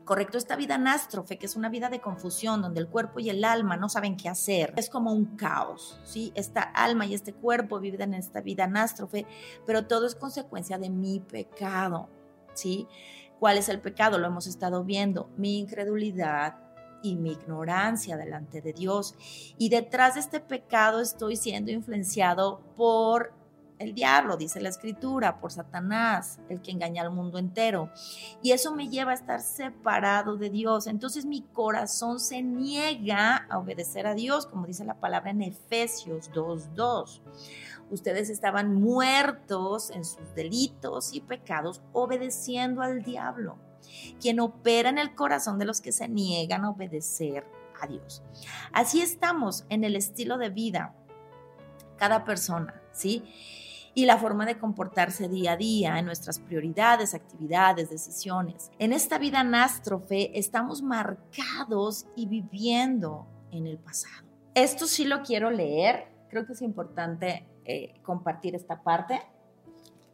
Correcto, 0.04 0.36
esta 0.36 0.56
vida 0.56 0.74
anástrofe, 0.74 1.38
que 1.38 1.46
es 1.46 1.54
una 1.54 1.68
vida 1.68 1.88
de 1.88 2.00
confusión, 2.00 2.60
donde 2.60 2.80
el 2.80 2.88
cuerpo 2.88 3.20
y 3.20 3.30
el 3.30 3.44
alma 3.44 3.76
no 3.76 3.88
saben 3.88 4.16
qué 4.16 4.28
hacer, 4.28 4.74
es 4.76 4.90
como 4.90 5.12
un 5.12 5.36
caos, 5.36 6.00
¿sí? 6.04 6.32
Esta 6.34 6.60
alma 6.60 7.06
y 7.06 7.14
este 7.14 7.32
cuerpo 7.32 7.78
viven 7.78 8.02
en 8.02 8.14
esta 8.14 8.40
vida 8.40 8.64
anástrofe, 8.64 9.26
pero 9.64 9.86
todo 9.86 10.06
es 10.06 10.16
consecuencia 10.16 10.76
de 10.76 10.90
mi 10.90 11.20
pecado, 11.20 12.08
¿sí? 12.52 12.88
¿Cuál 13.38 13.58
es 13.58 13.68
el 13.68 13.80
pecado? 13.80 14.18
Lo 14.18 14.26
hemos 14.26 14.46
estado 14.46 14.84
viendo, 14.84 15.30
mi 15.36 15.58
incredulidad, 15.58 16.61
y 17.02 17.16
mi 17.16 17.32
ignorancia 17.32 18.16
delante 18.16 18.60
de 18.60 18.72
Dios. 18.72 19.14
Y 19.58 19.68
detrás 19.68 20.14
de 20.14 20.20
este 20.20 20.40
pecado 20.40 21.00
estoy 21.00 21.36
siendo 21.36 21.70
influenciado 21.70 22.60
por 22.76 23.34
el 23.82 23.94
diablo, 23.94 24.36
dice 24.36 24.60
la 24.60 24.68
escritura, 24.68 25.40
por 25.40 25.50
Satanás, 25.50 26.38
el 26.48 26.62
que 26.62 26.70
engaña 26.70 27.02
al 27.02 27.10
mundo 27.10 27.38
entero. 27.38 27.90
Y 28.40 28.52
eso 28.52 28.74
me 28.74 28.88
lleva 28.88 29.10
a 29.10 29.14
estar 29.14 29.40
separado 29.40 30.36
de 30.36 30.50
Dios. 30.50 30.86
Entonces 30.86 31.26
mi 31.26 31.42
corazón 31.42 32.20
se 32.20 32.42
niega 32.42 33.46
a 33.50 33.58
obedecer 33.58 34.06
a 34.06 34.14
Dios, 34.14 34.46
como 34.46 34.66
dice 34.66 34.84
la 34.84 35.00
palabra 35.00 35.32
en 35.32 35.42
Efesios 35.42 36.30
2.2. 36.32 37.20
Ustedes 37.90 38.30
estaban 38.30 38.74
muertos 38.74 39.90
en 39.90 40.04
sus 40.04 40.34
delitos 40.34 41.12
y 41.12 41.20
pecados, 41.20 41.82
obedeciendo 41.92 42.82
al 42.82 43.02
diablo 43.02 43.58
quien 44.20 44.40
opera 44.40 44.88
en 44.88 44.98
el 44.98 45.14
corazón 45.14 45.58
de 45.58 45.64
los 45.64 45.80
que 45.80 45.92
se 45.92 46.08
niegan 46.08 46.64
a 46.64 46.70
obedecer 46.70 47.46
a 47.80 47.86
Dios. 47.86 48.22
Así 48.72 49.00
estamos 49.00 49.64
en 49.68 49.84
el 49.84 49.96
estilo 49.96 50.38
de 50.38 50.50
vida, 50.50 50.94
cada 51.96 52.24
persona, 52.24 52.80
¿sí? 52.92 53.24
y 53.94 54.06
la 54.06 54.18
forma 54.18 54.46
de 54.46 54.58
comportarse 54.58 55.28
día 55.28 55.52
a 55.52 55.56
día 55.56 55.98
en 55.98 56.06
nuestras 56.06 56.38
prioridades, 56.38 57.14
actividades, 57.14 57.90
decisiones. 57.90 58.70
En 58.78 58.92
esta 58.92 59.18
vida 59.18 59.40
anástrofe 59.40 60.38
estamos 60.38 60.82
marcados 60.82 62.06
y 62.16 62.26
viviendo 62.26 63.26
en 63.50 63.66
el 63.66 63.78
pasado. 63.78 64.26
Esto 64.54 64.86
sí 64.86 65.04
lo 65.04 65.22
quiero 65.22 65.50
leer, 65.50 66.08
creo 66.28 66.46
que 66.46 66.52
es 66.52 66.62
importante 66.62 67.46
eh, 67.64 67.94
compartir 68.02 68.54
esta 68.54 68.82
parte. 68.82 69.20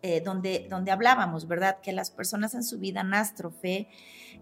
Eh, 0.01 0.21
donde, 0.21 0.69
donde 0.71 0.93
hablábamos, 0.93 1.49
¿verdad? 1.49 1.81
Que 1.83 1.91
las 1.91 2.13
personas 2.13 2.55
en 2.55 2.63
su 2.63 2.79
vida 2.79 3.03
nástrofe 3.03 3.89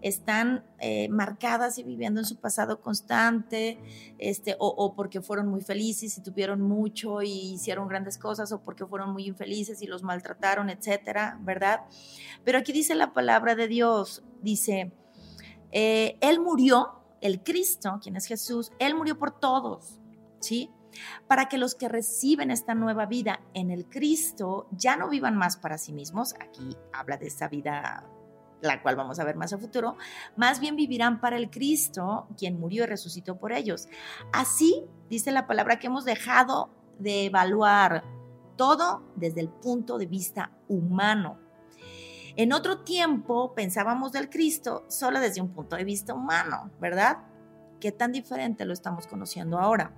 están 0.03 0.63
eh, 0.77 1.09
marcadas 1.09 1.79
y 1.79 1.83
viviendo 1.83 2.19
en 2.21 2.27
su 2.27 2.35
pasado 2.35 2.79
constante, 2.79 3.79
este, 4.19 4.55
o, 4.59 4.67
o, 4.67 4.93
porque 4.93 5.19
fueron 5.19 5.47
muy 5.47 5.61
felices 5.61 6.15
y 6.15 6.21
tuvieron 6.21 6.61
mucho 6.61 7.23
y 7.23 7.53
hicieron 7.53 7.87
grandes 7.87 8.19
cosas, 8.19 8.51
o 8.51 8.61
porque 8.61 8.85
fueron 8.85 9.13
muy 9.13 9.25
infelices 9.25 9.81
y 9.81 9.87
los 9.87 10.03
maltrataron, 10.03 10.69
etcétera, 10.69 11.39
¿verdad? 11.41 11.81
Pero 12.43 12.59
aquí 12.59 12.71
dice 12.71 12.93
la 12.93 13.11
palabra 13.13 13.55
de 13.55 13.67
Dios, 13.67 14.23
dice, 14.43 14.91
eh, 15.71 16.17
Él 16.21 16.39
murió, 16.39 17.01
el 17.19 17.41
Cristo, 17.41 17.99
quien 17.99 18.15
es 18.15 18.27
Jesús, 18.27 18.71
Él 18.77 18.93
murió 18.93 19.17
por 19.17 19.39
todos, 19.39 19.99
¿sí? 20.39 20.69
Para 21.27 21.47
que 21.47 21.57
los 21.57 21.75
que 21.75 21.89
reciben 21.89 22.51
esta 22.51 22.75
nueva 22.75 23.05
vida 23.05 23.41
en 23.53 23.71
el 23.71 23.87
Cristo 23.87 24.67
ya 24.71 24.97
no 24.97 25.09
vivan 25.09 25.37
más 25.37 25.57
para 25.57 25.77
sí 25.77 25.93
mismos, 25.93 26.33
aquí 26.35 26.75
habla 26.93 27.17
de 27.17 27.27
esa 27.27 27.47
vida 27.47 28.03
la 28.61 28.81
cual 28.81 28.95
vamos 28.95 29.19
a 29.19 29.23
ver 29.23 29.35
más 29.35 29.53
a 29.53 29.57
futuro, 29.57 29.97
más 30.35 30.59
bien 30.59 30.75
vivirán 30.75 31.21
para 31.21 31.37
el 31.37 31.49
Cristo, 31.49 32.27
quien 32.37 32.59
murió 32.59 32.83
y 32.83 32.87
resucitó 32.87 33.37
por 33.37 33.51
ellos. 33.53 33.87
Así 34.33 34.85
dice 35.09 35.31
la 35.31 35.47
palabra 35.47 35.79
que 35.79 35.87
hemos 35.87 36.05
dejado 36.05 36.71
de 36.99 37.25
evaluar 37.25 38.03
todo 38.55 39.03
desde 39.15 39.41
el 39.41 39.49
punto 39.49 39.97
de 39.97 40.07
vista 40.07 40.51
humano. 40.67 41.39
En 42.35 42.53
otro 42.53 42.79
tiempo 42.79 43.53
pensábamos 43.55 44.11
del 44.11 44.29
Cristo 44.29 44.85
solo 44.89 45.19
desde 45.19 45.41
un 45.41 45.49
punto 45.49 45.75
de 45.75 45.83
vista 45.83 46.13
humano, 46.13 46.71
¿verdad? 46.79 47.19
¿Qué 47.79 47.91
tan 47.91 48.11
diferente 48.11 48.65
lo 48.65 48.73
estamos 48.73 49.07
conociendo 49.07 49.59
ahora? 49.59 49.91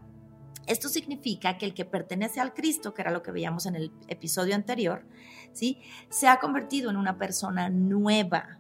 Esto 0.70 0.88
significa 0.88 1.58
que 1.58 1.66
el 1.66 1.74
que 1.74 1.84
pertenece 1.84 2.40
al 2.40 2.54
Cristo, 2.54 2.94
que 2.94 3.02
era 3.02 3.10
lo 3.10 3.24
que 3.24 3.32
veíamos 3.32 3.66
en 3.66 3.76
el 3.76 3.92
episodio 4.08 4.54
anterior, 4.54 5.04
¿sí? 5.52 5.82
se 6.10 6.28
ha 6.28 6.40
convertido 6.40 6.92
en 6.92 6.98
una 6.98 7.18
persona 7.18 7.70
nueva, 7.70 8.60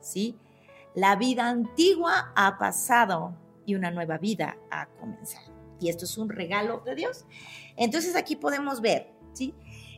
¿sí? 0.00 0.38
La 0.94 1.16
vida 1.16 1.50
antigua 1.50 2.32
ha 2.34 2.56
pasado 2.56 3.36
y 3.66 3.74
una 3.74 3.90
nueva 3.90 4.16
vida 4.16 4.56
ha 4.70 4.86
comenzado. 4.86 5.52
Y 5.80 5.90
esto 5.90 6.06
es 6.06 6.16
un 6.16 6.30
regalo 6.30 6.78
de 6.78 6.94
Dios. 6.94 7.26
Entonces 7.76 8.16
aquí 8.16 8.36
podemos 8.36 8.80
ver, 8.80 9.12
¿sí? 9.34 9.54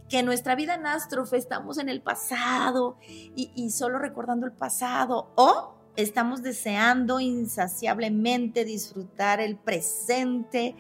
Que 0.09 0.25
nuestra 0.25 0.57
vida 0.57 0.75
en 0.75 0.85
estamos 1.33 1.79
en 1.79 1.89
el 1.89 2.03
pasado 2.03 2.99
y 3.07 3.71
solo 3.71 4.01
recordando 4.01 4.47
el 4.47 4.53
pasado 4.53 5.31
o 5.37 5.77
estamos 5.95 6.43
deseando 6.43 7.21
insaciablemente 7.21 8.65
disfrutar 8.65 9.41
el 9.41 9.57
presente 9.57 10.75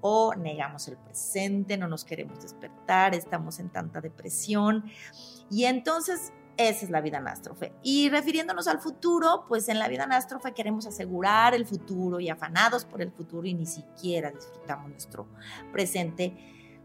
o 0.00 0.34
negamos 0.34 0.88
el 0.88 0.96
presente, 0.96 1.76
no 1.76 1.88
nos 1.88 2.04
queremos 2.04 2.40
despertar, 2.40 3.14
estamos 3.14 3.58
en 3.58 3.70
tanta 3.70 4.00
depresión. 4.00 4.84
Y 5.50 5.64
entonces 5.64 6.32
esa 6.56 6.84
es 6.84 6.90
la 6.90 7.00
vida 7.00 7.18
anástrofe. 7.18 7.72
Y 7.82 8.10
refiriéndonos 8.10 8.68
al 8.68 8.80
futuro, 8.80 9.44
pues 9.48 9.68
en 9.68 9.78
la 9.78 9.88
vida 9.88 10.04
anástrofe 10.04 10.52
queremos 10.52 10.86
asegurar 10.86 11.54
el 11.54 11.64
futuro 11.64 12.20
y 12.20 12.28
afanados 12.28 12.84
por 12.84 13.00
el 13.00 13.12
futuro 13.12 13.46
y 13.46 13.54
ni 13.54 13.66
siquiera 13.66 14.30
disfrutamos 14.30 14.90
nuestro 14.90 15.26
presente 15.72 16.36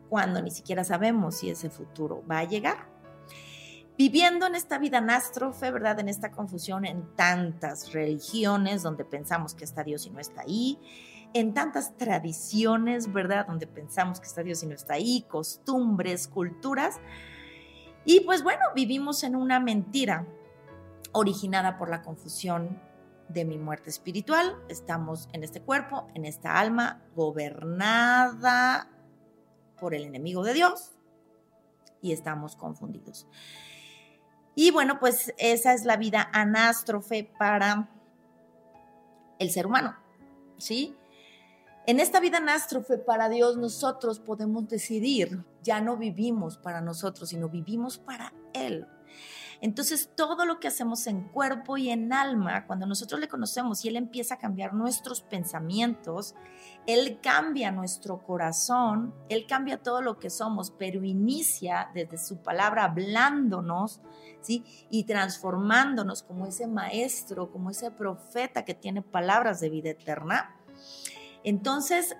cuando 0.10 0.42
ni 0.42 0.52
siquiera 0.52 0.84
sabemos 0.84 1.36
si 1.36 1.50
ese 1.50 1.70
futuro 1.70 2.24
va 2.30 2.40
a 2.40 2.44
llegar. 2.46 2.88
Viviendo 3.98 4.46
en 4.46 4.56
esta 4.56 4.78
vida 4.78 5.00
anástrofe, 5.00 5.72
¿verdad? 5.72 6.00
En 6.00 6.10
esta 6.10 6.32
confusión 6.32 6.86
en 6.86 7.16
tantas 7.16 7.92
religiones 7.92 8.84
donde 8.84 9.04
pensamos 9.04 9.56
que 9.56 9.64
está 9.64 9.84
Dios 9.84 10.06
y 10.06 10.10
no 10.10 10.20
está 10.20 10.42
ahí, 10.42 10.80
en 11.36 11.54
tantas 11.54 11.98
tradiciones, 11.98 13.12
¿verdad? 13.12 13.46
Donde 13.46 13.68
pensamos 13.68 14.22
que 14.22 14.26
está 14.26 14.42
Dios 14.42 14.64
y 14.64 14.68
no 14.68 14.74
está 14.74 14.94
ahí, 14.94 15.26
costumbres, 15.28 16.30
culturas. 16.30 17.02
Y 18.06 18.22
pues 18.22 18.42
bueno, 18.42 18.62
vivimos 18.74 19.22
en 19.26 19.36
una 19.36 19.60
mentira 19.60 20.26
originada 21.12 21.78
por 21.78 21.90
la 21.90 22.04
confusión 22.04 22.82
de 23.28 23.44
mi 23.44 23.58
muerte 23.58 23.90
espiritual. 23.90 24.56
Estamos 24.70 25.28
en 25.34 25.44
este 25.44 25.62
cuerpo, 25.62 26.08
en 26.14 26.24
esta 26.24 26.58
alma, 26.58 27.02
gobernada 27.18 28.90
por 29.78 29.94
el 29.94 30.06
enemigo 30.06 30.42
de 30.42 30.54
Dios 30.54 30.94
y 32.02 32.14
estamos 32.14 32.56
confundidos. 32.56 33.28
Y 34.56 34.72
bueno, 34.72 35.02
pues 35.02 35.34
esa 35.38 35.74
es 35.74 35.84
la 35.84 35.98
vida 35.98 36.30
anástrofe 36.32 37.30
para 37.38 37.90
el 39.38 39.50
ser 39.50 39.68
humano, 39.68 39.98
¿sí? 40.58 40.96
En 41.88 42.00
esta 42.00 42.20
vida 42.20 42.38
anástrofe 42.38 42.98
para 42.98 43.30
Dios 43.30 43.58
nosotros 43.58 44.20
podemos 44.20 44.68
decidir, 44.68 45.46
ya 45.62 45.82
no 45.82 45.98
vivimos 45.98 46.58
para 46.58 46.82
nosotros, 46.82 47.30
sino 47.30 47.48
vivimos 47.48 48.00
para 48.00 48.34
Él. 48.54 48.88
Entonces 49.62 50.10
todo 50.16 50.48
lo 50.48 50.60
que 50.60 50.68
hacemos 50.68 51.06
en 51.06 51.30
cuerpo 51.30 51.78
y 51.78 51.92
en 51.92 52.12
alma, 52.12 52.66
cuando 52.66 52.88
nosotros 52.88 53.20
le 53.20 53.28
conocemos 53.28 53.86
y 53.86 53.90
Él 53.90 53.98
empieza 53.98 54.34
a 54.34 54.40
cambiar 54.40 54.74
nuestros 54.74 55.22
pensamientos, 55.22 56.34
Él 56.88 57.20
cambia 57.22 57.72
nuestro 57.72 58.24
corazón, 58.24 59.14
Él 59.30 59.46
cambia 59.48 59.78
todo 59.78 60.02
lo 60.02 60.18
que 60.18 60.32
somos, 60.32 60.72
pero 60.72 61.04
inicia 61.04 61.92
desde 61.94 62.18
su 62.18 62.38
palabra 62.38 62.86
hablándonos, 62.86 64.02
¿sí? 64.42 64.66
Y 64.90 65.04
transformándonos 65.04 66.24
como 66.24 66.48
ese 66.48 66.66
maestro, 66.66 67.52
como 67.52 67.70
ese 67.70 67.92
profeta 67.92 68.66
que 68.66 68.74
tiene 68.74 69.04
palabras 69.04 69.60
de 69.60 69.70
vida 69.70 69.92
eterna 69.92 70.55
entonces, 71.46 72.18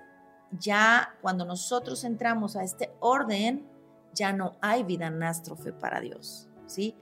ya 0.52 1.16
cuando 1.20 1.44
nosotros 1.44 2.04
entramos 2.04 2.54
a 2.54 2.62
este 2.62 2.92
orden, 3.00 3.66
ya 4.14 4.32
no 4.32 4.56
hay 4.60 4.84
vida 4.84 5.08
anástrofe 5.08 5.72
para 5.72 6.00
Dios, 6.00 6.48
¿sí? 6.66 6.96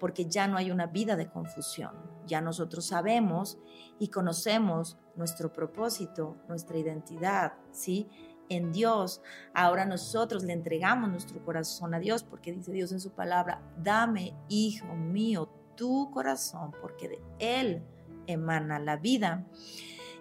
Porque 0.00 0.24
ya 0.24 0.48
no 0.48 0.56
hay 0.56 0.70
una 0.70 0.86
vida 0.86 1.16
de 1.16 1.28
confusión. 1.28 1.92
Ya 2.26 2.40
nosotros 2.40 2.86
sabemos 2.86 3.58
y 3.98 4.08
conocemos 4.08 4.96
nuestro 5.16 5.52
propósito, 5.52 6.36
nuestra 6.48 6.78
identidad, 6.78 7.52
¿sí? 7.72 8.08
En 8.48 8.72
Dios. 8.72 9.20
Ahora 9.52 9.84
nosotros 9.84 10.44
le 10.44 10.54
entregamos 10.54 11.10
nuestro 11.10 11.44
corazón 11.44 11.92
a 11.92 11.98
Dios 11.98 12.24
porque 12.24 12.52
dice 12.52 12.72
Dios 12.72 12.90
en 12.90 13.00
su 13.00 13.10
palabra, 13.10 13.60
dame, 13.76 14.34
hijo 14.48 14.94
mío, 14.94 15.50
tu 15.76 16.10
corazón, 16.10 16.72
porque 16.80 17.08
de 17.08 17.22
Él 17.38 17.82
emana 18.26 18.78
la 18.78 18.96
vida 18.96 19.44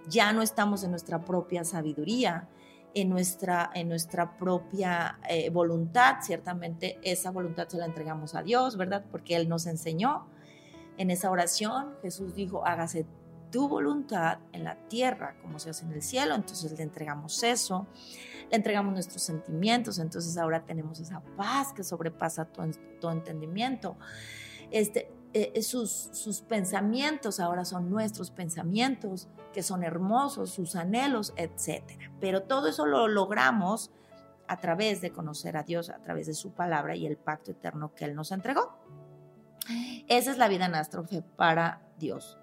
ya 0.10 0.34
no 0.34 0.42
estamos 0.42 0.84
en 0.84 0.92
nuestra 0.92 1.24
propia 1.24 1.64
sabiduría, 1.64 2.48
en 2.94 3.10
nuestra, 3.10 3.72
en 3.74 3.90
nuestra 3.90 4.38
propia 4.38 5.20
eh, 5.30 5.50
voluntad. 5.50 6.18
Ciertamente 6.22 7.00
esa 7.04 7.32
voluntad 7.32 7.68
se 7.68 7.78
la 7.78 7.86
entregamos 7.86 8.36
a 8.36 8.42
Dios, 8.42 8.78
¿verdad? 8.78 9.04
Porque 9.12 9.36
Él 9.36 9.50
nos 9.50 9.68
enseñó 9.68 10.28
en 10.98 11.12
esa 11.12 11.30
oración. 11.30 11.96
Jesús 12.02 12.34
dijo, 12.36 12.66
hágase 12.66 13.06
tu 13.52 13.68
voluntad 13.68 14.40
en 14.54 14.64
la 14.64 14.76
tierra 14.88 15.36
como 15.42 15.60
se 15.60 15.70
hace 15.70 15.86
en 15.86 15.94
el 15.94 16.02
cielo. 16.02 16.36
Entonces 16.36 16.72
le 16.72 16.84
entregamos 16.84 17.44
eso, 17.44 17.88
le 18.50 18.56
entregamos 18.56 18.94
nuestros 18.94 19.22
sentimientos. 19.22 20.00
Entonces 20.00 20.38
ahora 20.38 20.66
tenemos 20.66 21.00
esa 21.00 21.22
paz 21.38 21.74
que 21.74 21.84
sobrepasa 21.84 22.46
todo, 22.46 22.68
todo 23.00 23.12
entendimiento. 23.12 23.98
Este, 24.72 25.12
eh, 25.38 25.52
eh, 25.54 25.64
sus, 25.64 26.46
pensamientos 26.48 27.42
ahora 27.42 27.66
son 27.66 27.90
nuestros 27.90 28.32
pensamientos, 28.32 29.28
que 29.52 29.64
son 29.64 29.84
hermosos, 29.84 30.50
sus 30.52 30.78
anhelos, 30.78 31.34
etc. 31.36 31.84
Pero 32.22 32.44
todo 32.44 32.70
eso 32.70 32.86
lo 32.86 33.10
logramos 33.10 33.92
a 34.48 34.62
través 34.62 35.02
de 35.02 35.12
conocer 35.12 35.58
a 35.58 35.64
Dios, 35.64 35.90
a 35.90 35.98
través 35.98 36.28
de 36.28 36.36
su 36.36 36.54
palabra 36.54 36.96
y 36.96 37.06
el 37.06 37.18
pacto 37.18 37.52
eterno 37.52 37.94
que 37.94 38.06
Él 38.06 38.16
nos 38.16 38.32
entregó. 38.32 38.78
Esa 40.08 40.32
es 40.32 40.38
la 40.38 40.48
vida 40.48 40.68
anástrofe 40.68 41.22
para 41.22 41.82
Dios. 42.00 42.38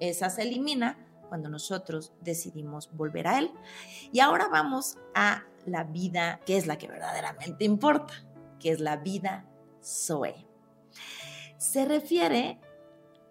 Esa 0.00 0.28
se 0.28 0.42
elimina 0.42 0.98
cuando 1.28 1.48
nosotros 1.48 2.12
decidimos 2.22 2.90
volver 2.92 3.28
a 3.28 3.38
Él. 3.38 3.52
Y 4.10 4.18
ahora 4.18 4.48
vamos 4.48 4.98
a 5.14 5.44
la 5.64 5.84
vida 5.84 6.40
que 6.44 6.56
es 6.56 6.66
la 6.66 6.76
que 6.76 6.88
verdaderamente 6.88 7.64
importa, 7.64 8.14
que 8.58 8.72
es 8.72 8.80
la 8.80 8.96
vida 8.96 9.44
Zoe 9.80 10.51
se 11.62 11.84
refiere 11.84 12.58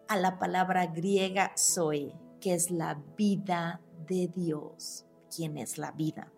a 0.08 0.16
la 0.16 0.40
palabra 0.40 0.88
griega 0.88 1.52
zoe, 1.58 2.16
que 2.40 2.54
es 2.54 2.72
la 2.72 2.98
vida 3.18 3.82
de 4.08 4.32
Dios, 4.34 5.06
quien 5.36 5.58
es 5.58 5.78
la 5.78 5.92
vida. 5.92 6.32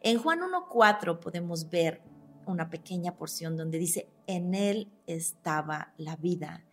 En 0.00 0.18
Juan 0.18 0.40
1.4 0.40 1.20
podemos 1.20 1.68
ver 1.68 2.00
una 2.46 2.70
pequeña 2.70 3.18
porción 3.18 3.54
donde 3.54 3.78
dice, 3.78 4.08
en 4.26 4.54
él 4.54 4.90
estaba 5.06 5.92
la 5.98 6.16
vida 6.16 6.64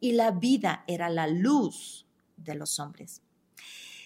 y 0.00 0.12
la 0.12 0.32
vida 0.32 0.82
era 0.88 1.08
la 1.08 1.28
luz 1.28 2.04
de 2.36 2.56
los 2.56 2.80
hombres. 2.80 3.22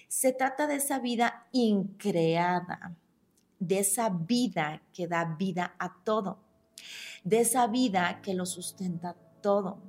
Se 0.06 0.34
trata 0.34 0.66
de 0.66 0.76
esa 0.76 0.98
vida 0.98 1.46
increada, 1.50 2.94
de 3.58 3.78
esa 3.78 4.10
vida 4.10 4.82
que 4.92 5.06
da 5.06 5.24
vida 5.24 5.74
a 5.78 5.96
todo, 6.04 6.40
de 7.24 7.40
esa 7.40 7.66
vida 7.68 8.20
que 8.20 8.34
lo 8.34 8.44
sustenta 8.44 9.16
todo 9.42 9.82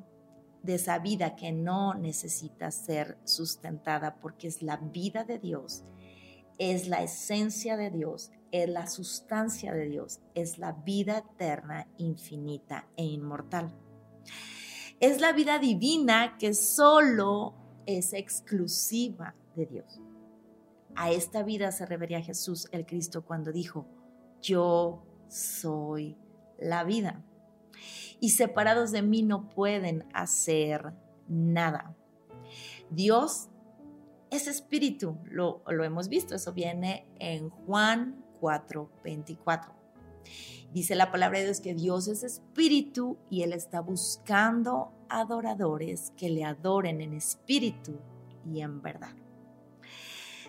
de 0.63 0.75
esa 0.75 0.99
vida 0.99 1.35
que 1.35 1.51
no 1.51 1.93
necesita 1.93 2.71
ser 2.71 3.17
sustentada 3.23 4.15
porque 4.19 4.47
es 4.47 4.61
la 4.61 4.77
vida 4.77 5.23
de 5.23 5.37
Dios, 5.37 5.83
es 6.57 6.87
la 6.87 7.03
esencia 7.03 7.77
de 7.77 7.91
Dios, 7.91 8.31
es 8.51 8.69
la 8.69 8.87
sustancia 8.87 9.73
de 9.73 9.89
Dios, 9.89 10.21
es 10.35 10.57
la 10.57 10.71
vida 10.71 11.19
eterna, 11.19 11.87
infinita 11.97 12.87
e 12.95 13.03
inmortal. 13.03 13.73
Es 14.99 15.19
la 15.19 15.33
vida 15.33 15.59
divina 15.59 16.37
que 16.37 16.53
solo 16.53 17.55
es 17.85 18.13
exclusiva 18.13 19.35
de 19.55 19.65
Dios. 19.65 19.99
A 20.95 21.11
esta 21.11 21.43
vida 21.43 21.71
se 21.71 21.85
refería 21.85 22.21
Jesús 22.21 22.69
el 22.71 22.85
Cristo 22.85 23.25
cuando 23.25 23.51
dijo, 23.51 23.85
yo 24.41 25.03
soy 25.27 26.17
la 26.59 26.83
vida 26.83 27.25
y 28.19 28.31
separados 28.31 28.91
de 28.91 29.01
mí 29.01 29.23
no 29.23 29.49
pueden 29.49 30.05
hacer 30.13 30.93
nada. 31.27 31.95
Dios 32.89 33.49
es 34.29 34.47
espíritu, 34.47 35.17
lo, 35.25 35.63
hemos 35.67 36.09
visto, 36.09 36.35
eso 36.35 36.53
viene 36.53 37.05
en 37.19 37.49
Juan 37.49 38.23
4, 38.39 38.89
24. 39.03 39.73
Dice 40.73 40.95
la 40.95 41.11
palabra 41.11 41.39
de 41.39 41.45
Dios 41.45 41.61
que 41.61 41.75
Dios 41.75 42.07
es 42.07 42.23
espíritu 42.23 43.17
y 43.29 43.43
Él 43.43 43.53
está 43.53 43.79
buscando 43.79 44.91
adoradores 45.07 46.11
que 46.17 46.29
le 46.29 46.43
adoren 46.43 47.01
en 47.01 47.13
espíritu 47.13 47.99
y 48.51 48.61
en 48.61 48.81
verdad. 48.81 49.15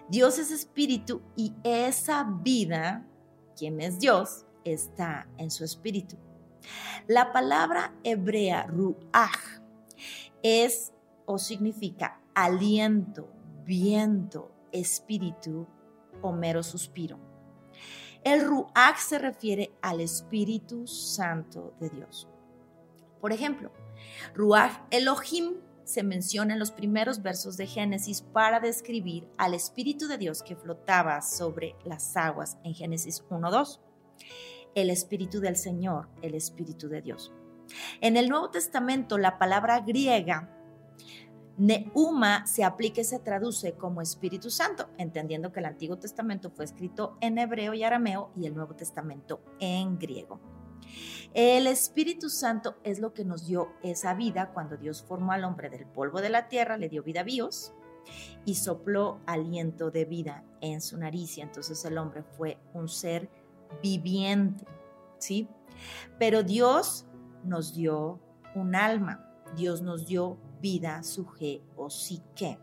Dios 0.08 0.38
es 0.38 0.50
espíritu 0.50 1.22
y 1.36 1.52
esa 1.62 2.24
vida, 2.24 3.06
quien 3.56 3.80
es 3.80 3.98
Dios, 3.98 4.46
está 4.64 5.28
en 5.36 5.50
su 5.50 5.64
espíritu. 5.64 6.16
La 7.06 7.32
palabra 7.32 7.94
hebrea 8.04 8.66
ruach 8.66 9.60
es 10.42 10.92
o 11.26 11.38
significa 11.38 12.20
aliento, 12.34 13.28
viento, 13.64 14.52
espíritu 14.72 15.66
o 16.22 16.32
mero 16.32 16.62
suspiro. 16.62 17.18
El 18.22 18.42
ruach 18.46 18.98
se 18.98 19.18
refiere 19.18 19.76
al 19.82 20.00
Espíritu 20.00 20.86
Santo 20.86 21.74
de 21.78 21.90
Dios. 21.90 22.26
Por 23.20 23.32
ejemplo, 23.32 23.70
ruach 24.34 24.80
Elohim 24.90 25.56
se 25.84 26.02
menciona 26.02 26.54
en 26.54 26.58
los 26.58 26.70
primeros 26.70 27.22
versos 27.22 27.58
de 27.58 27.66
Génesis 27.66 28.22
para 28.22 28.60
describir 28.60 29.28
al 29.36 29.52
Espíritu 29.52 30.08
de 30.08 30.16
Dios 30.16 30.42
que 30.42 30.56
flotaba 30.56 31.20
sobre 31.20 31.76
las 31.84 32.16
aguas 32.16 32.56
en 32.64 32.74
Génesis 32.74 33.22
1.2. 33.28 33.80
El 34.74 34.90
Espíritu 34.90 35.40
del 35.40 35.56
Señor, 35.56 36.08
el 36.22 36.34
Espíritu 36.34 36.88
de 36.88 37.02
Dios. 37.02 37.32
En 38.00 38.16
el 38.16 38.28
Nuevo 38.28 38.50
Testamento 38.50 39.18
la 39.18 39.38
palabra 39.38 39.80
griega 39.80 40.50
Neuma 41.56 42.46
se 42.46 42.64
aplica 42.64 43.00
y 43.00 43.04
se 43.04 43.20
traduce 43.20 43.74
como 43.74 44.02
Espíritu 44.02 44.50
Santo, 44.50 44.88
entendiendo 44.98 45.52
que 45.52 45.60
el 45.60 45.66
Antiguo 45.66 45.98
Testamento 45.98 46.50
fue 46.50 46.64
escrito 46.64 47.16
en 47.20 47.38
hebreo 47.38 47.74
y 47.74 47.84
arameo 47.84 48.32
y 48.36 48.46
el 48.46 48.54
Nuevo 48.54 48.74
Testamento 48.74 49.40
en 49.60 49.98
griego. 49.98 50.40
El 51.32 51.66
Espíritu 51.68 52.28
Santo 52.28 52.76
es 52.82 52.98
lo 52.98 53.14
que 53.14 53.24
nos 53.24 53.46
dio 53.46 53.72
esa 53.82 54.14
vida 54.14 54.50
cuando 54.52 54.76
Dios 54.76 55.02
formó 55.02 55.32
al 55.32 55.44
hombre 55.44 55.70
del 55.70 55.86
polvo 55.86 56.20
de 56.20 56.28
la 56.28 56.48
tierra, 56.48 56.76
le 56.76 56.88
dio 56.88 57.04
vida 57.04 57.20
a 57.20 57.24
bios 57.24 57.72
y 58.44 58.56
sopló 58.56 59.20
aliento 59.26 59.90
de 59.90 60.04
vida 60.04 60.44
en 60.60 60.80
su 60.80 60.98
nariz 60.98 61.38
y 61.38 61.40
entonces 61.40 61.84
el 61.84 61.98
hombre 61.98 62.22
fue 62.22 62.58
un 62.74 62.88
ser 62.88 63.30
viviente, 63.82 64.64
¿sí? 65.18 65.48
Pero 66.18 66.42
Dios 66.42 67.06
nos 67.44 67.74
dio 67.74 68.20
un 68.54 68.74
alma, 68.74 69.26
Dios 69.56 69.82
nos 69.82 70.06
dio 70.06 70.38
vida, 70.60 71.02
su 71.02 71.26
ge 71.26 71.62
o 71.76 71.90
psique. 71.90 72.58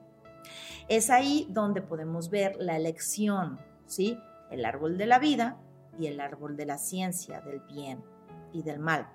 Es 0.88 1.10
ahí 1.10 1.48
donde 1.50 1.82
podemos 1.82 2.30
ver 2.30 2.56
la 2.60 2.76
elección, 2.76 3.60
¿sí? 3.86 4.18
El 4.50 4.66
árbol 4.66 4.98
de 4.98 5.06
la 5.06 5.20
vida 5.20 5.58
y 6.00 6.08
el 6.08 6.20
árbol 6.20 6.58
de 6.58 6.66
la 6.66 6.78
ciencia, 6.78 7.42
del 7.42 7.60
bien 7.62 8.04
y 8.52 8.64
del 8.64 8.80
mal. 8.80 9.08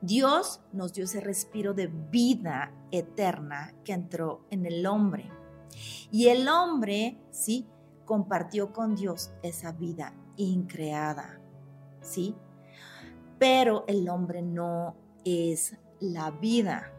Dios 0.00 0.60
nos 0.72 0.92
dio 0.92 1.04
ese 1.04 1.20
respiro 1.20 1.72
de 1.72 1.86
vida 1.86 2.72
eterna 2.90 3.74
que 3.84 3.92
entró 3.92 4.44
en 4.50 4.66
el 4.66 4.84
hombre. 4.86 5.30
Y 6.10 6.28
el 6.28 6.48
hombre, 6.48 7.18
¿sí? 7.30 7.66
Compartió 8.04 8.72
con 8.72 8.94
Dios 8.96 9.32
esa 9.42 9.72
vida 9.72 10.14
increada, 10.36 11.40
¿sí? 12.00 12.34
Pero 13.38 13.84
el 13.86 14.08
hombre 14.08 14.42
no 14.42 14.96
es 15.24 15.76
la 16.00 16.30
vida. 16.30 16.92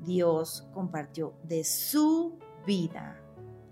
Dios 0.00 0.68
compartió 0.72 1.34
de 1.42 1.64
su 1.64 2.38
vida 2.66 3.20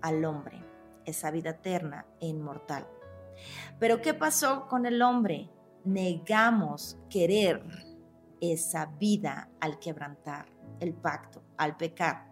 al 0.01 0.25
hombre, 0.25 0.63
esa 1.05 1.31
vida 1.31 1.51
eterna 1.51 2.05
e 2.19 2.27
inmortal. 2.27 2.87
Pero 3.79 4.01
¿qué 4.01 4.13
pasó 4.13 4.67
con 4.67 4.85
el 4.85 5.01
hombre? 5.01 5.49
negamos 5.87 6.97
querer 7.09 7.63
esa 8.41 8.85
vida 8.85 9.49
al 9.61 9.79
quebrantar 9.79 10.45
el 10.79 10.93
pacto, 10.93 11.41
al 11.57 11.77
pecar. 11.77 12.27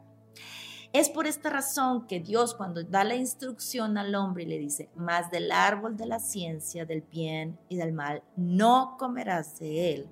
Es 0.96 1.10
por 1.10 1.28
esta 1.28 1.50
razón 1.50 2.08
que 2.08 2.22
Dios 2.22 2.56
cuando 2.56 2.82
da 2.82 3.04
la 3.04 3.16
instrucción 3.16 3.98
al 3.98 4.16
hombre 4.16 4.44
y 4.44 4.46
le 4.46 4.58
dice, 4.58 4.90
más 4.96 5.30
del 5.30 5.52
árbol 5.52 5.98
de 5.98 6.06
la 6.06 6.20
ciencia 6.20 6.86
del 6.86 7.02
bien 7.02 7.60
y 7.68 7.76
del 7.76 7.92
mal, 7.92 8.24
no 8.38 8.96
comerás 8.98 9.60
de 9.60 9.94
él, 9.94 10.10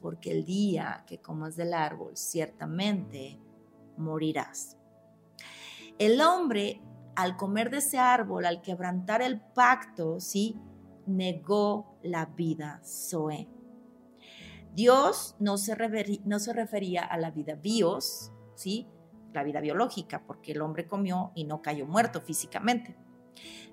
porque 0.00 0.32
el 0.32 0.44
día 0.44 1.04
que 1.06 1.20
comas 1.20 1.54
del 1.54 1.72
árbol 1.72 2.16
ciertamente 2.16 3.38
morirás. 3.96 4.76
El 6.00 6.20
hombre 6.20 6.82
al 7.14 7.36
comer 7.36 7.70
de 7.70 7.76
ese 7.76 8.00
árbol, 8.00 8.44
al 8.44 8.60
quebrantar 8.60 9.22
el 9.22 9.40
pacto, 9.40 10.18
¿sí? 10.18 10.58
negó 11.06 11.96
la 12.02 12.26
vida 12.26 12.80
Zoe. 12.84 13.48
Dios 14.74 15.36
no 15.38 15.58
se, 15.58 15.76
no 16.24 16.40
se 16.40 16.52
refería 16.52 17.04
a 17.04 17.18
la 17.18 17.30
vida 17.30 17.54
bios, 17.54 18.32
¿sí? 18.56 18.88
La 19.34 19.42
vida 19.42 19.60
biológica, 19.60 20.22
porque 20.26 20.52
el 20.52 20.62
hombre 20.62 20.86
comió 20.86 21.32
y 21.34 21.44
no 21.44 21.60
cayó 21.60 21.86
muerto 21.86 22.20
físicamente. 22.20 22.96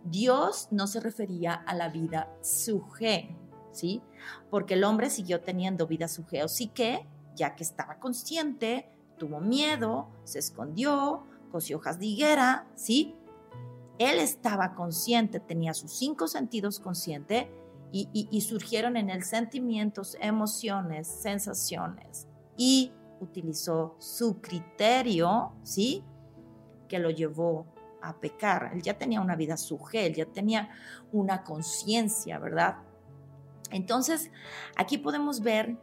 Dios 0.03 0.67
no 0.71 0.87
se 0.87 0.99
refería 0.99 1.53
a 1.53 1.75
la 1.75 1.89
vida 1.89 2.35
suje, 2.41 3.35
¿sí? 3.71 4.01
Porque 4.49 4.73
el 4.73 4.83
hombre 4.83 5.09
siguió 5.09 5.41
teniendo 5.41 5.87
vida 5.87 6.07
suje 6.07 6.43
o 6.43 6.47
que 6.73 7.07
ya 7.35 7.55
que 7.55 7.63
estaba 7.63 7.99
consciente, 7.99 8.89
tuvo 9.17 9.39
miedo, 9.39 10.09
se 10.23 10.39
escondió, 10.39 11.23
cosió 11.51 11.77
hojas 11.77 11.99
de 11.99 12.07
higuera, 12.07 12.67
¿sí? 12.75 13.15
Él 13.99 14.19
estaba 14.19 14.73
consciente, 14.73 15.39
tenía 15.39 15.73
sus 15.73 15.91
cinco 15.91 16.27
sentidos 16.27 16.79
conscientes 16.79 17.47
y, 17.91 18.41
surgieron 18.41 18.95
en 18.95 19.09
él 19.09 19.23
sentimientos, 19.23 20.17
emociones, 20.21 21.07
sensaciones 21.07 22.27
y 22.57 22.93
utilizó 23.21 23.95
su 23.99 24.41
criterio, 24.41 25.53
¿sí? 25.63 26.03
Que 26.89 26.99
lo 26.99 27.09
llevó 27.09 27.65
a 28.01 28.19
pecar. 28.19 28.71
Él 28.73 28.81
ya 28.81 28.97
tenía 28.97 29.21
una 29.21 29.35
vida 29.35 29.55
suje, 29.57 30.05
él 30.05 30.15
ya 30.15 30.25
tenía 30.25 30.69
una 31.11 31.43
conciencia, 31.43 32.39
¿verdad? 32.39 32.77
Entonces, 33.69 34.31
aquí 34.75 34.97
podemos 34.97 35.41
ver 35.41 35.77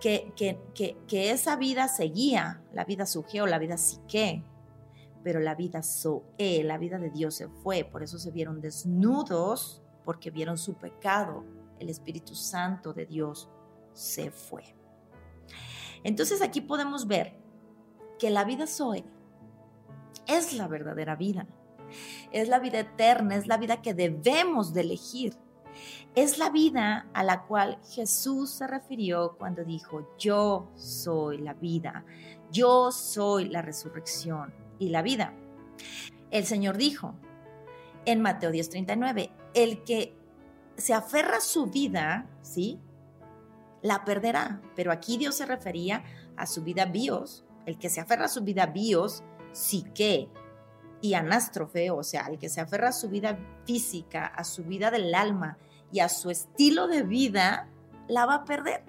que, 0.00 0.34
que, 0.36 1.30
esa 1.30 1.56
vida 1.56 1.88
seguía, 1.88 2.62
la 2.74 2.84
vida 2.84 3.06
suje 3.06 3.40
o 3.40 3.46
la 3.46 3.58
vida 3.58 3.78
psique, 3.78 4.44
pero 5.22 5.40
la 5.40 5.54
vida 5.54 5.82
Zoe, 5.82 6.62
la 6.64 6.76
vida 6.76 6.98
de 6.98 7.08
Dios 7.08 7.36
se 7.36 7.48
fue, 7.48 7.84
por 7.84 8.02
eso 8.02 8.18
se 8.18 8.30
vieron 8.30 8.60
desnudos, 8.60 9.82
porque 10.04 10.30
vieron 10.30 10.58
su 10.58 10.74
pecado, 10.74 11.44
el 11.78 11.88
Espíritu 11.88 12.34
Santo 12.34 12.92
de 12.92 13.06
Dios 13.06 13.48
se 13.94 14.30
fue. 14.30 14.76
Entonces 16.04 16.42
aquí 16.42 16.60
podemos 16.60 17.08
ver 17.08 17.34
que 18.18 18.30
la 18.30 18.44
vida 18.44 18.66
Zoe 18.66 19.04
es 20.26 20.52
la 20.52 20.68
verdadera 20.68 21.16
vida, 21.16 21.46
es 22.30 22.48
la 22.48 22.58
vida 22.58 22.80
eterna, 22.80 23.36
es 23.36 23.46
la 23.46 23.56
vida 23.56 23.82
que 23.82 23.94
debemos 23.94 24.72
de 24.72 24.82
elegir. 24.82 25.36
Es 26.14 26.38
la 26.38 26.50
vida 26.50 27.08
a 27.12 27.24
la 27.24 27.42
cual 27.42 27.80
Jesús 27.90 28.50
se 28.50 28.66
refirió 28.68 29.34
cuando 29.36 29.64
dijo, 29.64 30.14
yo 30.16 30.70
soy 30.76 31.38
la 31.38 31.54
vida, 31.54 32.04
yo 32.52 32.92
soy 32.92 33.48
la 33.48 33.60
resurrección 33.60 34.54
y 34.78 34.90
la 34.90 35.02
vida. 35.02 35.34
El 36.30 36.44
Señor 36.44 36.76
dijo 36.76 37.16
en 38.04 38.20
Mateo 38.20 38.52
10:39, 38.52 39.30
el 39.54 39.82
que 39.82 40.16
se 40.76 40.94
aferra 40.94 41.38
a 41.38 41.40
su 41.40 41.66
vida, 41.66 42.28
¿sí? 42.42 42.78
La 43.84 44.02
perderá. 44.04 44.62
Pero 44.74 44.90
aquí 44.90 45.18
Dios 45.18 45.34
se 45.36 45.44
refería 45.44 46.02
a 46.36 46.46
su 46.46 46.62
vida 46.62 46.86
bios. 46.86 47.44
El 47.66 47.78
que 47.78 47.90
se 47.90 48.00
aferra 48.00 48.24
a 48.24 48.28
su 48.28 48.42
vida 48.42 48.64
bios, 48.64 49.22
sí 49.52 49.84
que. 49.94 50.30
Y 51.02 51.12
anástrofe, 51.12 51.90
o 51.90 52.02
sea, 52.02 52.28
el 52.28 52.38
que 52.38 52.48
se 52.48 52.62
aferra 52.62 52.88
a 52.88 52.92
su 52.92 53.10
vida 53.10 53.38
física, 53.66 54.24
a 54.24 54.42
su 54.42 54.64
vida 54.64 54.90
del 54.90 55.14
alma 55.14 55.58
y 55.92 56.00
a 56.00 56.08
su 56.08 56.30
estilo 56.30 56.88
de 56.88 57.02
vida, 57.02 57.68
la 58.08 58.24
va 58.24 58.36
a 58.36 58.44
perder. 58.44 58.82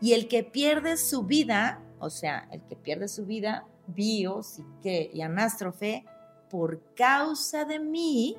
Y 0.00 0.14
el 0.14 0.26
que 0.26 0.42
pierde 0.42 0.96
su 0.96 1.22
vida, 1.22 1.80
o 2.00 2.10
sea, 2.10 2.48
el 2.50 2.62
que 2.62 2.74
pierde 2.74 3.06
su 3.06 3.26
vida, 3.26 3.64
bio, 3.86 4.42
psique 4.42 5.08
y 5.14 5.22
anástrofe, 5.22 6.04
por 6.50 6.94
causa 6.94 7.64
de 7.64 7.78
mí 7.78 8.36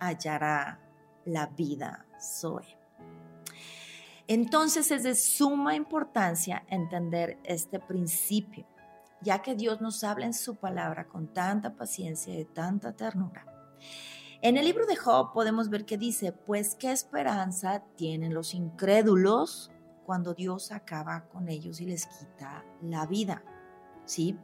hallará 0.00 0.80
la 1.24 1.46
vida 1.46 2.04
Zoe. 2.20 2.79
Entonces 4.30 4.92
es 4.92 5.02
de 5.02 5.16
suma 5.16 5.74
importancia 5.74 6.62
entender 6.68 7.40
este 7.42 7.80
principio, 7.80 8.64
ya 9.20 9.42
que 9.42 9.56
Dios 9.56 9.80
nos 9.80 10.04
habla 10.04 10.24
en 10.24 10.34
su 10.34 10.54
palabra 10.54 11.08
con 11.08 11.34
tanta 11.34 11.74
paciencia 11.74 12.38
y 12.38 12.44
tanta 12.44 12.92
ternura. 12.92 13.44
En 14.40 14.56
el 14.56 14.66
libro 14.66 14.86
de 14.86 14.94
Job 14.94 15.32
podemos 15.32 15.68
ver 15.68 15.84
que 15.84 15.98
dice, 15.98 16.30
pues 16.30 16.76
qué 16.76 16.92
esperanza 16.92 17.82
tienen 17.96 18.32
los 18.32 18.54
incrédulos 18.54 19.72
cuando 20.06 20.32
Dios 20.32 20.70
acaba 20.70 21.24
con 21.26 21.48
ellos 21.48 21.80
y 21.80 21.86
les 21.86 22.06
quita 22.06 22.64
la 22.82 23.06
vida. 23.06 23.42
¿sí? 24.04 24.38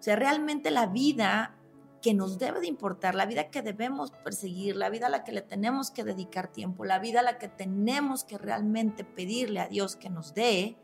O 0.00 0.02
sea, 0.02 0.16
realmente 0.16 0.72
la 0.72 0.86
vida 0.86 1.54
que 2.02 2.14
nos 2.14 2.38
debe 2.38 2.60
de 2.60 2.66
importar, 2.66 3.14
la 3.14 3.26
vida 3.26 3.48
que 3.48 3.62
debemos 3.62 4.10
perseguir, 4.10 4.76
la 4.76 4.90
vida 4.90 5.06
a 5.06 5.10
la 5.10 5.24
que 5.24 5.32
le 5.32 5.40
tenemos 5.40 5.90
que 5.90 6.04
dedicar 6.04 6.48
tiempo, 6.48 6.84
la 6.84 6.98
vida 6.98 7.20
a 7.20 7.22
la 7.22 7.38
que 7.38 7.48
tenemos 7.48 8.24
que 8.24 8.36
realmente 8.36 9.04
pedirle 9.04 9.60
a 9.60 9.68
Dios 9.68 9.96
que 9.96 10.10
nos 10.10 10.34
dé, 10.34 10.76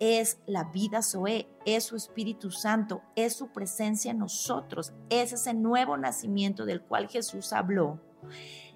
es 0.00 0.38
la 0.46 0.64
vida 0.64 1.02
Zoe, 1.02 1.48
es 1.64 1.84
su 1.84 1.96
Espíritu 1.96 2.50
Santo, 2.50 3.02
es 3.16 3.34
su 3.34 3.48
presencia 3.48 4.10
en 4.10 4.18
nosotros, 4.18 4.92
es 5.08 5.32
ese 5.32 5.54
nuevo 5.54 5.96
nacimiento 5.96 6.66
del 6.66 6.82
cual 6.82 7.08
Jesús 7.08 7.52
habló 7.52 8.00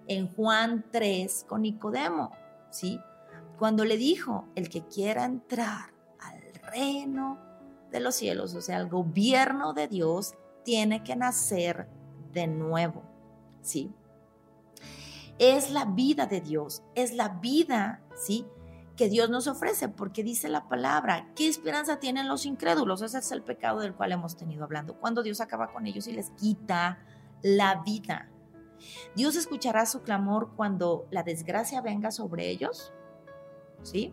en 0.06 0.28
Juan 0.28 0.86
3 0.90 1.44
con 1.46 1.62
Nicodemo, 1.62 2.32
¿sí? 2.70 3.00
Cuando 3.58 3.84
le 3.84 3.96
dijo, 3.96 4.46
el 4.54 4.68
que 4.68 4.86
quiera 4.86 5.24
entrar 5.24 5.92
al 6.20 6.40
reino 6.70 7.38
de 7.90 8.00
los 8.00 8.14
cielos, 8.14 8.54
o 8.54 8.62
sea, 8.62 8.78
el 8.78 8.88
gobierno 8.88 9.74
de 9.74 9.88
Dios 9.88 10.34
tiene 10.64 11.02
que 11.02 11.16
nacer 11.16 11.88
de 12.32 12.46
nuevo, 12.46 13.02
¿sí? 13.62 13.92
Es 15.38 15.70
la 15.70 15.84
vida 15.84 16.26
de 16.26 16.40
Dios, 16.40 16.82
es 16.94 17.14
la 17.14 17.28
vida, 17.28 18.02
¿sí? 18.14 18.46
que 18.98 19.08
Dios 19.08 19.30
nos 19.30 19.46
ofrece, 19.46 19.88
porque 19.88 20.24
dice 20.24 20.48
la 20.48 20.68
palabra, 20.68 21.28
¿qué 21.36 21.48
esperanza 21.48 22.00
tienen 22.00 22.26
los 22.28 22.44
incrédulos? 22.44 23.00
Ese 23.00 23.18
es 23.18 23.30
el 23.30 23.42
pecado 23.42 23.78
del 23.78 23.94
cual 23.94 24.10
hemos 24.10 24.36
tenido 24.36 24.64
hablando, 24.64 24.98
cuando 24.98 25.22
Dios 25.22 25.40
acaba 25.40 25.72
con 25.72 25.86
ellos 25.86 26.08
y 26.08 26.12
les 26.12 26.30
quita 26.30 26.98
la 27.40 27.80
vida. 27.86 28.28
Dios 29.14 29.36
escuchará 29.36 29.86
su 29.86 30.02
clamor 30.02 30.50
cuando 30.56 31.06
la 31.12 31.22
desgracia 31.22 31.80
venga 31.80 32.10
sobre 32.10 32.50
ellos, 32.50 32.92
¿sí? 33.82 34.12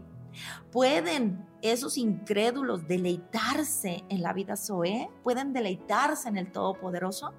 ¿Pueden 0.71 1.47
esos 1.71 1.97
incrédulos 1.97 2.87
deleitarse 2.87 4.03
en 4.09 4.21
la 4.21 4.33
vida 4.33 4.55
Zoe? 4.55 5.09
¿Pueden 5.23 5.53
deleitarse 5.53 6.29
en 6.29 6.37
el 6.37 6.51
Todopoderoso? 6.51 7.33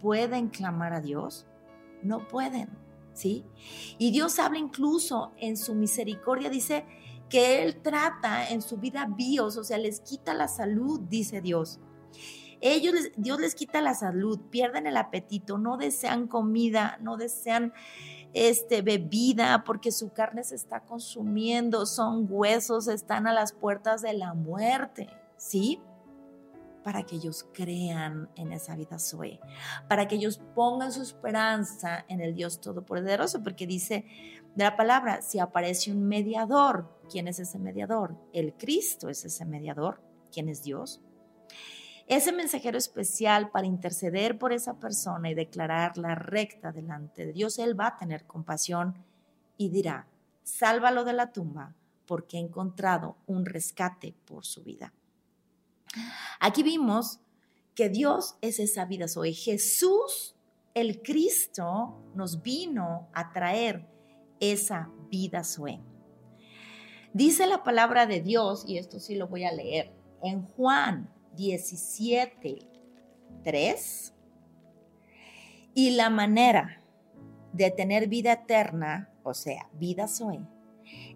¿Pueden 0.00 0.48
clamar 0.48 0.92
a 0.92 1.00
Dios? 1.00 1.46
No 2.02 2.26
pueden. 2.26 2.70
¿sí? 3.12 3.44
Y 3.98 4.10
Dios 4.10 4.38
habla 4.38 4.58
incluso 4.58 5.32
en 5.36 5.56
su 5.56 5.74
misericordia, 5.74 6.50
dice 6.50 6.84
que 7.28 7.62
Él 7.62 7.80
trata 7.82 8.48
en 8.48 8.62
su 8.62 8.78
vida 8.78 9.06
bios, 9.16 9.56
o 9.56 9.64
sea, 9.64 9.78
les 9.78 10.00
quita 10.00 10.34
la 10.34 10.48
salud, 10.48 11.00
dice 11.00 11.40
Dios. 11.40 11.78
Ellos, 12.60 12.94
Dios 13.16 13.40
les 13.40 13.54
quita 13.54 13.80
la 13.80 13.94
salud, 13.94 14.38
pierden 14.50 14.86
el 14.86 14.96
apetito, 14.96 15.56
no 15.56 15.76
desean 15.76 16.26
comida, 16.26 16.98
no 17.00 17.16
desean 17.16 17.72
este, 18.32 18.82
bebida 18.82 19.64
porque 19.64 19.92
su 19.92 20.12
carne 20.12 20.44
se 20.44 20.54
está 20.54 20.80
consumiendo, 20.80 21.86
son 21.86 22.26
huesos, 22.28 22.88
están 22.88 23.26
a 23.26 23.32
las 23.32 23.52
puertas 23.52 24.02
de 24.02 24.12
la 24.12 24.34
muerte, 24.34 25.08
¿sí? 25.36 25.80
para 26.82 27.02
que 27.02 27.16
ellos 27.16 27.46
crean 27.52 28.30
en 28.36 28.52
esa 28.52 28.74
vida 28.74 28.98
Zoe, 28.98 29.38
para 29.88 30.08
que 30.08 30.16
ellos 30.16 30.40
pongan 30.54 30.92
su 30.92 31.02
esperanza 31.02 32.04
en 32.08 32.20
el 32.20 32.34
Dios 32.34 32.60
Todopoderoso, 32.60 33.42
porque 33.42 33.66
dice 33.66 34.06
de 34.54 34.64
la 34.64 34.76
palabra, 34.76 35.22
si 35.22 35.38
aparece 35.38 35.92
un 35.92 36.08
mediador, 36.08 36.88
¿quién 37.10 37.28
es 37.28 37.38
ese 37.38 37.58
mediador? 37.58 38.16
El 38.32 38.54
Cristo 38.54 39.08
es 39.08 39.24
ese 39.24 39.44
mediador, 39.44 40.00
¿quién 40.32 40.48
es 40.48 40.62
Dios? 40.62 41.00
Ese 42.10 42.32
mensajero 42.32 42.76
especial 42.76 43.52
para 43.52 43.68
interceder 43.68 44.36
por 44.36 44.52
esa 44.52 44.80
persona 44.80 45.30
y 45.30 45.34
declararla 45.34 46.16
recta 46.16 46.72
delante 46.72 47.24
de 47.24 47.32
Dios, 47.32 47.60
Él 47.60 47.78
va 47.78 47.86
a 47.86 47.96
tener 47.98 48.26
compasión 48.26 48.98
y 49.56 49.70
dirá, 49.70 50.08
sálvalo 50.42 51.04
de 51.04 51.12
la 51.12 51.30
tumba 51.30 51.76
porque 52.06 52.36
ha 52.36 52.40
encontrado 52.40 53.16
un 53.28 53.46
rescate 53.46 54.16
por 54.24 54.44
su 54.44 54.64
vida. 54.64 54.92
Aquí 56.40 56.64
vimos 56.64 57.20
que 57.76 57.88
Dios 57.88 58.34
es 58.40 58.58
esa 58.58 58.86
vida 58.86 59.06
Zoe. 59.06 59.32
Jesús, 59.32 60.34
el 60.74 61.02
Cristo, 61.02 62.02
nos 62.16 62.42
vino 62.42 63.08
a 63.12 63.30
traer 63.30 63.86
esa 64.40 64.90
vida 65.12 65.44
Zoe. 65.44 65.80
Dice 67.12 67.46
la 67.46 67.62
palabra 67.62 68.06
de 68.06 68.20
Dios, 68.20 68.64
y 68.66 68.78
esto 68.78 68.98
sí 68.98 69.14
lo 69.14 69.28
voy 69.28 69.44
a 69.44 69.52
leer, 69.52 69.92
en 70.24 70.42
Juan 70.42 71.08
17, 71.36 72.58
3, 73.44 74.14
y 75.74 75.90
la 75.90 76.10
manera 76.10 76.82
de 77.52 77.70
tener 77.70 78.08
vida 78.08 78.32
eterna, 78.32 79.10
o 79.22 79.34
sea, 79.34 79.68
vida 79.74 80.08
Zoe, 80.08 80.40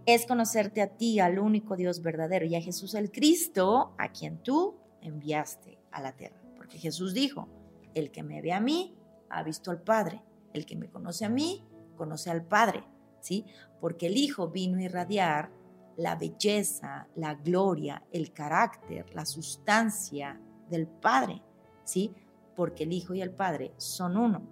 es 0.07 0.27
conocerte 0.27 0.83
a 0.83 0.89
ti, 0.89 1.19
al 1.21 1.39
único 1.39 1.77
Dios 1.77 2.03
verdadero, 2.03 2.47
y 2.47 2.55
a 2.55 2.61
Jesús 2.61 2.95
el 2.95 3.11
Cristo, 3.11 3.95
a 3.99 4.13
quien 4.13 4.39
tú 4.39 4.77
enviaste 5.01 5.79
a 5.91 6.01
la 6.01 6.13
tierra. 6.13 6.41
Porque 6.57 6.79
Jesús 6.79 7.15
dijo, 7.15 7.49
el 7.95 8.11
que 8.11 8.23
me 8.23 8.43
ve 8.43 8.53
a 8.53 8.61
mí, 8.61 8.95
ha 9.31 9.43
visto 9.43 9.71
al 9.71 9.81
Padre. 9.81 10.23
El 10.53 10.67
que 10.67 10.77
me 10.77 10.89
conoce 10.89 11.25
a 11.25 11.29
mí, 11.29 11.65
conoce 11.97 12.31
al 12.31 12.45
Padre. 12.45 12.85
¿Sí? 13.21 13.47
Porque 13.81 14.07
el 14.07 14.17
Hijo 14.17 14.49
vino 14.49 14.79
a 14.79 14.83
irradiar 14.83 15.51
la 15.97 16.17
belleza, 16.17 17.09
la 17.17 17.35
gloria, 17.35 18.03
el 18.13 18.33
carácter, 18.33 19.15
la 19.15 19.25
sustancia 19.25 20.41
del 20.69 20.87
Padre. 20.87 21.43
¿Sí? 21.85 22.13
Porque 22.57 22.85
el 22.85 22.93
Hijo 22.93 23.15
y 23.15 23.23
el 23.23 23.31
Padre 23.31 23.73
son 23.77 24.17
uno. 24.17 24.43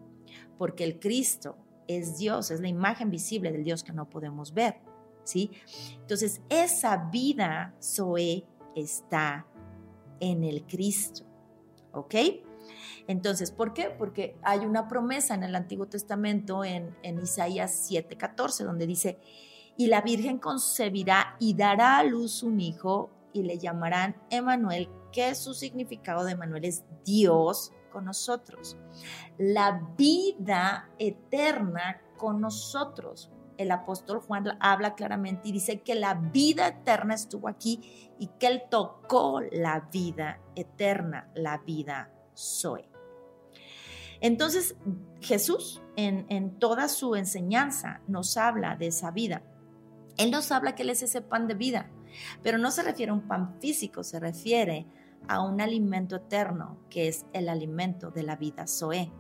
Porque 0.58 0.84
el 0.84 0.98
Cristo 0.98 1.56
es 1.88 2.18
Dios, 2.18 2.50
es 2.50 2.60
la 2.60 2.68
imagen 2.68 3.10
visible 3.10 3.52
del 3.52 3.64
Dios 3.64 3.82
que 3.82 3.92
no 3.92 4.08
podemos 4.08 4.54
ver. 4.54 4.80
¿sí? 5.24 5.50
Entonces, 6.00 6.40
esa 6.48 6.96
vida, 6.96 7.74
Zoe, 7.82 8.44
está 8.74 9.46
en 10.20 10.44
el 10.44 10.64
Cristo, 10.66 11.24
¿ok? 11.92 12.14
Entonces, 13.06 13.50
¿por 13.50 13.74
qué? 13.74 13.90
Porque 13.90 14.36
hay 14.42 14.60
una 14.60 14.88
promesa 14.88 15.34
en 15.34 15.42
el 15.42 15.54
Antiguo 15.54 15.86
Testamento, 15.86 16.64
en, 16.64 16.96
en 17.02 17.20
Isaías 17.20 17.90
7:14, 17.90 18.64
donde 18.64 18.86
dice, 18.86 19.18
y 19.76 19.86
la 19.86 20.00
Virgen 20.00 20.38
concebirá 20.38 21.36
y 21.38 21.54
dará 21.54 21.98
a 21.98 22.04
luz 22.04 22.42
un 22.42 22.60
hijo 22.60 23.10
y 23.32 23.42
le 23.42 23.58
llamarán 23.58 24.16
Emanuel, 24.30 24.88
que 25.12 25.34
su 25.34 25.54
significado 25.54 26.24
de 26.24 26.32
Emanuel 26.32 26.64
es 26.64 26.84
Dios 27.04 27.72
con 27.90 28.04
nosotros. 28.04 28.76
La 29.38 29.88
vida 29.96 30.90
eterna 30.98 32.00
con 32.16 32.40
nosotros 32.40 33.30
el 33.58 33.70
apóstol 33.70 34.20
Juan 34.20 34.56
habla 34.60 34.94
claramente 34.94 35.48
y 35.48 35.52
dice 35.52 35.80
que 35.80 35.94
la 35.94 36.14
vida 36.14 36.68
eterna 36.68 37.14
estuvo 37.14 37.48
aquí 37.48 38.12
y 38.18 38.28
que 38.38 38.46
él 38.46 38.62
tocó 38.70 39.40
la 39.52 39.88
vida 39.92 40.40
eterna, 40.54 41.30
la 41.34 41.58
vida 41.58 42.10
soy. 42.34 42.84
Entonces 44.20 44.76
Jesús 45.20 45.82
en, 45.96 46.26
en 46.28 46.58
toda 46.58 46.88
su 46.88 47.16
enseñanza 47.16 48.00
nos 48.06 48.36
habla 48.36 48.76
de 48.76 48.88
esa 48.88 49.10
vida. 49.10 49.42
Él 50.22 50.30
nos 50.30 50.52
habla 50.52 50.74
que 50.74 50.82
Él 50.82 50.90
es 50.90 51.02
ese 51.02 51.20
pan 51.20 51.46
de 51.48 51.54
vida, 51.54 51.90
pero 52.42 52.58
no 52.58 52.70
se 52.70 52.82
refiere 52.82 53.10
a 53.10 53.14
un 53.14 53.26
pan 53.26 53.58
físico, 53.60 54.02
se 54.04 54.20
refiere 54.20 54.86
a 55.28 55.40
un 55.42 55.60
alimento 55.60 56.16
eterno, 56.16 56.78
que 56.90 57.08
es 57.08 57.26
el 57.32 57.48
alimento 57.48 58.10
de 58.10 58.22
la 58.22 58.36
vida 58.36 58.66
Zoe. 58.66 59.12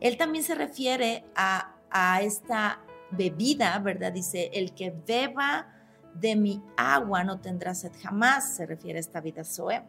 Él 0.00 0.16
también 0.16 0.44
se 0.44 0.54
refiere 0.54 1.24
a, 1.34 1.76
a 1.90 2.22
esta 2.22 2.80
bebida, 3.10 3.78
¿verdad? 3.78 4.12
Dice, 4.12 4.50
el 4.54 4.74
que 4.74 4.90
beba 5.06 5.68
de 6.14 6.36
mi 6.36 6.62
agua 6.76 7.24
no 7.24 7.40
tendrá 7.40 7.74
sed 7.74 7.92
jamás, 8.02 8.56
se 8.56 8.66
refiere 8.66 8.98
a 8.98 9.00
esta 9.00 9.20
vida 9.20 9.44
Zoe. 9.44 9.82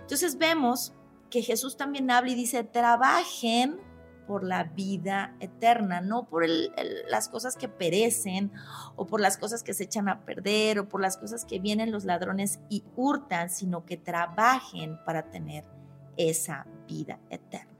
Entonces 0.00 0.38
vemos 0.38 0.94
que 1.30 1.42
Jesús 1.42 1.76
también 1.76 2.10
habla 2.10 2.32
y 2.32 2.34
dice, 2.34 2.64
trabajen 2.64 3.80
por 4.28 4.44
la 4.44 4.64
vida 4.64 5.34
eterna, 5.40 6.02
no 6.02 6.28
por 6.28 6.46
las 6.46 7.30
cosas 7.30 7.56
que 7.56 7.66
perecen 7.66 8.52
o 8.94 9.06
por 9.06 9.22
las 9.22 9.38
cosas 9.38 9.62
que 9.62 9.72
se 9.72 9.84
echan 9.84 10.10
a 10.10 10.20
perder 10.26 10.80
o 10.80 10.88
por 10.88 11.00
las 11.00 11.16
cosas 11.16 11.46
que 11.46 11.58
vienen 11.58 11.90
los 11.90 12.04
ladrones 12.04 12.60
y 12.68 12.84
hurtan, 12.94 13.48
sino 13.48 13.86
que 13.86 13.96
trabajen 13.96 14.98
para 15.06 15.30
tener 15.30 15.64
esa 16.18 16.66
vida 16.86 17.18
eterna. 17.30 17.72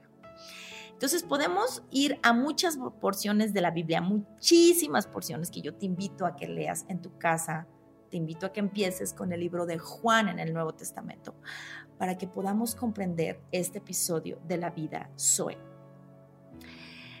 Entonces 0.91 1.21
podemos 1.21 1.83
ir 1.91 2.19
a 2.23 2.33
muchas 2.33 2.79
porciones 2.99 3.53
de 3.53 3.61
la 3.61 3.69
Biblia, 3.69 4.01
muchísimas 4.01 5.05
porciones 5.05 5.51
que 5.51 5.61
yo 5.61 5.75
te 5.75 5.85
invito 5.85 6.25
a 6.25 6.35
que 6.35 6.47
leas 6.47 6.85
en 6.89 6.99
tu 6.99 7.15
casa. 7.19 7.67
Te 8.09 8.17
invito 8.17 8.47
a 8.47 8.51
que 8.51 8.59
empieces 8.59 9.13
con 9.13 9.31
el 9.31 9.39
libro 9.39 9.67
de 9.67 9.77
Juan 9.77 10.29
en 10.29 10.39
el 10.39 10.51
Nuevo 10.51 10.73
Testamento 10.73 11.35
para 11.99 12.17
que 12.17 12.27
podamos 12.27 12.73
comprender 12.73 13.39
este 13.51 13.77
episodio 13.77 14.39
de 14.47 14.57
la 14.57 14.71
vida 14.71 15.11
Zoe. 15.15 15.68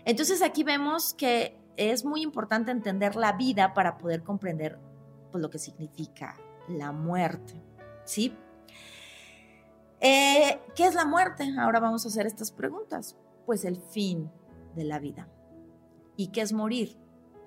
Entonces 0.09 0.41
aquí 0.41 0.63
vemos 0.63 1.13
que 1.13 1.55
es 1.77 2.03
muy 2.03 2.23
importante 2.23 2.71
entender 2.71 3.15
la 3.15 3.33
vida 3.33 3.75
para 3.75 3.99
poder 3.99 4.23
comprender 4.23 4.79
pues, 5.31 5.39
lo 5.39 5.51
que 5.51 5.59
significa 5.59 6.35
la 6.67 6.91
muerte. 6.91 7.61
¿Sí? 8.05 8.35
Eh, 9.99 10.61
¿Qué 10.75 10.87
es 10.87 10.95
la 10.95 11.05
muerte? 11.05 11.53
Ahora 11.59 11.79
vamos 11.79 12.05
a 12.05 12.07
hacer 12.07 12.25
estas 12.25 12.51
preguntas 12.51 13.17
pues 13.45 13.63
el 13.65 13.77
fin 13.77 14.31
de 14.75 14.83
la 14.83 14.97
vida. 14.97 15.29
¿Y 16.17 16.29
qué 16.29 16.41
es 16.41 16.53
morir? 16.53 16.97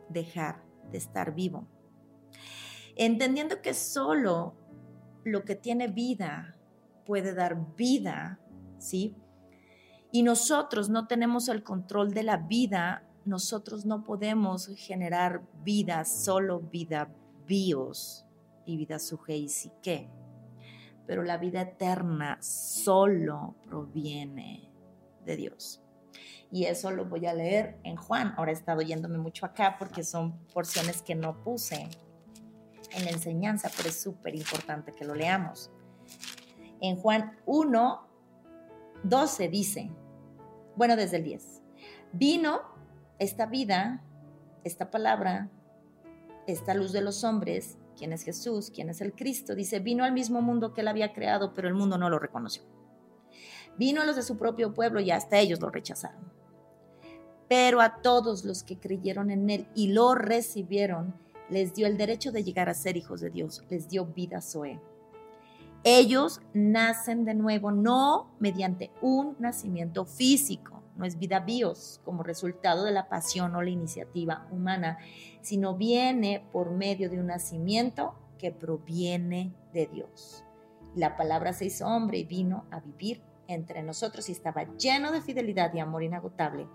Dejar 0.09 0.63
de 0.93 0.99
estar 0.99 1.35
vivo. 1.35 1.67
Entendiendo 2.95 3.61
que 3.61 3.75
solo 3.75 4.55
lo 5.25 5.45
que 5.45 5.57
tiene 5.57 5.89
vida 5.89 6.55
puede 7.07 7.35
dar 7.35 7.75
vida, 7.75 8.39
¿sí? 8.79 9.17
Y 10.13 10.23
nosotros 10.23 10.91
no 10.91 11.09
tenemos 11.09 11.49
el 11.49 11.65
control 11.65 12.15
de 12.15 12.23
la 12.23 12.37
vida, 12.37 13.05
nosotros 13.25 13.87
no 13.87 14.05
podemos 14.05 14.69
generar 14.77 15.43
vida, 15.65 16.05
solo 16.05 16.61
vida 16.61 17.09
bios 17.47 18.25
y 18.65 18.77
vida 18.77 18.99
suje 18.99 19.37
y 19.37 19.49
psique. 19.49 20.11
Pero 21.07 21.25
la 21.25 21.39
vida 21.39 21.63
eterna 21.63 22.39
solo 22.41 23.57
proviene 23.65 24.71
de 25.25 25.37
Dios 25.37 25.83
y 26.53 26.67
eso 26.67 26.91
lo 26.91 27.07
voy 27.07 27.27
a 27.27 27.33
leer 27.33 27.79
en 27.83 27.97
Juan. 27.97 28.35
Ahora 28.37 28.51
he 28.51 28.55
estado 28.55 28.83
yéndome 28.83 29.17
mucho 29.17 29.47
acá 29.47 29.77
porque 29.79 30.05
son 30.05 30.39
porciones 30.53 31.01
que 31.01 31.15
no 31.15 31.43
puse 31.43 31.89
en 32.93 33.05
la 33.07 33.11
enseñanza, 33.11 33.71
pero 33.75 33.89
es 33.89 34.01
súper 34.01 34.37
importante 34.37 34.93
que 34.93 35.07
lo 35.07 35.15
leamos. 35.15 35.71
En 36.83 36.97
Juan 36.97 37.39
1, 37.47 38.07
12 39.05 39.49
dice, 39.49 39.91
bueno, 40.77 40.97
desde 40.97 41.17
el 41.19 41.25
10, 41.25 41.63
vino 42.13 42.61
esta 43.19 43.47
vida, 43.47 44.03
esta 44.65 44.91
palabra, 44.91 45.51
esta 46.47 46.75
luz 46.75 46.93
de 46.93 47.01
los 47.01 47.25
hombres, 47.25 47.79
quién 47.97 48.13
es 48.13 48.23
Jesús, 48.23 48.71
quién 48.75 48.91
es 48.91 49.01
el 49.01 49.15
Cristo, 49.15 49.55
dice, 49.55 49.81
vino 49.81 50.05
al 50.05 50.13
mismo 50.13 50.43
mundo 50.43 50.73
que 50.73 50.81
él 50.81 50.89
había 50.89 51.13
creado, 51.13 51.55
pero 51.55 51.69
el 51.69 51.75
mundo 51.75 51.99
no 51.99 52.11
lo 52.11 52.19
reconoció. 52.19 52.63
Vino 53.79 54.03
a 54.03 54.05
los 54.05 54.17
de 54.17 54.23
su 54.23 54.37
propio 54.37 54.75
pueblo 54.75 55.01
y 55.01 55.11
hasta 55.11 55.39
ellos 55.39 55.61
lo 55.61 55.71
rechazaron. 55.71 56.33
Pero 57.49 57.81
a 57.81 58.01
todos 58.03 58.45
los 58.45 58.63
que 58.63 58.79
creyeron 58.79 59.31
en 59.31 59.51
él 59.51 59.69
y 59.75 59.89
lo 59.89 60.15
recibieron, 60.15 61.15
les 61.49 61.75
dio 61.75 61.87
el 61.87 61.97
derecho 61.97 62.33
de 62.33 62.45
llegar 62.45 62.69
a 62.69 62.75
ser 62.75 62.97
hijos 62.97 63.21
de 63.21 63.31
Dios, 63.31 63.63
les 63.69 63.89
dio 63.89 64.07
vida 64.07 64.41
Zoe. 64.41 64.81
Ellos 65.85 66.41
nacen 66.55 67.25
de 67.25 67.35
nuevo 67.35 67.73
no 67.73 68.31
mediante 68.39 68.93
un 69.01 69.35
nacimiento 69.41 70.05
físico, 70.05 70.81
no 70.97 71.05
es 71.05 71.19
vida 71.19 71.41
bios 71.41 72.01
como 72.05 72.23
resultado 72.23 72.85
de 72.85 72.93
la 72.93 73.09
pasión 73.09 73.57
o 73.57 73.63
la 73.63 73.71
iniciativa 73.71 74.47
humana, 74.53 74.99
sino 75.41 75.77
viene 75.77 76.47
por 76.53 76.71
medio 76.71 77.11
de 77.11 77.19
un 77.19 77.27
nacimiento 77.27 78.15
que 78.39 78.53
proviene 78.53 79.53
de 79.73 79.87
Dios. 79.87 80.45
La 80.95 81.17
palabra 81.17 81.53
se 81.53 81.65
hizo 81.65 81.87
hombre 81.87 82.19
y 82.19 82.25
vino 82.25 82.65
a 82.71 82.79
vivir 82.79 83.23
entre 83.49 83.83
nosotros 83.83 84.29
y 84.29 84.33
estaba 84.33 84.65
lleno 84.77 85.11
de 85.11 85.21
fidelidad 85.21 85.75
y 85.75 85.81
amor 85.81 86.05
inagotable. 86.05 86.69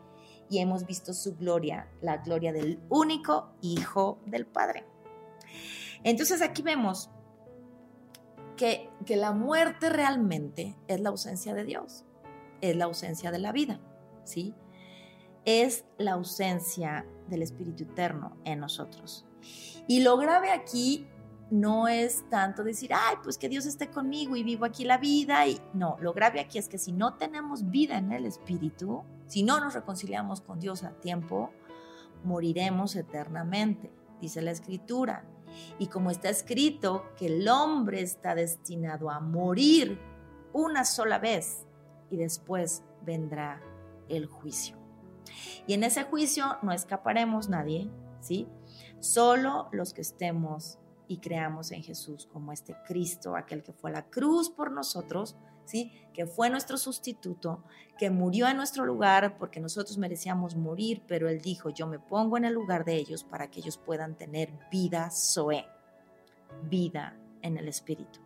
Y 0.49 0.59
hemos 0.59 0.85
visto 0.85 1.13
su 1.13 1.37
gloria, 1.37 1.87
la 2.01 2.17
gloria 2.17 2.51
del 2.51 2.79
único 2.89 3.51
Hijo 3.61 4.19
del 4.25 4.45
Padre. 4.45 4.85
Entonces 6.03 6.41
aquí 6.41 6.61
vemos 6.61 7.09
que, 8.57 8.89
la 9.07 9.31
muerte 9.31 9.89
realmente 9.89 10.75
es 10.87 10.99
la 10.99 11.09
ausencia 11.09 11.53
de 11.53 11.63
Dios, 11.63 12.03
es 12.59 12.75
la 12.75 12.85
ausencia 12.85 13.31
de 13.31 13.39
la 13.39 13.53
vida. 13.53 13.79
¿sí? 14.25 14.53
Es 15.45 15.85
la 15.97 16.13
ausencia 16.13 17.05
del 17.29 17.41
Espíritu 17.41 17.83
Eterno 17.83 18.35
en 18.43 18.59
nosotros. 18.59 19.25
Y 19.87 20.01
lo 20.01 20.17
grave 20.17 20.51
aquí 20.51 21.07
no 21.49 21.87
es 21.87 22.29
tanto 22.29 22.63
decir, 22.63 22.91
ay, 22.93 23.15
pues 23.23 23.37
que 23.37 23.47
Dios 23.47 23.65
esté 23.65 23.89
conmigo 23.89 24.35
y 24.35 24.43
vivo 24.43 24.65
aquí 24.65 24.83
la 24.83 24.97
vida. 24.97 25.47
Y 25.47 25.61
no, 25.73 25.95
lo 26.01 26.13
grave 26.13 26.41
aquí 26.41 26.57
es 26.57 26.67
que 26.67 26.77
si 26.77 26.91
no 26.91 27.13
tenemos 27.13 27.69
vida 27.69 27.97
en 27.97 28.11
el 28.11 28.25
Espíritu, 28.25 29.03
si 29.27 29.43
no 29.43 29.61
nos 29.61 29.73
reconciliamos 29.73 30.41
con 30.41 30.59
Dios 30.59 30.83
a 30.83 30.91
tiempo, 30.91 31.51
moriremos 32.25 32.95
eternamente, 32.95 33.91
dice 34.19 34.41
la 34.41 34.51
Escritura. 34.51 35.23
Y 35.79 35.87
como 35.87 36.11
está 36.11 36.29
escrito 36.29 37.05
que 37.17 37.27
el 37.27 37.47
hombre 37.47 38.01
está 38.01 38.35
destinado 38.35 39.09
a 39.09 39.19
morir 39.19 39.99
una 40.53 40.85
sola 40.85 41.19
vez 41.19 41.65
y 42.09 42.17
después 42.17 42.83
vendrá 43.03 43.61
el 44.09 44.25
juicio. 44.25 44.77
Y 45.65 45.73
en 45.73 45.83
ese 45.83 46.03
juicio 46.03 46.57
no 46.61 46.71
escaparemos 46.71 47.49
nadie, 47.49 47.89
¿sí? 48.21 48.47
Solo 48.99 49.69
los 49.71 49.93
que 49.93 50.01
estemos 50.01 50.79
y 51.07 51.17
creamos 51.19 51.71
en 51.71 51.83
Jesús 51.83 52.27
como 52.31 52.51
este 52.51 52.75
Cristo, 52.85 53.35
aquel 53.35 53.63
que 53.63 53.73
fue 53.73 53.89
a 53.91 53.93
la 53.93 54.09
cruz 54.09 54.49
por 54.49 54.71
nosotros, 54.71 55.35
¿sí? 55.67 55.91
Que 56.13 56.25
fue 56.25 56.49
nuestro 56.49 56.77
sustituto, 56.77 57.63
que 57.97 58.09
murió 58.09 58.47
en 58.47 58.57
nuestro 58.57 58.85
lugar 58.85 59.37
porque 59.37 59.59
nosotros 59.59 59.97
merecíamos 59.97 60.55
morir, 60.55 61.03
pero 61.07 61.29
Él 61.29 61.41
dijo, 61.41 61.69
yo 61.69 61.87
me 61.87 61.99
pongo 61.99 62.37
en 62.37 62.45
el 62.45 62.53
lugar 62.53 62.85
de 62.85 62.95
ellos 62.95 63.23
para 63.23 63.49
que 63.49 63.59
ellos 63.59 63.77
puedan 63.77 64.15
tener 64.17 64.51
vida 64.71 65.09
Zoe, 65.11 65.65
vida 66.63 67.17
en 67.41 67.57
el 67.57 67.67
Espíritu, 67.67 68.19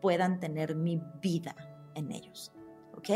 puedan 0.00 0.40
tener 0.40 0.74
mi 0.74 1.00
vida 1.20 1.54
en 1.94 2.12
ellos, 2.12 2.52
¿ok? 2.96 3.10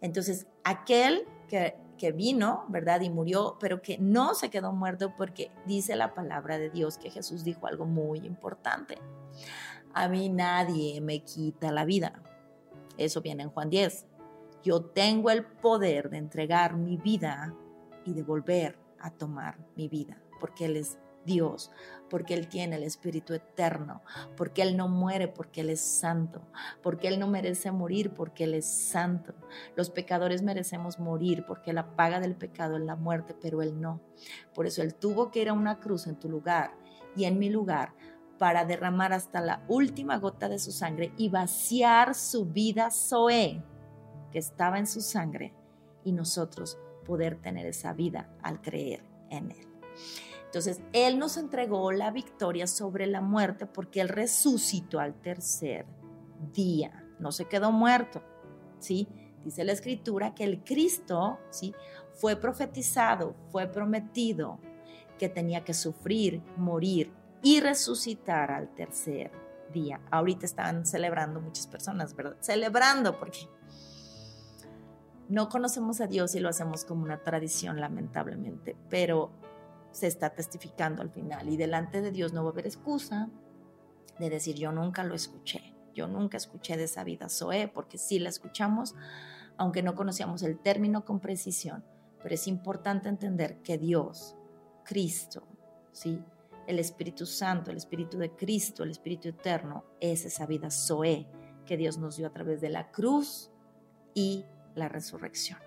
Entonces, 0.00 0.46
aquel 0.64 1.26
que, 1.48 2.12
vino, 2.12 2.64
¿verdad? 2.68 3.00
Y 3.00 3.10
murió, 3.10 3.56
pero 3.58 3.82
que 3.82 3.98
no 3.98 4.34
se 4.34 4.50
quedó 4.50 4.72
muerto 4.72 5.14
porque 5.16 5.50
dice 5.66 5.96
la 5.96 6.14
palabra 6.14 6.58
de 6.58 6.70
Dios 6.70 6.96
que 6.96 7.10
Jesús 7.10 7.42
dijo 7.42 7.66
algo 7.66 7.86
muy 7.86 8.20
importante. 8.20 8.98
A 9.94 10.08
mí 10.08 10.28
nadie 10.28 11.00
me 11.00 11.24
quita 11.24 11.72
la 11.72 11.84
vida. 11.84 12.22
Eso 12.98 13.22
viene 13.22 13.44
en 13.44 13.50
Juan 13.50 13.70
10. 13.70 14.06
Yo 14.62 14.82
tengo 14.82 15.30
el 15.30 15.44
poder 15.44 16.10
de 16.10 16.18
entregar 16.18 16.76
mi 16.76 16.96
vida 16.96 17.54
y 18.04 18.12
de 18.12 18.22
volver 18.22 18.78
a 18.98 19.10
tomar 19.10 19.58
mi 19.76 19.88
vida, 19.88 20.20
porque 20.40 20.66
Él 20.66 20.76
es 20.76 20.98
Dios, 21.24 21.70
porque 22.10 22.34
Él 22.34 22.48
tiene 22.48 22.76
el 22.76 22.82
Espíritu 22.82 23.34
eterno, 23.34 24.02
porque 24.36 24.62
Él 24.62 24.76
no 24.76 24.88
muere, 24.88 25.28
porque 25.28 25.60
Él 25.60 25.70
es 25.70 25.80
santo, 25.80 26.42
porque 26.82 27.06
Él 27.06 27.20
no 27.20 27.28
merece 27.28 27.70
morir, 27.70 28.12
porque 28.14 28.44
Él 28.44 28.54
es 28.54 28.66
santo. 28.66 29.34
Los 29.76 29.90
pecadores 29.90 30.42
merecemos 30.42 30.98
morir, 30.98 31.44
porque 31.46 31.72
la 31.72 31.94
paga 31.94 32.18
del 32.18 32.34
pecado 32.34 32.76
es 32.76 32.82
la 32.82 32.96
muerte, 32.96 33.36
pero 33.40 33.62
Él 33.62 33.80
no. 33.80 34.00
Por 34.54 34.66
eso 34.66 34.82
Él 34.82 34.94
tuvo 34.94 35.30
que 35.30 35.42
ir 35.42 35.50
a 35.50 35.52
una 35.52 35.78
cruz 35.78 36.06
en 36.06 36.16
tu 36.16 36.28
lugar 36.28 36.72
y 37.14 37.24
en 37.24 37.38
mi 37.38 37.50
lugar 37.50 37.94
para 38.38 38.64
derramar 38.64 39.12
hasta 39.12 39.40
la 39.40 39.64
última 39.68 40.18
gota 40.18 40.48
de 40.48 40.58
su 40.58 40.72
sangre 40.72 41.12
y 41.16 41.28
vaciar 41.28 42.14
su 42.14 42.46
vida 42.46 42.90
Zoe, 42.90 43.62
que 44.30 44.38
estaba 44.38 44.78
en 44.78 44.86
su 44.86 45.00
sangre, 45.00 45.54
y 46.04 46.12
nosotros 46.12 46.78
poder 47.04 47.40
tener 47.40 47.66
esa 47.66 47.92
vida 47.92 48.30
al 48.42 48.60
creer 48.60 49.02
en 49.30 49.50
Él. 49.50 49.68
Entonces, 50.44 50.80
Él 50.92 51.18
nos 51.18 51.36
entregó 51.36 51.92
la 51.92 52.10
victoria 52.10 52.66
sobre 52.66 53.06
la 53.06 53.20
muerte 53.20 53.66
porque 53.66 54.00
Él 54.00 54.08
resucitó 54.08 55.00
al 55.00 55.14
tercer 55.20 55.84
día, 56.54 57.04
no 57.18 57.32
se 57.32 57.46
quedó 57.46 57.72
muerto, 57.72 58.22
¿sí? 58.78 59.08
Dice 59.44 59.64
la 59.64 59.72
escritura 59.72 60.34
que 60.34 60.44
el 60.44 60.64
Cristo, 60.64 61.38
¿sí? 61.50 61.74
Fue 62.14 62.36
profetizado, 62.36 63.34
fue 63.50 63.66
prometido 63.66 64.58
que 65.18 65.28
tenía 65.28 65.64
que 65.64 65.74
sufrir, 65.74 66.42
morir 66.56 67.12
y 67.42 67.60
resucitar 67.60 68.50
al 68.50 68.74
tercer 68.74 69.30
día. 69.72 70.00
Ahorita 70.10 70.46
están 70.46 70.86
celebrando 70.86 71.40
muchas 71.40 71.66
personas, 71.66 72.14
¿verdad? 72.14 72.36
Celebrando 72.40 73.18
porque 73.18 73.48
no 75.28 75.48
conocemos 75.48 76.00
a 76.00 76.06
Dios 76.06 76.34
y 76.34 76.40
lo 76.40 76.48
hacemos 76.48 76.84
como 76.84 77.04
una 77.04 77.22
tradición, 77.22 77.80
lamentablemente, 77.80 78.76
pero 78.88 79.30
se 79.90 80.06
está 80.06 80.30
testificando 80.30 81.02
al 81.02 81.10
final 81.10 81.48
y 81.48 81.56
delante 81.56 82.00
de 82.00 82.10
Dios 82.10 82.32
no 82.32 82.42
va 82.44 82.50
a 82.50 82.52
haber 82.52 82.66
excusa 82.66 83.28
de 84.18 84.30
decir 84.30 84.56
yo 84.56 84.72
nunca 84.72 85.04
lo 85.04 85.14
escuché, 85.14 85.74
yo 85.94 86.08
nunca 86.08 86.36
escuché 86.36 86.76
de 86.76 86.84
esa 86.84 87.04
vida 87.04 87.28
Zoe, 87.28 87.68
porque 87.68 87.98
sí 87.98 88.18
la 88.18 88.28
escuchamos, 88.28 88.94
aunque 89.56 89.82
no 89.82 89.94
conocíamos 89.94 90.42
el 90.42 90.58
término 90.58 91.04
con 91.04 91.20
precisión, 91.20 91.84
pero 92.22 92.34
es 92.34 92.46
importante 92.46 93.08
entender 93.08 93.58
que 93.62 93.78
Dios, 93.78 94.34
Cristo, 94.84 95.46
¿sí? 95.92 96.22
El 96.68 96.78
Espíritu 96.78 97.24
Santo, 97.24 97.70
el 97.70 97.78
Espíritu 97.78 98.18
de 98.18 98.36
Cristo, 98.36 98.84
el 98.84 98.90
Espíritu 98.90 99.28
Eterno, 99.28 99.84
es 100.00 100.26
esa 100.26 100.44
vida 100.44 100.70
Zoe 100.70 101.26
que 101.64 101.78
Dios 101.78 101.96
nos 101.96 102.18
dio 102.18 102.26
a 102.26 102.32
través 102.32 102.60
de 102.60 102.68
la 102.68 102.90
cruz 102.90 103.50
y 104.12 104.44
la 104.74 104.88
resurrección. 104.88 105.58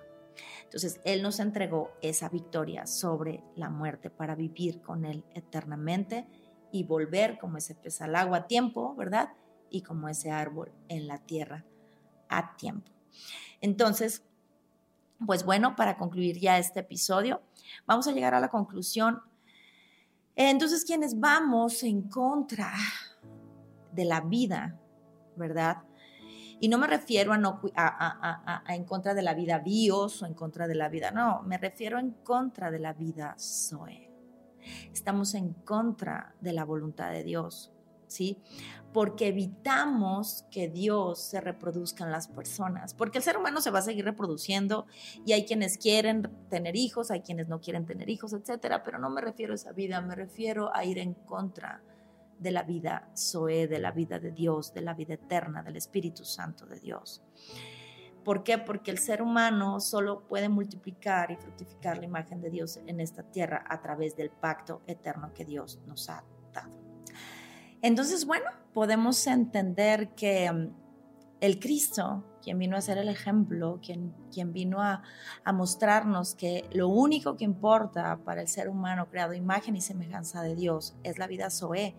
Entonces, 0.63 1.01
Él 1.03 1.23
nos 1.23 1.39
entregó 1.39 1.91
esa 2.03 2.29
victoria 2.29 2.85
sobre 2.85 3.43
la 3.55 3.71
muerte 3.71 4.11
para 4.11 4.35
vivir 4.35 4.79
con 4.81 5.05
Él 5.05 5.25
eternamente 5.33 6.27
y 6.71 6.83
volver 6.83 7.39
como 7.39 7.57
ese 7.57 7.73
pez 7.73 7.99
al 8.01 8.15
agua 8.15 8.37
a 8.37 8.47
tiempo, 8.47 8.95
¿verdad? 8.95 9.33
Y 9.71 9.81
como 9.81 10.07
ese 10.07 10.29
árbol 10.29 10.71
en 10.87 11.07
la 11.07 11.17
tierra 11.17 11.65
a 12.29 12.55
tiempo. 12.57 12.91
Entonces, 13.59 14.23
pues 15.25 15.45
bueno, 15.45 15.75
para 15.75 15.97
concluir 15.97 16.39
ya 16.39 16.59
este 16.59 16.81
episodio, 16.81 17.41
vamos 17.87 18.07
a 18.07 18.11
llegar 18.11 18.35
a 18.35 18.39
la 18.39 18.49
conclusión. 18.49 19.21
Entonces, 20.35 20.85
quienes 20.85 21.19
vamos 21.19 21.83
en 21.83 22.03
contra 22.03 22.73
de 23.91 24.05
la 24.05 24.21
vida, 24.21 24.79
¿verdad? 25.35 25.83
Y 26.59 26.67
no 26.67 26.77
me 26.77 26.87
refiero 26.87 27.33
a, 27.33 27.37
no, 27.37 27.59
a, 27.75 28.63
en 28.69 28.85
contra 28.85 29.13
de 29.13 29.23
la 29.23 29.33
vida 29.33 29.59
bios 29.59 30.21
o 30.21 30.25
en 30.25 30.33
contra 30.33 30.67
de 30.67 30.75
la 30.75 30.89
vida, 30.89 31.11
no, 31.11 31.41
me 31.43 31.57
refiero 31.57 31.97
en 31.97 32.11
contra 32.11 32.69
de 32.69 32.79
la 32.79 32.93
vida 32.93 33.35
Zoe. 33.39 34.09
Estamos 34.93 35.33
en 35.33 35.53
contra 35.53 36.35
de 36.39 36.53
la 36.53 36.63
voluntad 36.63 37.11
de 37.11 37.23
Dios, 37.23 37.73
¿sí? 38.07 38.37
Porque 38.93 39.27
evitamos 39.27 40.45
que 40.51 40.67
Dios 40.67 41.21
se 41.21 41.39
reproduzca 41.39 42.03
en 42.03 42.11
las 42.11 42.27
personas, 42.27 42.93
porque 42.93 43.19
el 43.19 43.23
ser 43.23 43.37
humano 43.37 43.61
se 43.61 43.71
va 43.71 43.79
a 43.79 43.83
seguir 43.83 44.05
reproduciendo 44.05 44.85
y 45.25 45.31
hay 45.33 45.45
quienes 45.45 45.77
quieren 45.77 46.29
tener 46.49 46.75
hijos, 46.75 47.09
hay 47.09 47.21
quienes 47.21 47.47
no 47.47 47.61
quieren 47.61 47.85
tener 47.85 48.09
hijos, 48.09 48.33
etcétera, 48.33 48.83
pero 48.83 48.99
no 48.99 49.09
me 49.09 49.21
refiero 49.21 49.53
a 49.53 49.55
esa 49.55 49.71
vida, 49.71 50.01
me 50.01 50.15
refiero 50.15 50.75
a 50.75 50.83
ir 50.83 50.97
en 50.97 51.13
contra 51.13 51.81
de 52.41 52.51
la 52.51 52.63
vida 52.63 53.07
Zoe, 53.15 53.67
de 53.67 53.79
la 53.79 53.91
vida 53.91 54.19
de 54.19 54.31
Dios, 54.31 54.73
de 54.73 54.81
la 54.81 54.93
vida 54.93 55.13
eterna, 55.13 55.61
del 55.61 55.77
Espíritu 55.77 56.25
Santo 56.25 56.65
de 56.65 56.79
Dios. 56.79 57.21
¿Por 58.23 58.43
qué? 58.43 58.57
Porque 58.57 58.91
el 58.91 58.97
ser 58.97 59.21
humano 59.21 59.79
solo 59.79 60.27
puede 60.27 60.49
multiplicar 60.49 61.31
y 61.31 61.37
fructificar 61.37 61.97
la 61.97 62.05
imagen 62.05 62.41
de 62.41 62.49
Dios 62.49 62.79
en 62.85 62.99
esta 62.99 63.23
tierra 63.23 63.63
a 63.67 63.81
través 63.81 64.15
del 64.15 64.29
pacto 64.29 64.81
eterno 64.85 65.33
que 65.33 65.45
Dios 65.45 65.79
nos 65.87 66.09
ha 66.09 66.23
dado. 66.53 66.90
Entonces, 67.81 68.25
bueno, 68.25 68.45
podemos 68.73 69.25
entender 69.27 70.09
que 70.15 70.51
mm, 70.51 70.73
el 71.39 71.59
Cristo, 71.59 72.23
quien 72.43 72.59
vino 72.59 72.77
a 72.77 72.81
ser 72.81 72.97
el 72.97 73.09
ejemplo, 73.09 73.79
quien, 73.83 74.13
quien 74.31 74.53
vino 74.53 74.81
a, 74.81 75.03
a, 75.43 75.53
mostrarnos 75.53 76.35
que 76.35 76.65
lo 76.71 76.87
único 76.87 77.35
que 77.35 77.45
importa 77.45 78.19
para 78.23 78.41
el 78.41 78.47
ser 78.47 78.69
humano 78.69 79.09
creado 79.09 79.33
imagen 79.33 79.75
y 79.75 79.81
semejanza 79.81 80.41
de 80.43 80.55
Dios 80.55 80.95
es 81.03 81.17
la 81.17 81.27
vida 81.27 81.49
Zoe 81.49 81.95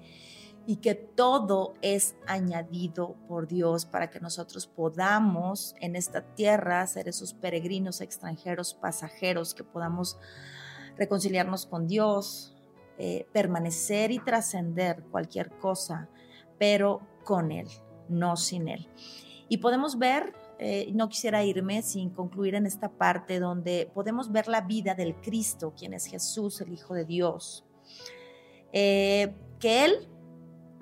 y 0.66 0.76
que 0.76 0.94
todo 0.94 1.74
es 1.82 2.14
añadido 2.26 3.16
por 3.26 3.48
Dios 3.48 3.84
para 3.84 4.10
que 4.10 4.20
nosotros 4.20 4.66
podamos 4.66 5.74
en 5.80 5.96
esta 5.96 6.22
tierra 6.34 6.86
ser 6.86 7.08
esos 7.08 7.34
peregrinos 7.34 8.00
extranjeros, 8.00 8.74
pasajeros, 8.74 9.54
que 9.54 9.64
podamos 9.64 10.18
reconciliarnos 10.96 11.66
con 11.66 11.88
Dios, 11.88 12.51
eh, 12.98 13.26
permanecer 13.32 14.10
y 14.10 14.18
trascender 14.18 15.02
cualquier 15.10 15.50
cosa, 15.58 16.08
pero 16.58 17.00
con 17.24 17.50
Él, 17.50 17.66
no 18.08 18.36
sin 18.36 18.68
Él. 18.68 18.88
Y 19.48 19.56
podemos 19.58 19.98
ver, 19.98 20.34
eh, 20.58 20.90
no 20.92 21.08
quisiera 21.08 21.42
irme 21.42 21.82
sin 21.82 22.10
concluir 22.10 22.54
en 22.54 22.66
esta 22.66 22.90
parte 22.90 23.40
donde 23.40 23.90
podemos 23.94 24.30
ver 24.30 24.46
la 24.46 24.60
vida 24.60 24.94
del 24.94 25.16
Cristo, 25.16 25.72
quien 25.76 25.94
es 25.94 26.06
Jesús, 26.06 26.60
el 26.60 26.72
Hijo 26.72 26.94
de 26.94 27.06
Dios. 27.06 27.64
Eh, 28.72 29.34
que 29.58 29.84
Él 29.86 30.08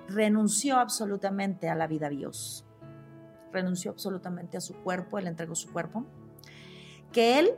renunció 0.08 0.76
absolutamente 0.76 1.68
a 1.68 1.76
la 1.76 1.86
vida 1.86 2.08
Dios, 2.08 2.66
renunció 3.52 3.92
absolutamente 3.92 4.56
a 4.56 4.60
su 4.60 4.74
cuerpo, 4.74 5.18
Él 5.18 5.28
entregó 5.28 5.54
su 5.54 5.72
cuerpo, 5.72 6.04
que 7.12 7.38
Él 7.38 7.50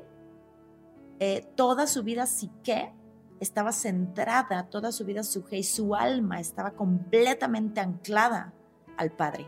toda 1.55 1.87
su 1.87 2.03
vida 2.03 2.27
psique 2.27 2.93
estaba 3.43 3.73
centrada, 3.73 4.69
toda 4.69 4.93
su 4.93 5.05
vida 5.05 5.25
su 5.25 5.45
y 5.51 5.65
su 5.65 5.95
alma 5.95 6.39
estaba 6.39 6.73
completamente 6.73 7.81
anclada 7.81 8.55
al 8.97 9.11
Padre. 9.11 9.47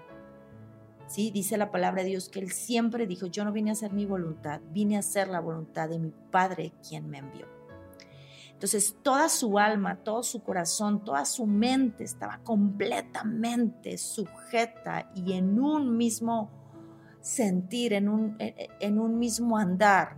¿Sí? 1.07 1.31
Dice 1.31 1.57
la 1.57 1.71
palabra 1.71 2.03
de 2.03 2.09
Dios 2.09 2.29
que 2.29 2.41
Él 2.41 2.51
siempre 2.51 3.07
dijo, 3.07 3.27
yo 3.27 3.45
no 3.45 3.53
vine 3.53 3.71
a 3.71 3.75
hacer 3.75 3.93
mi 3.93 4.05
voluntad, 4.05 4.61
vine 4.73 4.97
a 4.97 5.01
hacer 5.01 5.29
la 5.29 5.39
voluntad 5.39 5.89
de 5.89 6.01
mi 6.01 6.13
Padre 6.31 6.73
quien 6.87 7.09
me 7.09 7.19
envió. 7.19 7.47
Entonces 8.53 8.97
toda 9.03 9.29
su 9.29 9.59
alma, 9.59 9.97
todo 9.97 10.23
su 10.23 10.43
corazón, 10.43 11.05
toda 11.05 11.25
su 11.25 11.47
mente 11.47 12.03
estaba 12.03 12.39
completamente 12.39 13.99
sujeta 13.99 15.11
y 15.15 15.35
en 15.35 15.61
un 15.61 15.97
mismo 15.97 16.51
sentir, 17.21 17.93
en 17.93 18.09
un, 18.09 18.37
en 18.39 18.99
un 18.99 19.19
mismo 19.19 19.57
andar 19.57 20.17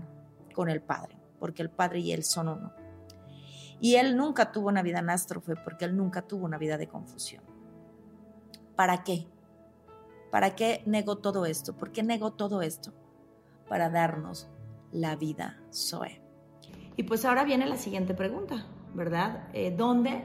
con 0.55 0.71
el 0.71 0.81
Padre, 0.81 1.19
porque 1.39 1.63
el 1.63 1.71
Padre 1.71 2.01
y 2.01 2.13
Él 2.13 2.23
son 2.23 2.49
uno. 2.49 2.86
Y 3.81 3.97
Él 3.97 4.17
nunca 4.17 4.53
tuvo 4.53 4.69
una 4.69 4.83
vida 4.83 5.01
anástrofe 5.01 5.55
porque 5.57 5.85
Él 5.85 5.97
nunca 5.97 6.23
tuvo 6.23 6.45
una 6.45 6.59
vida 6.59 6.79
de 6.79 6.89
confusión. 6.89 7.43
¿Para 8.75 9.05
qué? 9.05 9.27
¿Para 10.31 10.55
qué 10.55 10.83
negó 10.87 11.17
todo 11.17 11.47
esto? 11.47 11.75
¿Por 11.77 11.93
qué 11.93 12.03
negó 12.03 12.33
todo 12.33 12.63
esto? 12.63 12.93
Para 13.69 13.91
darnos 13.91 14.49
la 14.93 15.17
vida 15.17 15.61
Zoe. 15.73 16.21
Y 16.97 17.03
pues 17.03 17.25
ahora 17.25 17.45
viene 17.45 17.67
la 17.67 17.77
siguiente 17.77 18.15
pregunta, 18.15 18.67
¿verdad? 18.95 19.49
Eh, 19.53 19.75
¿Dónde 19.77 20.23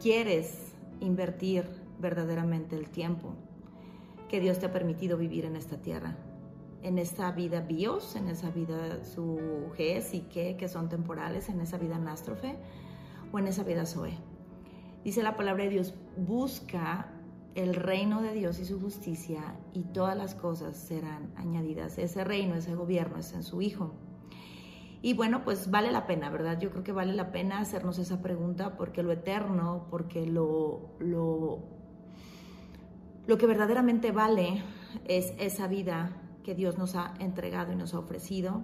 quieres 0.00 0.72
invertir 1.00 1.64
verdaderamente 2.00 2.76
el 2.76 2.90
tiempo 2.90 3.34
que 4.28 4.40
Dios 4.40 4.58
te 4.58 4.66
ha 4.66 4.72
permitido 4.72 5.16
vivir 5.16 5.44
en 5.44 5.56
esta 5.56 5.76
tierra? 5.76 6.16
En 6.82 6.98
esta 6.98 7.30
vida 7.32 7.60
bios, 7.60 8.16
en 8.16 8.28
esa 8.28 8.50
vida 8.50 9.04
su 9.04 9.38
y 9.78 10.20
que, 10.22 10.56
que 10.56 10.68
son 10.68 10.88
temporales, 10.88 11.48
en 11.48 11.60
esa 11.60 11.78
vida 11.78 11.96
anástrofe 11.96 12.56
o 13.32 13.38
en 13.38 13.46
esa 13.46 13.62
vida 13.62 13.86
zoe. 13.86 14.18
Dice 15.04 15.22
la 15.22 15.36
palabra 15.36 15.64
de 15.64 15.70
Dios, 15.70 15.94
busca 16.16 17.12
el 17.54 17.74
reino 17.74 18.22
de 18.22 18.32
Dios 18.32 18.58
y 18.60 18.64
su 18.64 18.80
justicia 18.80 19.56
y 19.72 19.84
todas 19.84 20.16
las 20.16 20.34
cosas 20.34 20.76
serán 20.76 21.32
añadidas. 21.36 21.98
Ese 21.98 22.24
reino, 22.24 22.54
ese 22.54 22.74
gobierno 22.74 23.18
es 23.18 23.32
en 23.32 23.42
su 23.42 23.60
Hijo. 23.62 23.94
Y 25.02 25.14
bueno, 25.14 25.42
pues 25.42 25.70
vale 25.70 25.90
la 25.90 26.06
pena, 26.06 26.30
¿verdad? 26.30 26.60
Yo 26.60 26.70
creo 26.70 26.84
que 26.84 26.92
vale 26.92 27.12
la 27.12 27.32
pena 27.32 27.58
hacernos 27.58 27.98
esa 27.98 28.22
pregunta 28.22 28.76
porque 28.76 29.02
lo 29.02 29.10
eterno, 29.10 29.88
porque 29.90 30.26
lo, 30.26 30.94
lo, 31.00 31.58
lo 33.26 33.38
que 33.38 33.46
verdaderamente 33.46 34.12
vale 34.12 34.62
es 35.06 35.34
esa 35.38 35.66
vida 35.66 36.21
que 36.42 36.54
Dios 36.54 36.78
nos 36.78 36.94
ha 36.94 37.14
entregado 37.18 37.72
y 37.72 37.76
nos 37.76 37.94
ha 37.94 37.98
ofrecido. 37.98 38.62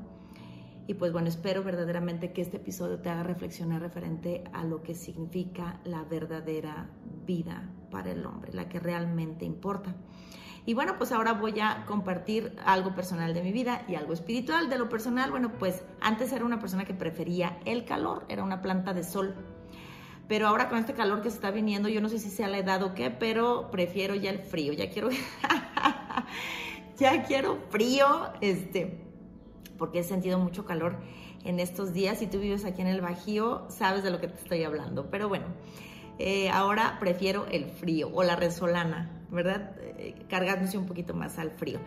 Y 0.87 0.95
pues 0.95 1.13
bueno, 1.13 1.29
espero 1.29 1.63
verdaderamente 1.63 2.33
que 2.33 2.41
este 2.41 2.57
episodio 2.57 2.99
te 3.01 3.11
haga 3.11 3.23
reflexionar 3.23 3.83
referente 3.83 4.45
a 4.53 4.65
lo 4.65 4.83
que 4.83 4.95
significa 4.95 5.81
la 5.85 6.03
verdadera 6.05 6.89
vida 7.27 7.69
para 7.91 8.11
el 8.11 8.25
hombre, 8.25 8.53
la 8.55 8.69
que 8.69 8.81
realmente 8.81 9.45
importa. 9.45 9.95
Y 10.65 10.75
bueno, 10.75 10.97
pues 10.99 11.13
ahora 11.13 11.33
voy 11.33 11.61
a 11.61 11.85
compartir 11.87 12.55
algo 12.65 12.95
personal 12.95 13.33
de 13.33 13.43
mi 13.43 13.53
vida 13.53 13.85
y 13.89 13.95
algo 13.95 14.13
espiritual. 14.13 14.69
De 14.69 14.79
lo 14.79 14.89
personal, 14.89 15.31
bueno, 15.31 15.53
pues 15.59 15.83
antes 16.01 16.31
era 16.33 16.45
una 16.45 16.59
persona 16.59 16.85
que 16.85 16.93
prefería 16.93 17.59
el 17.65 17.85
calor, 17.85 18.27
era 18.29 18.43
una 18.43 18.61
planta 18.61 18.93
de 18.93 19.03
sol. 19.03 19.35
Pero 20.29 20.47
ahora 20.47 20.69
con 20.69 20.77
este 20.79 20.93
calor 20.93 21.23
que 21.23 21.31
se 21.31 21.37
está 21.37 21.51
viniendo, 21.51 21.89
yo 21.89 22.03
no 22.03 22.11
sé 22.11 22.19
si 22.19 22.29
sea 22.29 22.49
la 22.49 22.59
edad 22.59 22.83
o 22.83 22.93
qué, 22.93 23.11
pero 23.11 23.71
prefiero 23.71 24.15
ya 24.15 24.29
el 24.31 24.41
frío. 24.41 24.75
Ya 24.75 24.91
quiero, 24.91 25.09
ya 26.99 27.23
quiero 27.25 27.59
frío, 27.71 28.07
este, 28.41 29.01
porque 29.77 30.01
he 30.01 30.05
sentido 30.05 30.39
mucho 30.39 30.65
calor 30.65 30.97
en 31.45 31.61
estos 31.61 31.93
días. 31.93 32.19
Si 32.19 32.27
tú 32.27 32.39
vives 32.41 32.65
aquí 32.65 32.83
en 32.83 32.89
el 32.89 33.01
Bajío, 33.01 33.67
sabes 33.69 34.03
de 34.03 34.11
lo 34.11 34.21
que 34.21 34.29
te 34.29 34.37
estoy 34.37 34.65
hablando. 34.65 35.11
Pero 35.11 35.29
bueno, 35.29 35.47
eh, 36.19 36.51
ahora 36.51 36.97
prefiero 36.99 37.47
el 37.47 37.67
frío 37.67 38.11
o 38.13 38.23
la 38.23 38.37
resolana, 38.37 39.25
¿verdad? 39.31 39.77
Eh, 39.81 40.27
cargándose 40.29 40.77
un 40.77 40.87
poquito 40.87 41.15
más 41.15 41.39
al 41.39 41.53
frío. 41.53 41.79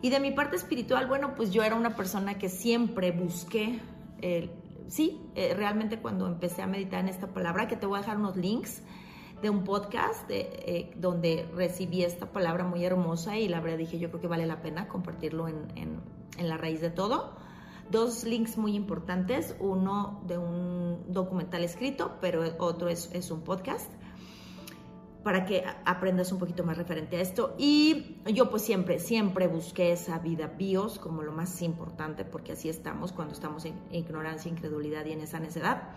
Y 0.00 0.10
de 0.10 0.20
mi 0.20 0.30
parte 0.30 0.56
espiritual, 0.56 1.06
bueno, 1.06 1.34
pues 1.34 1.52
yo 1.52 1.62
era 1.62 1.76
una 1.76 1.96
persona 1.96 2.38
que 2.38 2.48
siempre 2.48 3.12
busqué, 3.12 3.80
sí, 4.88 5.20
eh, 5.36 5.54
realmente 5.54 5.98
cuando 5.98 6.26
empecé 6.26 6.62
a 6.62 6.66
meditar 6.66 7.00
en 7.00 7.08
esta 7.08 7.28
palabra, 7.28 7.68
que 7.68 7.76
te 7.76 7.86
voy 7.86 7.98
a 7.98 8.00
dejar 8.00 8.16
unos 8.16 8.36
links 8.36 8.82
de 9.42 9.50
un 9.50 9.64
podcast 9.64 10.26
de, 10.28 10.92
donde 10.96 11.48
recibí 11.54 12.02
esta 12.02 12.32
palabra 12.32 12.64
muy 12.64 12.84
hermosa 12.84 13.36
y 13.36 13.48
la 13.48 13.60
verdad 13.60 13.78
dije, 13.78 13.98
yo 13.98 14.08
creo 14.08 14.20
que 14.20 14.28
vale 14.28 14.46
la 14.46 14.62
pena 14.62 14.88
compartirlo 14.88 15.48
en, 15.48 15.66
en 15.76 16.48
la 16.48 16.56
raíz 16.56 16.80
de 16.80 16.90
todo 16.90 17.36
dos 17.92 18.24
links 18.24 18.56
muy 18.56 18.74
importantes, 18.74 19.54
uno 19.60 20.22
de 20.26 20.38
un 20.38 21.04
documental 21.08 21.62
escrito, 21.62 22.16
pero 22.20 22.42
otro 22.58 22.88
es, 22.88 23.10
es 23.12 23.30
un 23.30 23.42
podcast 23.42 23.90
para 25.22 25.44
que 25.44 25.62
aprendas 25.84 26.32
un 26.32 26.38
poquito 26.38 26.64
más 26.64 26.76
referente 26.76 27.16
a 27.16 27.20
esto. 27.20 27.54
Y 27.58 28.16
yo 28.32 28.50
pues 28.50 28.62
siempre, 28.62 28.98
siempre 28.98 29.46
busqué 29.46 29.92
esa 29.92 30.18
vida 30.18 30.48
bios 30.58 30.98
como 30.98 31.22
lo 31.22 31.32
más 31.32 31.62
importante, 31.62 32.24
porque 32.24 32.52
así 32.52 32.68
estamos 32.68 33.12
cuando 33.12 33.34
estamos 33.34 33.64
en 33.66 33.74
ignorancia, 33.92 34.50
incredulidad 34.50 35.04
y 35.06 35.12
en 35.12 35.20
esa 35.20 35.38
necedad. 35.38 35.90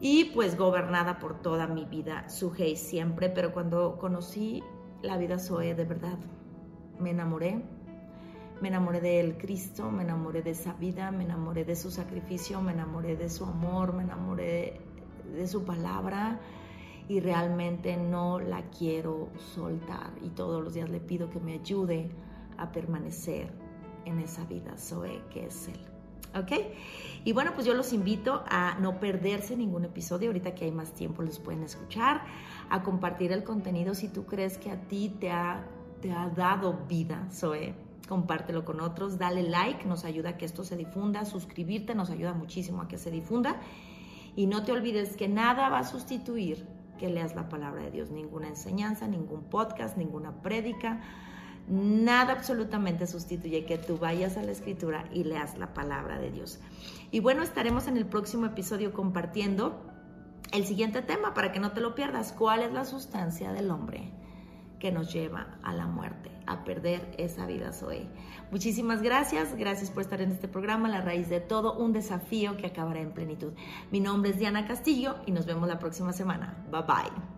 Y 0.00 0.26
pues 0.26 0.56
gobernada 0.58 1.18
por 1.18 1.40
toda 1.40 1.66
mi 1.66 1.84
vida, 1.84 2.26
y 2.58 2.76
siempre, 2.76 3.28
pero 3.30 3.52
cuando 3.52 3.96
conocí 3.98 4.62
la 5.02 5.16
vida 5.16 5.38
Zoe, 5.38 5.74
de 5.74 5.84
verdad, 5.84 6.18
me 6.98 7.10
enamoré. 7.10 7.62
Me 8.60 8.68
enamoré 8.68 9.00
del 9.00 9.36
Cristo, 9.36 9.90
me 9.90 10.04
enamoré 10.04 10.42
de 10.42 10.50
esa 10.50 10.72
vida, 10.74 11.10
me 11.10 11.24
enamoré 11.24 11.64
de 11.64 11.76
su 11.76 11.90
sacrificio, 11.90 12.60
me 12.60 12.72
enamoré 12.72 13.16
de 13.16 13.28
su 13.28 13.44
amor, 13.44 13.92
me 13.92 14.04
enamoré 14.04 14.80
de 15.34 15.46
su 15.46 15.64
palabra 15.64 16.40
y 17.08 17.20
realmente 17.20 17.96
no 17.96 18.38
la 18.38 18.62
quiero 18.70 19.28
soltar 19.36 20.12
y 20.22 20.30
todos 20.30 20.62
los 20.62 20.74
días 20.74 20.88
le 20.88 21.00
pido 21.00 21.28
que 21.28 21.40
me 21.40 21.54
ayude 21.54 22.10
a 22.56 22.72
permanecer 22.72 23.52
en 24.04 24.20
esa 24.20 24.44
vida 24.44 24.76
Zoe 24.78 25.22
que 25.30 25.46
es 25.46 25.68
Él. 25.68 25.93
¿Ok? 26.34 26.52
Y 27.24 27.32
bueno, 27.32 27.52
pues 27.54 27.66
yo 27.66 27.74
los 27.74 27.92
invito 27.92 28.44
a 28.46 28.76
no 28.80 29.00
perderse 29.00 29.56
ningún 29.56 29.84
episodio, 29.84 30.28
ahorita 30.28 30.54
que 30.54 30.66
hay 30.66 30.72
más 30.72 30.92
tiempo 30.92 31.22
los 31.22 31.38
pueden 31.38 31.62
escuchar, 31.62 32.22
a 32.68 32.82
compartir 32.82 33.32
el 33.32 33.44
contenido 33.44 33.94
si 33.94 34.08
tú 34.08 34.26
crees 34.26 34.58
que 34.58 34.70
a 34.70 34.80
ti 34.82 35.14
te 35.20 35.30
ha, 35.30 35.64
te 36.02 36.12
ha 36.12 36.28
dado 36.28 36.84
vida, 36.88 37.26
Zoe. 37.32 37.74
Compártelo 38.08 38.66
con 38.66 38.82
otros, 38.82 39.16
dale 39.16 39.42
like, 39.42 39.86
nos 39.86 40.04
ayuda 40.04 40.30
a 40.30 40.36
que 40.36 40.44
esto 40.44 40.62
se 40.62 40.76
difunda, 40.76 41.24
suscribirte 41.24 41.94
nos 41.94 42.10
ayuda 42.10 42.34
muchísimo 42.34 42.82
a 42.82 42.88
que 42.88 42.98
se 42.98 43.10
difunda. 43.10 43.56
Y 44.36 44.46
no 44.46 44.64
te 44.64 44.72
olvides 44.72 45.16
que 45.16 45.28
nada 45.28 45.70
va 45.70 45.78
a 45.78 45.84
sustituir 45.84 46.66
que 46.98 47.08
leas 47.08 47.34
la 47.34 47.48
palabra 47.48 47.82
de 47.82 47.90
Dios, 47.90 48.10
ninguna 48.10 48.48
enseñanza, 48.48 49.08
ningún 49.08 49.44
podcast, 49.44 49.96
ninguna 49.96 50.42
prédica, 50.42 51.00
nada 51.68 52.32
absolutamente 52.32 53.06
sustituye 53.06 53.64
que 53.64 53.78
tú 53.78 53.98
vayas 53.98 54.36
a 54.36 54.42
la 54.42 54.52
escritura 54.52 55.04
y 55.12 55.24
leas 55.24 55.58
la 55.58 55.72
palabra 55.72 56.18
de 56.18 56.30
Dios. 56.30 56.60
Y 57.10 57.20
bueno, 57.20 57.42
estaremos 57.42 57.86
en 57.86 57.96
el 57.96 58.06
próximo 58.06 58.46
episodio 58.46 58.92
compartiendo 58.92 59.90
el 60.52 60.66
siguiente 60.66 61.02
tema 61.02 61.34
para 61.34 61.52
que 61.52 61.60
no 61.60 61.72
te 61.72 61.80
lo 61.80 61.94
pierdas. 61.94 62.32
¿Cuál 62.32 62.62
es 62.62 62.72
la 62.72 62.84
sustancia 62.84 63.52
del 63.52 63.70
hombre 63.70 64.12
que 64.78 64.92
nos 64.92 65.12
lleva 65.12 65.58
a 65.62 65.72
la 65.72 65.86
muerte, 65.86 66.30
a 66.46 66.64
perder 66.64 67.14
esa 67.18 67.46
vida 67.46 67.70
hoy? 67.86 68.08
Muchísimas 68.50 69.02
gracias, 69.02 69.56
gracias 69.56 69.90
por 69.90 70.02
estar 70.02 70.20
en 70.20 70.30
este 70.30 70.48
programa, 70.48 70.88
La 70.88 71.00
Raíz 71.00 71.28
de 71.28 71.40
Todo, 71.40 71.76
un 71.78 71.92
desafío 71.92 72.56
que 72.56 72.66
acabará 72.66 73.00
en 73.00 73.12
plenitud. 73.12 73.52
Mi 73.90 74.00
nombre 74.00 74.30
es 74.30 74.38
Diana 74.38 74.66
Castillo 74.66 75.16
y 75.26 75.32
nos 75.32 75.46
vemos 75.46 75.68
la 75.68 75.78
próxima 75.78 76.12
semana. 76.12 76.64
Bye 76.70 76.82
bye. 76.82 77.33